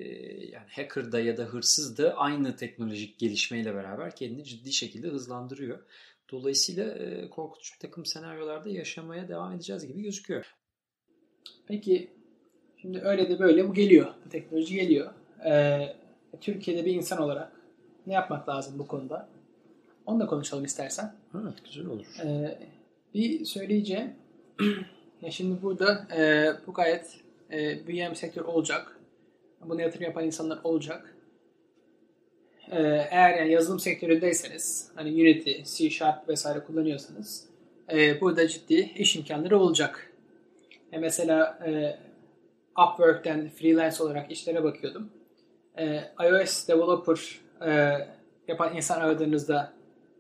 yani 0.46 0.66
hacker'da 0.70 1.20
ya 1.20 1.36
da 1.36 1.42
hırsız 1.42 1.98
da 1.98 2.14
aynı 2.16 2.56
teknolojik 2.56 3.18
gelişmeyle 3.18 3.74
beraber 3.74 4.16
kendini 4.16 4.44
ciddi 4.44 4.72
şekilde 4.72 5.08
hızlandırıyor. 5.08 5.78
Dolayısıyla 6.30 6.94
e, 6.94 7.30
korkutucu 7.30 7.74
bir 7.74 7.80
takım 7.80 8.06
senaryolarda 8.06 8.68
yaşamaya 8.68 9.28
devam 9.28 9.52
edeceğiz 9.52 9.86
gibi 9.86 10.02
gözüküyor. 10.02 10.54
Peki 11.66 12.10
şimdi 12.82 13.00
öyle 13.00 13.28
de 13.28 13.38
böyle 13.38 13.68
bu 13.68 13.74
geliyor. 13.74 14.14
Bu 14.26 14.30
teknoloji 14.30 14.74
geliyor. 14.74 15.12
Ee, 15.46 15.96
Türkiye'de 16.40 16.84
bir 16.84 16.94
insan 16.94 17.22
olarak 17.22 17.52
ne 18.06 18.14
yapmak 18.14 18.48
lazım 18.48 18.78
bu 18.78 18.86
konuda? 18.86 19.28
Onu 20.06 20.20
da 20.20 20.26
konuşalım 20.26 20.64
istersen. 20.64 21.14
Evet 21.34 21.64
güzel 21.64 21.86
olur. 21.86 22.06
Ee, 22.24 22.58
bir 23.14 23.44
söyleyeceğim 23.44 24.14
Ya 25.22 25.30
şimdi 25.30 25.62
burada 25.62 26.06
e, 26.16 26.52
bu 26.66 26.72
gayet 26.72 27.20
e, 27.52 27.86
büyüyen 27.86 28.10
bir 28.10 28.16
sektör 28.16 28.44
olacak. 28.44 29.00
Buna 29.60 29.82
yatırım 29.82 30.04
yapan 30.04 30.24
insanlar 30.24 30.58
olacak. 30.64 31.14
E, 32.70 32.78
eğer 33.10 33.38
yani 33.38 33.52
yazılım 33.52 33.80
sektöründeyseniz, 33.80 34.90
hani 34.94 35.10
Unity, 35.10 35.52
C 35.64 35.90
Sharp 35.90 36.28
vesaire 36.28 36.60
kullanıyorsanız 36.60 37.48
e, 37.92 38.20
burada 38.20 38.48
ciddi 38.48 38.92
iş 38.96 39.16
imkanları 39.16 39.58
olacak. 39.58 40.12
E, 40.92 40.98
mesela 40.98 41.58
e, 41.66 41.98
Upwork'ten 42.82 43.48
freelance 43.48 44.02
olarak 44.02 44.30
işlere 44.30 44.64
bakıyordum. 44.64 45.10
E, 45.78 46.04
iOS 46.20 46.68
developer 46.68 47.40
e, 47.66 47.98
yapan 48.48 48.76
insan 48.76 49.00
aradığınızda 49.00 49.72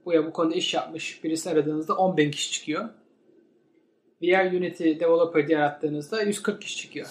bu 0.04 0.12
ya 0.12 0.26
bu 0.26 0.32
konuda 0.32 0.54
iş 0.54 0.74
yapmış 0.74 1.24
birisi 1.24 1.50
aradığınızda 1.50 1.96
10 1.96 2.16
bin 2.16 2.30
kişi 2.30 2.52
çıkıyor. 2.52 2.88
VR 4.22 4.52
Unity 4.52 4.84
Developer 4.84 5.48
diye 5.48 5.58
arattığınızda 5.58 6.22
140 6.22 6.62
kişi 6.62 6.76
çıkıyor. 6.76 7.06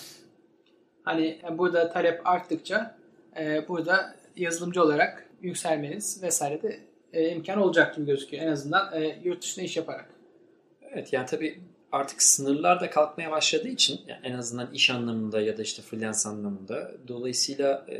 Hani 1.03 1.39
burada 1.57 1.89
talep 1.89 2.27
arttıkça 2.27 2.97
e, 3.39 3.67
burada 3.67 4.15
yazılımcı 4.35 4.83
olarak 4.83 5.29
yükselmeniz 5.41 6.23
vesaire 6.23 6.61
de 6.61 6.79
e, 7.13 7.29
imkan 7.29 7.57
olacak 7.57 7.95
gibi 7.95 8.05
gözüküyor. 8.05 8.43
En 8.43 8.51
azından 8.51 9.01
e, 9.01 9.19
yurt 9.23 9.41
dışında 9.41 9.65
iş 9.65 9.77
yaparak. 9.77 10.09
Evet 10.81 11.13
yani 11.13 11.25
tabii 11.25 11.59
artık 11.91 12.21
sınırlar 12.21 12.81
da 12.81 12.89
kalkmaya 12.89 13.31
başladığı 13.31 13.67
için 13.67 14.01
yani 14.07 14.19
en 14.23 14.33
azından 14.33 14.73
iş 14.73 14.89
anlamında 14.89 15.41
ya 15.41 15.57
da 15.57 15.61
işte 15.61 15.81
freelance 15.81 16.29
anlamında 16.29 16.91
dolayısıyla 17.07 17.85
e, 17.89 17.97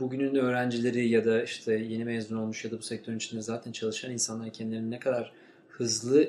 bugünün 0.00 0.34
öğrencileri 0.34 1.08
ya 1.08 1.24
da 1.24 1.42
işte 1.42 1.72
yeni 1.72 2.04
mezun 2.04 2.36
olmuş 2.36 2.64
ya 2.64 2.70
da 2.70 2.78
bu 2.78 2.82
sektörün 2.82 3.16
içinde 3.16 3.42
zaten 3.42 3.72
çalışan 3.72 4.12
insanlar 4.12 4.50
kendilerini 4.50 4.90
ne 4.90 4.98
kadar 4.98 5.32
hızlı 5.68 6.28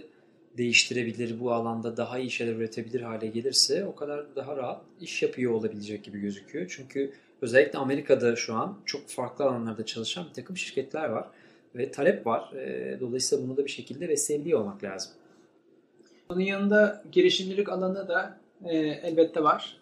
değiştirebilir, 0.58 1.39
bu 1.39 1.51
alanda 1.53 1.97
daha 1.97 2.20
iyi 2.20 2.32
şeyler 2.32 2.55
üretebilir 2.55 3.01
hale 3.01 3.28
gelirse 3.28 3.86
o 3.86 3.95
kadar 3.95 4.36
daha 4.36 4.58
rahat 4.58 4.82
iş 5.01 5.24
yapıyor 5.24 5.51
olabilecek 5.51 6.03
gibi 6.03 6.20
gözüküyor. 6.20 6.66
Çünkü 6.70 7.14
özellikle 7.41 7.80
Amerika'da 7.80 8.36
şu 8.36 8.53
an 8.53 8.78
çok 8.86 9.08
farklı 9.08 9.45
alanlarda 9.45 9.86
çalışan 9.86 10.26
bir 10.30 10.34
takım 10.34 10.58
şirketler 10.58 11.10
var 11.10 11.28
ve 11.76 11.91
talep 11.91 12.26
var. 12.28 12.53
E, 12.53 12.97
dolayısıyla 12.99 13.47
bunu 13.47 13.58
da 13.58 13.66
bir 13.66 13.72
şekilde 13.72 14.10
besleyebiliyor 14.10 14.60
olmak 14.60 14.84
lazım. 14.84 15.12
Bunun 16.30 16.39
yanında 16.39 17.03
girişimcilik 17.12 17.70
alanı 17.70 18.08
da 18.08 18.38
e, 18.66 18.78
elbette 18.78 19.43
var. 19.43 19.78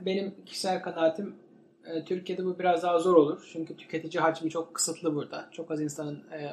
Benim 0.00 0.34
kişisel 0.46 0.82
kanaatim 0.82 1.34
e, 1.86 2.04
Türkiye'de 2.04 2.44
bu 2.44 2.58
biraz 2.58 2.82
daha 2.82 2.98
zor 2.98 3.16
olur. 3.16 3.48
Çünkü 3.52 3.76
tüketici 3.76 4.20
hacmi 4.20 4.50
çok 4.50 4.74
kısıtlı 4.74 5.14
burada. 5.14 5.48
Çok 5.52 5.70
az 5.70 5.80
insanın 5.80 6.16
e, 6.32 6.50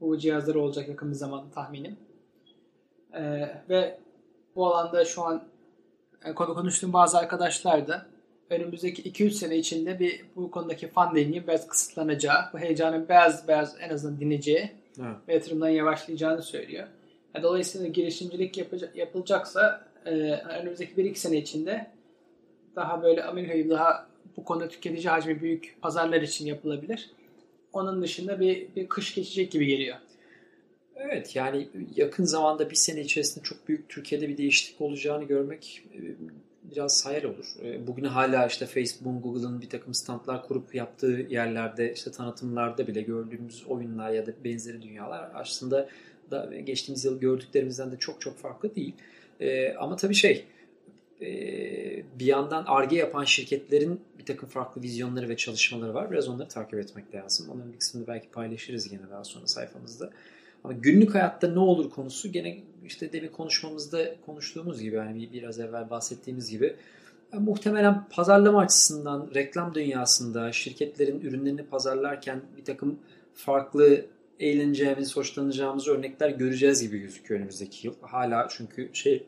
bu 0.00 0.18
cihazları 0.18 0.60
olacak 0.60 0.88
yakın 0.88 1.10
bir 1.10 1.14
zamanda 1.14 1.50
tahminim. 1.50 1.96
Ee, 3.16 3.48
ve 3.68 3.98
bu 4.56 4.66
alanda 4.66 5.04
şu 5.04 5.22
an 5.22 5.44
e, 6.24 6.34
konu 6.34 6.54
konuştuğum 6.54 6.92
bazı 6.92 7.18
arkadaşlar 7.18 7.88
da 7.88 8.06
önümüzdeki 8.50 9.10
2-3 9.12 9.30
sene 9.30 9.56
içinde 9.56 9.98
bir 9.98 10.24
bu 10.36 10.50
konudaki 10.50 10.88
fundingin 10.88 11.46
biraz 11.46 11.68
kısıtlanacağı, 11.68 12.38
bu 12.52 12.58
heyecanın 12.58 13.08
biraz 13.08 13.48
biraz 13.48 13.76
en 13.80 13.90
azından 13.90 14.20
dineceği 14.20 14.72
evet. 14.98 15.16
ve 15.28 15.34
yatırımdan 15.34 15.68
yavaşlayacağını 15.68 16.42
söylüyor. 16.42 16.88
Yani 17.34 17.42
dolayısıyla 17.42 17.86
girişimcilik 17.86 18.58
yapacak, 18.58 18.96
yapılacaksa 18.96 19.86
e, 20.04 20.10
önümüzdeki 20.32 20.94
1-2 20.94 21.14
sene 21.14 21.36
içinde 21.36 21.86
daha 22.76 23.02
böyle 23.02 23.24
Amerika 23.24 23.70
daha 23.70 24.06
bu 24.36 24.44
konuda 24.44 24.68
tüketici 24.68 25.08
hacmi 25.08 25.40
büyük 25.40 25.76
pazarlar 25.82 26.22
için 26.22 26.46
yapılabilir. 26.46 27.10
Onun 27.72 28.02
dışında 28.02 28.40
bir, 28.40 28.74
bir 28.76 28.88
kış 28.88 29.14
geçecek 29.14 29.52
gibi 29.52 29.66
geliyor. 29.66 29.96
Evet 30.96 31.36
yani 31.36 31.68
yakın 31.96 32.24
zamanda 32.24 32.70
bir 32.70 32.74
sene 32.74 33.00
içerisinde 33.00 33.44
çok 33.44 33.68
büyük 33.68 33.88
Türkiye'de 33.88 34.28
bir 34.28 34.36
değişiklik 34.36 34.80
olacağını 34.80 35.24
görmek 35.24 35.82
e, 35.94 36.00
biraz 36.70 37.06
hayal 37.06 37.24
olur. 37.24 37.46
E, 37.64 37.86
bugün 37.86 38.04
hala 38.04 38.46
işte 38.46 38.66
Facebook, 38.66 39.22
Google'ın 39.22 39.60
bir 39.60 39.68
takım 39.68 39.94
standlar 39.94 40.46
kurup 40.46 40.74
yaptığı 40.74 41.26
yerlerde 41.30 41.92
işte 41.92 42.10
tanıtımlarda 42.10 42.86
bile 42.86 43.02
gördüğümüz 43.02 43.64
oyunlar 43.66 44.10
ya 44.10 44.26
da 44.26 44.32
benzeri 44.44 44.82
dünyalar 44.82 45.30
aslında 45.34 45.88
da 46.30 46.50
geçtiğimiz 46.64 47.04
yıl 47.04 47.20
gördüklerimizden 47.20 47.92
de 47.92 47.96
çok 47.96 48.20
çok 48.20 48.38
farklı 48.38 48.74
değil. 48.74 48.94
E, 49.40 49.74
ama 49.74 49.96
tabii 49.96 50.14
şey 50.14 50.44
bir 52.18 52.26
yandan 52.26 52.64
ARGE 52.66 52.96
yapan 52.96 53.24
şirketlerin 53.24 54.00
bir 54.18 54.24
takım 54.24 54.48
farklı 54.48 54.82
vizyonları 54.82 55.28
ve 55.28 55.36
çalışmaları 55.36 55.94
var. 55.94 56.10
Biraz 56.10 56.28
onları 56.28 56.48
takip 56.48 56.78
etmek 56.78 57.14
lazım. 57.14 57.50
Onların 57.50 57.72
bir 57.72 57.78
kısmını 57.78 58.06
belki 58.06 58.30
paylaşırız 58.30 58.92
yine 58.92 59.10
daha 59.10 59.24
sonra 59.24 59.46
sayfamızda. 59.46 60.10
Ama 60.64 60.74
günlük 60.74 61.14
hayatta 61.14 61.48
ne 61.48 61.58
olur 61.58 61.90
konusu 61.90 62.32
gene 62.32 62.58
işte 62.84 63.12
demin 63.12 63.28
konuşmamızda 63.28 64.14
konuştuğumuz 64.26 64.80
gibi 64.80 64.96
yani 64.96 65.32
biraz 65.32 65.60
evvel 65.60 65.90
bahsettiğimiz 65.90 66.50
gibi 66.50 66.76
muhtemelen 67.32 68.04
pazarlama 68.10 68.60
açısından 68.60 69.30
reklam 69.34 69.74
dünyasında 69.74 70.52
şirketlerin 70.52 71.20
ürünlerini 71.20 71.62
pazarlarken 71.62 72.40
bir 72.56 72.64
takım 72.64 72.98
farklı 73.34 74.06
eğleneceğimiz, 74.40 75.16
hoşlanacağımız 75.16 75.88
örnekler 75.88 76.30
göreceğiz 76.30 76.82
gibi 76.82 76.98
gözüküyor 76.98 77.40
önümüzdeki 77.40 77.86
yıl. 77.86 77.94
Hala 78.00 78.46
çünkü 78.50 78.90
şey 78.92 79.26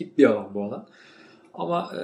hip 0.00 0.18
bir 0.18 0.24
alan 0.24 0.54
bu 0.54 0.64
alan. 0.64 0.88
Ama 1.54 1.92
e, 1.96 2.02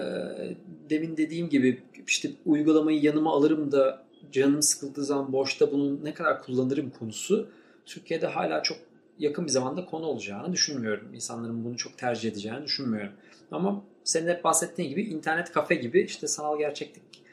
demin 0.91 1.17
dediğim 1.17 1.49
gibi 1.49 1.83
işte 2.07 2.31
uygulamayı 2.47 3.03
yanıma 3.03 3.33
alırım 3.33 3.73
da 3.73 4.05
canım 4.33 4.63
sıkıldığı 4.63 5.05
zaman 5.05 5.33
boşta 5.33 5.73
bunu 5.73 6.05
ne 6.05 6.15
kadar 6.15 6.43
kullanırım 6.43 6.91
konusu 6.91 7.49
Türkiye'de 7.87 8.27
hala 8.27 8.63
çok 8.63 8.79
yakın 9.19 9.45
bir 9.47 9.51
zamanda 9.51 9.85
konu 9.85 10.07
olacağını 10.07 10.53
düşünmüyorum. 10.53 11.15
İnsanların 11.15 11.65
bunu 11.65 11.77
çok 11.77 11.99
tercih 11.99 12.31
edeceğini 12.31 12.65
düşünmüyorum. 12.65 13.13
Ama 13.51 13.85
senin 14.05 14.29
hep 14.29 14.45
bahsettiğin 14.45 14.89
gibi 14.89 15.03
internet 15.03 15.53
kafe 15.53 15.75
gibi 15.75 16.01
işte 16.01 16.27
sanal 16.27 16.59
gerçeklik 16.59 17.25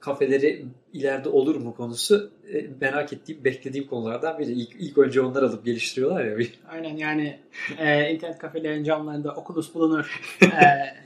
kafeleri 0.00 0.64
ileride 0.92 1.28
olur 1.28 1.56
mu 1.56 1.74
konusu 1.74 2.30
e, 2.52 2.66
merak 2.80 3.12
ettiğim, 3.12 3.44
beklediğim 3.44 3.86
konulardan 3.86 4.38
biri. 4.38 4.52
İlk, 4.52 4.70
ilk 4.78 4.98
önce 4.98 5.20
onlar 5.20 5.42
alıp 5.42 5.64
geliştiriyorlar 5.64 6.24
ya. 6.24 6.36
Aynen 6.68 6.96
yani 6.96 7.38
e, 7.78 8.10
internet 8.10 8.38
kafelerin 8.38 8.84
camlarında 8.84 9.34
Oculus 9.34 9.74
bulunur 9.74 10.20
e, 10.42 10.48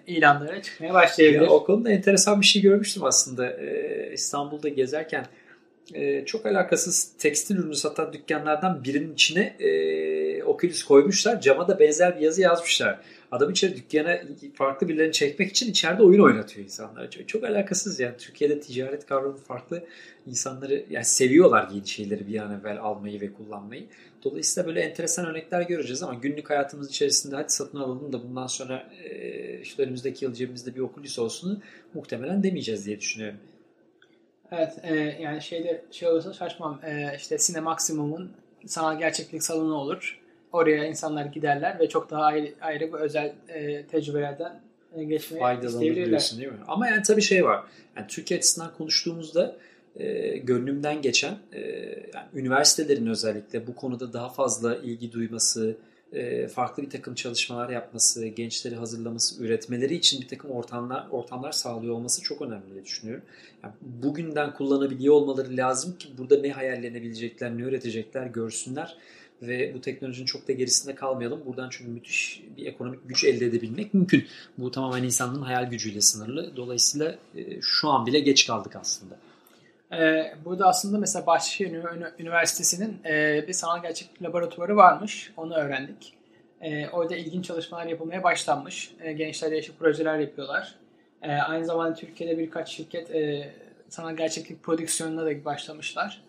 ilanları 0.07 0.63
çıkmaya 0.63 0.95
başlayabilir. 0.95 1.41
Ya, 1.41 1.51
o 1.51 1.65
konuda 1.65 1.91
enteresan 1.91 2.41
bir 2.41 2.47
şey 2.47 2.63
görmüştüm 2.63 3.05
aslında. 3.05 3.51
E, 3.51 4.13
İstanbul'da 4.13 4.69
gezerken 4.69 5.27
e, 5.95 6.25
çok 6.25 6.47
alakasız 6.47 7.13
tekstil 7.19 7.57
ürünü 7.57 7.75
satan 7.75 8.13
dükkanlardan 8.13 8.85
birinin 8.85 9.15
içine 9.15 9.57
e, 9.59 10.43
Oculus 10.43 10.85
koymuşlar. 10.85 11.41
Cama 11.41 11.69
da 11.69 11.79
benzer 11.79 12.17
bir 12.17 12.21
yazı 12.21 12.41
yazmışlar. 12.41 13.01
Adam 13.33 13.51
içeri 13.51 13.77
dükkana 13.77 14.21
farklı 14.55 14.89
birilerini 14.89 15.13
çekmek 15.13 15.51
için 15.51 15.71
içeride 15.71 16.03
oyun 16.03 16.21
oynatıyor 16.21 16.65
insanlar. 16.65 17.11
Çok, 17.11 17.29
çok 17.29 17.45
alakasız 17.45 18.01
yani. 18.01 18.17
Türkiye'de 18.17 18.61
ticaret 18.61 19.07
kavramı 19.07 19.37
farklı. 19.37 19.85
insanları 20.27 20.85
yani 20.91 21.05
seviyorlar 21.05 21.69
yeni 21.75 21.87
şeyleri 21.87 22.29
bir 22.29 22.39
an 22.39 22.61
evvel 22.61 22.79
almayı 22.79 23.21
ve 23.21 23.33
kullanmayı. 23.33 23.85
Dolayısıyla 24.25 24.69
böyle 24.69 24.81
enteresan 24.81 25.27
örnekler 25.27 25.63
göreceğiz 25.63 26.03
ama 26.03 26.15
günlük 26.15 26.51
hayatımız 26.51 26.91
içerisinde 26.91 27.37
hadi 27.37 27.53
satın 27.53 27.79
alalım 27.79 28.13
da 28.13 28.23
bundan 28.23 28.47
sonra 28.47 28.91
e, 29.05 29.61
işte 29.61 29.83
önümüzdeki 29.83 30.25
yıl 30.25 30.35
cebimizde 30.35 30.75
bir 30.75 30.81
Oculus 30.81 31.19
olsun 31.19 31.63
muhtemelen 31.95 32.43
demeyeceğiz 32.43 32.87
diye 32.87 33.01
düşünüyorum. 33.01 33.39
Evet 34.53 34.73
e, 34.83 34.95
yani 35.21 35.43
şeyde 35.43 35.85
şey 35.91 36.09
olursa 36.09 36.33
şaşmam. 36.33 36.81
E, 36.85 37.17
işte 37.17 37.39
Cine 37.39 37.61
Maximum'un 37.61 38.33
sanal 38.67 38.99
gerçeklik 38.99 39.43
salonu 39.43 39.75
olur. 39.75 40.21
Oraya 40.53 40.87
insanlar 40.87 41.25
giderler 41.25 41.79
ve 41.79 41.89
çok 41.89 42.11
daha 42.11 42.23
ayrı, 42.23 42.53
ayrı 42.61 42.93
bir 42.93 42.99
özel 42.99 43.33
e, 43.49 43.87
tecrübelerden 43.87 44.61
e, 44.97 45.05
geçmeye 45.05 45.59
isteyebilirler. 45.65 46.33
değil 46.39 46.49
mi? 46.49 46.59
Ama 46.69 46.89
yani 46.89 47.03
tabii 47.03 47.23
şey 47.23 47.45
var. 47.45 47.65
Yani 47.97 48.07
Türkiye 48.07 48.39
açısından 48.39 48.71
konuştuğumuzda 48.79 49.57
e, 49.97 50.37
gönlümden 50.37 51.03
geçen 51.03 51.35
e, 51.53 51.61
yani 52.15 52.27
üniversitelerin 52.35 53.07
özellikle 53.07 53.67
bu 53.67 53.75
konuda 53.75 54.13
daha 54.13 54.29
fazla 54.29 54.77
ilgi 54.77 55.13
duyması, 55.13 55.77
e, 56.13 56.49
farklı 56.49 56.83
bir 56.83 56.91
takım 56.91 57.15
çalışmalar 57.15 57.71
yapması, 57.71 58.27
gençleri 58.27 58.75
hazırlaması, 58.75 59.45
üretmeleri 59.45 59.95
için 59.95 60.21
bir 60.21 60.29
takım 60.29 60.51
ortamlar 60.51 61.09
ortamlar 61.11 61.53
sağlıyor 61.53 61.95
olması 61.95 62.23
çok 62.23 62.43
önemli 62.43 62.75
diye 62.75 62.85
düşünüyorum. 62.85 63.25
Yani 63.63 63.75
bugünden 63.81 64.55
kullanabiliyor 64.55 65.15
olmaları 65.15 65.57
lazım 65.57 65.99
ki 65.99 66.09
burada 66.19 66.41
ne 66.41 66.51
hayallenebilecekler, 66.51 67.59
ne 67.59 67.63
üretecekler 67.63 68.27
görsünler 68.27 68.97
ve 69.43 69.75
bu 69.75 69.81
teknolojinin 69.81 70.27
çok 70.27 70.49
da 70.49 70.53
gerisinde 70.53 70.95
kalmayalım. 70.95 71.41
Buradan 71.47 71.69
çünkü 71.71 71.91
müthiş 71.91 72.43
bir 72.57 72.67
ekonomik 72.67 73.09
güç 73.09 73.25
elde 73.25 73.47
edebilmek 73.47 73.95
mümkün. 73.95 74.27
Bu 74.59 74.71
tamamen 74.71 75.03
insanın 75.03 75.43
hayal 75.43 75.71
gücüyle 75.71 76.01
sınırlı. 76.01 76.57
Dolayısıyla 76.57 77.19
e, 77.37 77.61
şu 77.61 77.89
an 77.89 78.07
bile 78.07 78.21
geç 78.21 78.47
kaldık 78.47 78.77
aslında. 78.77 79.19
Ee, 79.93 80.35
burada 80.45 80.69
aslında 80.69 80.99
mesela 80.99 81.27
Bahçeşehir 81.27 81.85
Üniversitesi'nin 82.19 83.01
e, 83.05 83.45
bir 83.49 83.53
sanal 83.53 83.83
gerçeklik 83.83 84.23
laboratuvarı 84.23 84.77
varmış. 84.77 85.33
Onu 85.37 85.55
öğrendik. 85.55 86.15
E, 86.61 86.89
orada 86.89 87.17
ilginç 87.17 87.45
çalışmalar 87.45 87.87
yapılmaya 87.87 88.23
başlanmış. 88.23 88.95
E, 89.01 89.13
gençler 89.13 89.51
değişik 89.51 89.79
projeler 89.79 90.19
yapıyorlar. 90.19 90.75
E, 91.23 91.33
aynı 91.33 91.65
zamanda 91.65 91.95
Türkiye'de 91.95 92.39
birkaç 92.39 92.69
şirket 92.69 93.11
e, 93.11 93.53
sanal 93.89 94.17
gerçeklik 94.17 94.63
prodüksiyonuna 94.63 95.27
da 95.27 95.45
başlamışlar. 95.45 96.23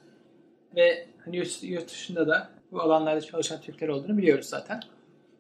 Ve 0.76 1.08
hani 1.26 1.38
yurt, 1.38 1.64
yurt 1.64 1.90
dışında 1.90 2.28
da 2.28 2.50
bu 2.72 2.82
alanlarda 2.82 3.22
çalışan 3.22 3.62
Türkler 3.62 3.88
olduğunu 3.88 4.18
biliyoruz 4.18 4.46
zaten. 4.46 4.80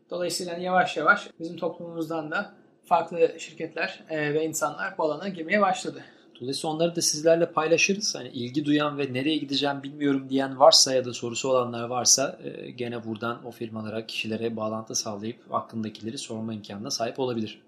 Dolayısıyla 0.09 0.53
yavaş 0.53 0.97
yavaş 0.97 1.29
bizim 1.39 1.57
toplumumuzdan 1.57 2.31
da 2.31 2.53
farklı 2.85 3.39
şirketler 3.39 4.03
e, 4.09 4.33
ve 4.33 4.45
insanlar 4.45 4.97
bu 4.97 5.03
alana 5.03 5.27
girmeye 5.27 5.61
başladı. 5.61 6.03
Dolayısıyla 6.41 6.75
onları 6.75 6.95
da 6.95 7.01
sizlerle 7.01 7.51
paylaşırız. 7.51 8.15
Hani 8.15 8.27
ilgi 8.27 8.65
duyan 8.65 8.97
ve 8.97 9.13
nereye 9.13 9.37
gideceğim 9.37 9.83
bilmiyorum 9.83 10.27
diyen 10.29 10.59
varsa 10.59 10.93
ya 10.93 11.05
da 11.05 11.13
sorusu 11.13 11.49
olanlar 11.49 11.83
varsa 11.83 12.39
e, 12.43 12.71
gene 12.71 13.05
buradan 13.05 13.45
o 13.45 13.51
firmalara, 13.51 14.05
kişilere 14.05 14.55
bağlantı 14.55 14.95
sağlayıp 14.95 15.37
aklındakileri 15.51 16.17
sorma 16.17 16.53
imkanına 16.53 16.91
sahip 16.91 17.19
olabilir. 17.19 17.61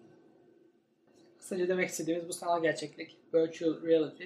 Kısaca 1.39 1.67
demek 1.67 1.89
istediğimiz 1.89 2.27
bu 2.27 2.33
sanal 2.33 2.61
gerçeklik, 2.61 3.17
virtual 3.33 3.83
reality, 3.83 4.25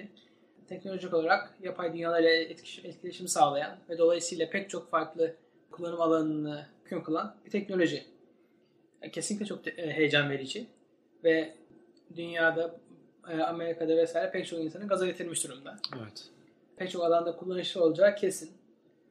teknolojik 0.68 1.14
olarak 1.14 1.54
yapay 1.62 1.92
dünyalarla 1.92 2.30
etkileşim 2.30 3.28
sağlayan 3.28 3.76
ve 3.88 3.98
dolayısıyla 3.98 4.50
pek 4.50 4.70
çok 4.70 4.90
farklı 4.90 5.34
kullanım 5.70 6.00
alanını 6.00 6.66
mümkün 6.90 7.04
kılan 7.04 7.34
bir 7.44 7.50
teknoloji. 7.50 8.04
Kesinlikle 9.12 9.46
çok 9.46 9.66
e, 9.66 9.92
heyecan 9.92 10.30
verici 10.30 10.66
ve 11.24 11.54
dünyada 12.16 12.76
Amerika'da 13.24 13.96
vesaire 13.96 14.30
pek 14.30 14.46
çok 14.46 14.60
insanı 14.60 14.86
gaza 14.86 15.06
getirmiş 15.06 15.44
durumda. 15.44 15.78
Evet. 15.98 16.24
Pek 16.76 16.90
çok 16.90 17.04
alanda 17.04 17.36
kullanışlı 17.36 17.84
olacağı 17.84 18.14
kesin. 18.14 18.50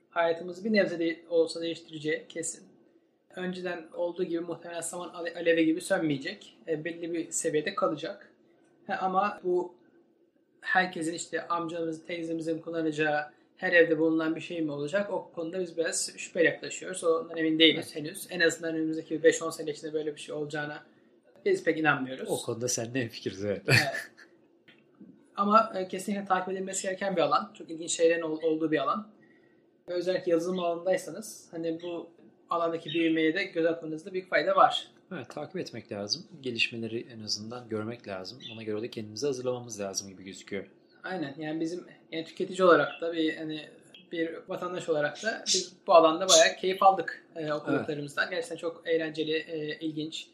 Hayatımızı 0.10 0.66
bir 0.66 0.74
nebze 0.74 1.00
de 1.00 1.20
olsa 1.30 1.62
değiştireceği 1.62 2.26
kesin. 2.30 2.64
Önceden 3.36 3.86
olduğu 3.94 4.24
gibi 4.24 4.40
muhtemelen 4.40 4.82
saman 4.82 5.10
alevi 5.10 5.66
gibi 5.66 5.82
sönmeyecek. 5.82 6.58
E, 6.68 6.86
belli 6.86 7.14
bir 7.14 7.32
seviyede 7.32 7.76
kalacak. 7.76 8.30
He, 8.88 8.96
ama 8.96 9.40
bu 9.44 9.74
herkesin 10.62 11.14
işte 11.14 11.48
amcamız, 11.48 12.06
teyzemizin 12.06 12.60
kullanacağı 12.60 13.32
her 13.58 13.74
evde 13.74 14.00
bulunan 14.00 14.36
bir 14.36 14.42
şey 14.42 14.62
mi 14.62 14.72
olacak? 14.72 15.14
O 15.14 15.32
konuda 15.36 15.60
biz 15.60 15.78
biraz 15.78 16.18
şüphe 16.18 16.44
yaklaşıyoruz. 16.44 17.04
Ondan 17.04 17.38
emin 17.38 17.60
değiliz 17.60 17.92
evet. 17.94 17.96
henüz. 17.96 18.28
En 18.30 18.40
azından 18.40 18.76
önümüzdeki 18.76 19.20
5-10 19.20 19.52
sene 19.52 19.72
içinde 19.72 19.94
böyle 19.94 20.16
bir 20.16 20.22
şey 20.22 20.36
olacağına 20.36 20.84
biz 21.46 21.64
pek 21.64 21.78
inanmıyoruz. 21.78 22.30
O 22.30 22.42
konuda 22.46 22.68
sen 22.68 22.94
ne 22.94 23.10
fikiriz 23.10 23.46
evet. 23.46 23.62
evet. 23.68 23.80
Ama 25.36 25.74
e, 25.76 25.88
kesinlikle 25.88 26.26
takip 26.26 26.54
edilmesi 26.54 26.84
gereken 26.84 27.16
bir 27.16 27.22
alan. 27.22 27.52
Çok 27.58 27.70
ilginç 27.70 27.92
şeylerin 27.92 28.22
olduğu 28.22 28.72
bir 28.72 28.78
alan. 28.78 29.12
Ve 29.90 29.94
özellikle 29.94 30.32
yazılım 30.32 30.60
alanındaysanız 30.60 31.48
hani 31.52 31.82
bu 31.82 32.10
alandaki 32.50 32.90
büyümeye 32.90 33.36
de 33.36 33.44
göz 33.44 33.66
atmanızda 33.66 34.14
büyük 34.14 34.30
fayda 34.30 34.56
var. 34.56 34.92
Evet 35.14 35.30
takip 35.30 35.58
etmek 35.58 35.92
lazım. 35.92 36.24
Gelişmeleri 36.42 37.08
en 37.14 37.24
azından 37.24 37.70
görmek 37.70 38.08
lazım. 38.08 38.40
Ona 38.54 38.64
göre 38.64 38.82
de 38.82 38.90
kendimizi 38.90 39.26
hazırlamamız 39.26 39.80
lazım 39.80 40.10
gibi 40.10 40.24
gözüküyor. 40.24 40.66
Aynen 41.04 41.36
yani 41.38 41.62
bizim 41.62 41.86
yani 42.12 42.26
tüketici 42.26 42.64
olarak 42.64 43.02
da 43.02 43.14
bir 43.14 43.38
hani 43.38 43.70
bir 44.12 44.36
vatandaş 44.48 44.90
olarak 44.90 45.24
da 45.24 45.44
biz 45.48 45.74
bu 45.88 45.94
alanda 45.94 46.30
bayağı 46.30 46.56
keyif 46.56 46.84
aldık 46.84 47.26
e, 47.36 47.54
okuduklarımızdan. 47.54 48.24
Evet. 48.24 48.32
Gerçekten 48.32 48.58
çok 48.58 48.88
eğlenceli, 48.88 49.34
e, 49.34 49.80
ilginç 49.80 50.28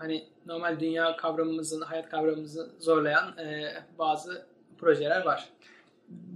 hani 0.00 0.24
normal 0.46 0.80
dünya 0.80 1.16
kavramımızın, 1.16 1.80
hayat 1.80 2.10
kavramımızı 2.10 2.70
zorlayan 2.78 3.38
e, 3.38 3.72
bazı 3.98 4.46
projeler 4.78 5.24
var. 5.24 5.48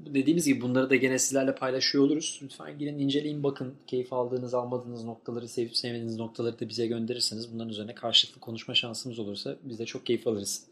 Dediğimiz 0.07 0.47
gibi 0.47 0.61
bunları 0.61 0.91
da 0.91 0.97
gene 0.97 1.19
sizlerle 1.19 1.55
paylaşıyor 1.55 2.05
oluruz. 2.05 2.41
Lütfen 2.43 2.79
girin 2.79 2.99
inceleyin 2.99 3.43
bakın. 3.43 3.75
Keyif 3.87 4.13
aldığınız, 4.13 4.55
almadığınız 4.55 5.05
noktaları, 5.05 5.49
sevip 5.49 5.77
sevmediğiniz 5.77 6.17
noktaları 6.17 6.61
da 6.61 6.69
bize 6.69 6.87
gönderirseniz 6.87 7.55
bunların 7.55 7.71
üzerine 7.71 7.95
karşılıklı 7.95 8.41
konuşma 8.41 8.75
şansımız 8.75 9.19
olursa 9.19 9.57
biz 9.63 9.79
de 9.79 9.87
çok 9.87 10.07
keyif 10.07 10.27
alırız. 10.27 10.67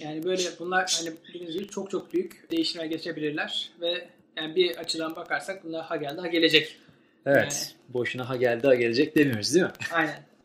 Yani 0.00 0.24
böyle 0.24 0.42
bunlar 0.58 1.00
hani 1.00 1.16
bildiğiniz 1.28 1.54
gibi 1.54 1.68
çok 1.68 1.90
çok 1.90 2.12
büyük 2.12 2.50
değişimler 2.50 2.84
geçebilirler 2.84 3.70
ve 3.80 4.08
yani 4.36 4.56
bir 4.56 4.76
açıdan 4.76 5.16
bakarsak 5.16 5.64
bunlar 5.64 5.84
ha 5.84 5.96
geldi 5.96 6.20
ha 6.20 6.26
gelecek. 6.26 6.76
Evet. 7.26 7.74
Yani, 7.76 7.94
boşuna 7.94 8.28
ha 8.28 8.36
geldi 8.36 8.66
ha 8.66 8.74
gelecek 8.74 9.16
demiyoruz 9.16 9.54
değil 9.54 9.66
mi? 9.66 9.72
Aynen. 9.92 10.35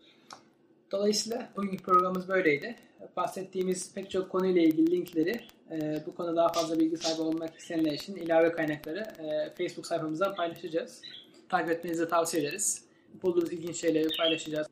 Dolayısıyla 0.91 1.49
bugünkü 1.55 1.83
programımız 1.83 2.27
böyleydi. 2.27 2.75
Bahsettiğimiz 3.17 3.93
pek 3.93 4.11
çok 4.11 4.29
konuyla 4.29 4.61
ilgili 4.61 4.91
linkleri 4.91 5.41
e, 5.71 6.03
bu 6.05 6.15
konuda 6.15 6.35
daha 6.35 6.51
fazla 6.51 6.79
bilgi 6.79 6.97
sahibi 6.97 7.21
olmak 7.21 7.57
isteyenler 7.57 7.91
için 7.91 8.15
ilave 8.15 8.51
kaynakları 8.51 8.99
e, 8.99 9.53
Facebook 9.57 9.85
sayfamızdan 9.85 10.35
paylaşacağız. 10.35 11.01
Takip 11.49 11.71
etmenizi 11.71 12.09
tavsiye 12.09 12.43
ederiz. 12.43 12.85
Bulduğunuz 13.23 13.53
ilginç 13.53 13.75
şeyleri 13.75 14.07
paylaşacağız. 14.17 14.67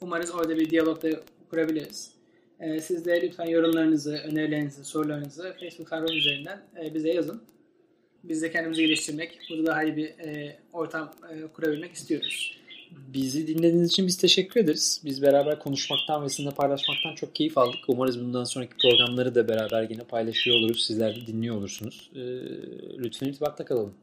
Umarız 0.00 0.34
orada 0.34 0.56
bir 0.56 0.70
diyalog 0.70 1.02
da 1.02 1.08
kurabiliriz. 1.50 2.12
E, 2.60 2.80
siz 2.80 3.04
de 3.04 3.22
lütfen 3.22 3.46
yorumlarınızı, 3.46 4.12
önerilerinizi, 4.12 4.84
sorularınızı 4.84 5.56
Facebook 5.60 5.88
sayfamız 5.88 6.16
üzerinden 6.16 6.60
bize 6.94 7.08
yazın. 7.08 7.42
Biz 8.24 8.42
de 8.42 8.50
kendimizi 8.50 8.82
geliştirmek, 8.82 9.38
burada 9.50 9.66
daha 9.66 9.82
iyi 9.82 9.96
bir 9.96 10.14
ortam 10.72 11.10
kurabilmek 11.54 11.92
istiyoruz. 11.92 12.58
Bizi 12.90 13.46
dinlediğiniz 13.46 13.88
için 13.88 14.06
biz 14.06 14.16
teşekkür 14.16 14.60
ederiz. 14.60 15.02
Biz 15.04 15.22
beraber 15.22 15.58
konuşmaktan 15.58 16.24
ve 16.24 16.28
sizinle 16.28 16.54
paylaşmaktan 16.54 17.14
çok 17.14 17.34
keyif 17.34 17.58
aldık. 17.58 17.80
Umarız 17.88 18.20
bundan 18.20 18.44
sonraki 18.44 18.76
programları 18.76 19.34
da 19.34 19.48
beraber 19.48 19.90
yine 19.90 20.04
paylaşıyor 20.04 20.56
oluruz. 20.56 20.86
Sizler 20.86 21.16
de 21.16 21.26
dinliyor 21.26 21.56
olursunuz. 21.56 22.10
Ee, 22.14 22.18
lütfen 22.98 23.26
irtibatta 23.26 23.64
kalalım. 23.64 23.94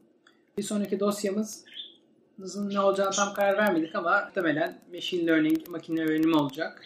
Bir 0.58 0.62
sonraki 0.62 1.00
dosyamızın 1.00 2.70
ne 2.70 2.80
olacağını 2.80 3.10
tam 3.10 3.34
karar 3.34 3.56
vermedik 3.56 3.94
ama 3.94 4.24
muhtemelen 4.26 4.78
machine 4.94 5.26
learning, 5.26 5.68
makine 5.68 6.04
öğrenimi 6.04 6.36
olacak. 6.36 6.82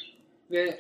Ve 0.51 0.79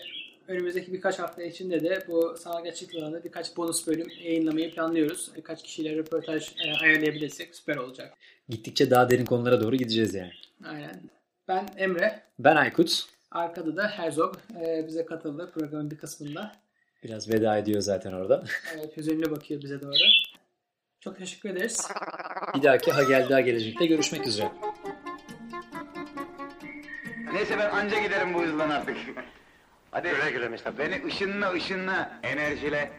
önümüzdeki 0.48 0.92
birkaç 0.92 1.18
hafta 1.18 1.42
içinde 1.42 1.80
de 1.80 2.04
bu 2.08 2.36
sanal 2.38 2.64
gerçeklik 2.64 3.02
alanında 3.02 3.24
birkaç 3.24 3.56
bonus 3.56 3.86
bölüm 3.86 4.08
yayınlamayı 4.24 4.74
planlıyoruz. 4.74 5.30
Birkaç 5.36 5.62
kişiyle 5.62 5.96
röportaj 5.96 6.48
e, 6.64 6.72
ayarlayabilirsek 6.82 7.54
süper 7.56 7.76
olacak. 7.76 8.14
Gittikçe 8.48 8.90
daha 8.90 9.10
derin 9.10 9.24
konulara 9.24 9.60
doğru 9.60 9.76
gideceğiz 9.76 10.14
yani. 10.14 10.32
Aynen. 10.64 11.10
Ben 11.48 11.68
Emre. 11.76 12.22
Ben 12.38 12.56
Aykut. 12.56 13.06
Arkada 13.30 13.76
da 13.76 13.88
Herzog 13.88 14.36
e, 14.60 14.86
bize 14.86 15.04
katıldı 15.06 15.50
programın 15.54 15.90
bir 15.90 15.98
kısmında. 15.98 16.52
Biraz 17.04 17.30
veda 17.30 17.58
ediyor 17.58 17.80
zaten 17.80 18.12
orada. 18.12 18.44
Evet, 18.74 18.96
hüzünlü 18.96 19.30
bakıyor 19.30 19.62
bize 19.62 19.80
doğru. 19.80 19.94
Çok 21.00 21.18
teşekkür 21.18 21.50
ederiz. 21.50 21.88
Bir 22.54 22.62
dahaki 22.62 22.92
Ha 22.92 23.02
Gel 23.02 23.28
Daha 23.28 23.40
Gelecek'te 23.40 23.86
görüşmek 23.86 24.26
üzere. 24.26 24.52
Neyse 27.32 27.58
ben 27.58 27.70
anca 27.70 28.02
giderim 28.02 28.34
bu 28.34 28.42
hızlan 28.42 28.70
artık. 28.70 28.96
Hadi. 29.90 30.08
Güle 30.08 30.30
güle 30.30 30.78
Beni 30.78 31.06
ışınla 31.06 31.52
ışınla 31.52 32.20
enerjile. 32.22 32.90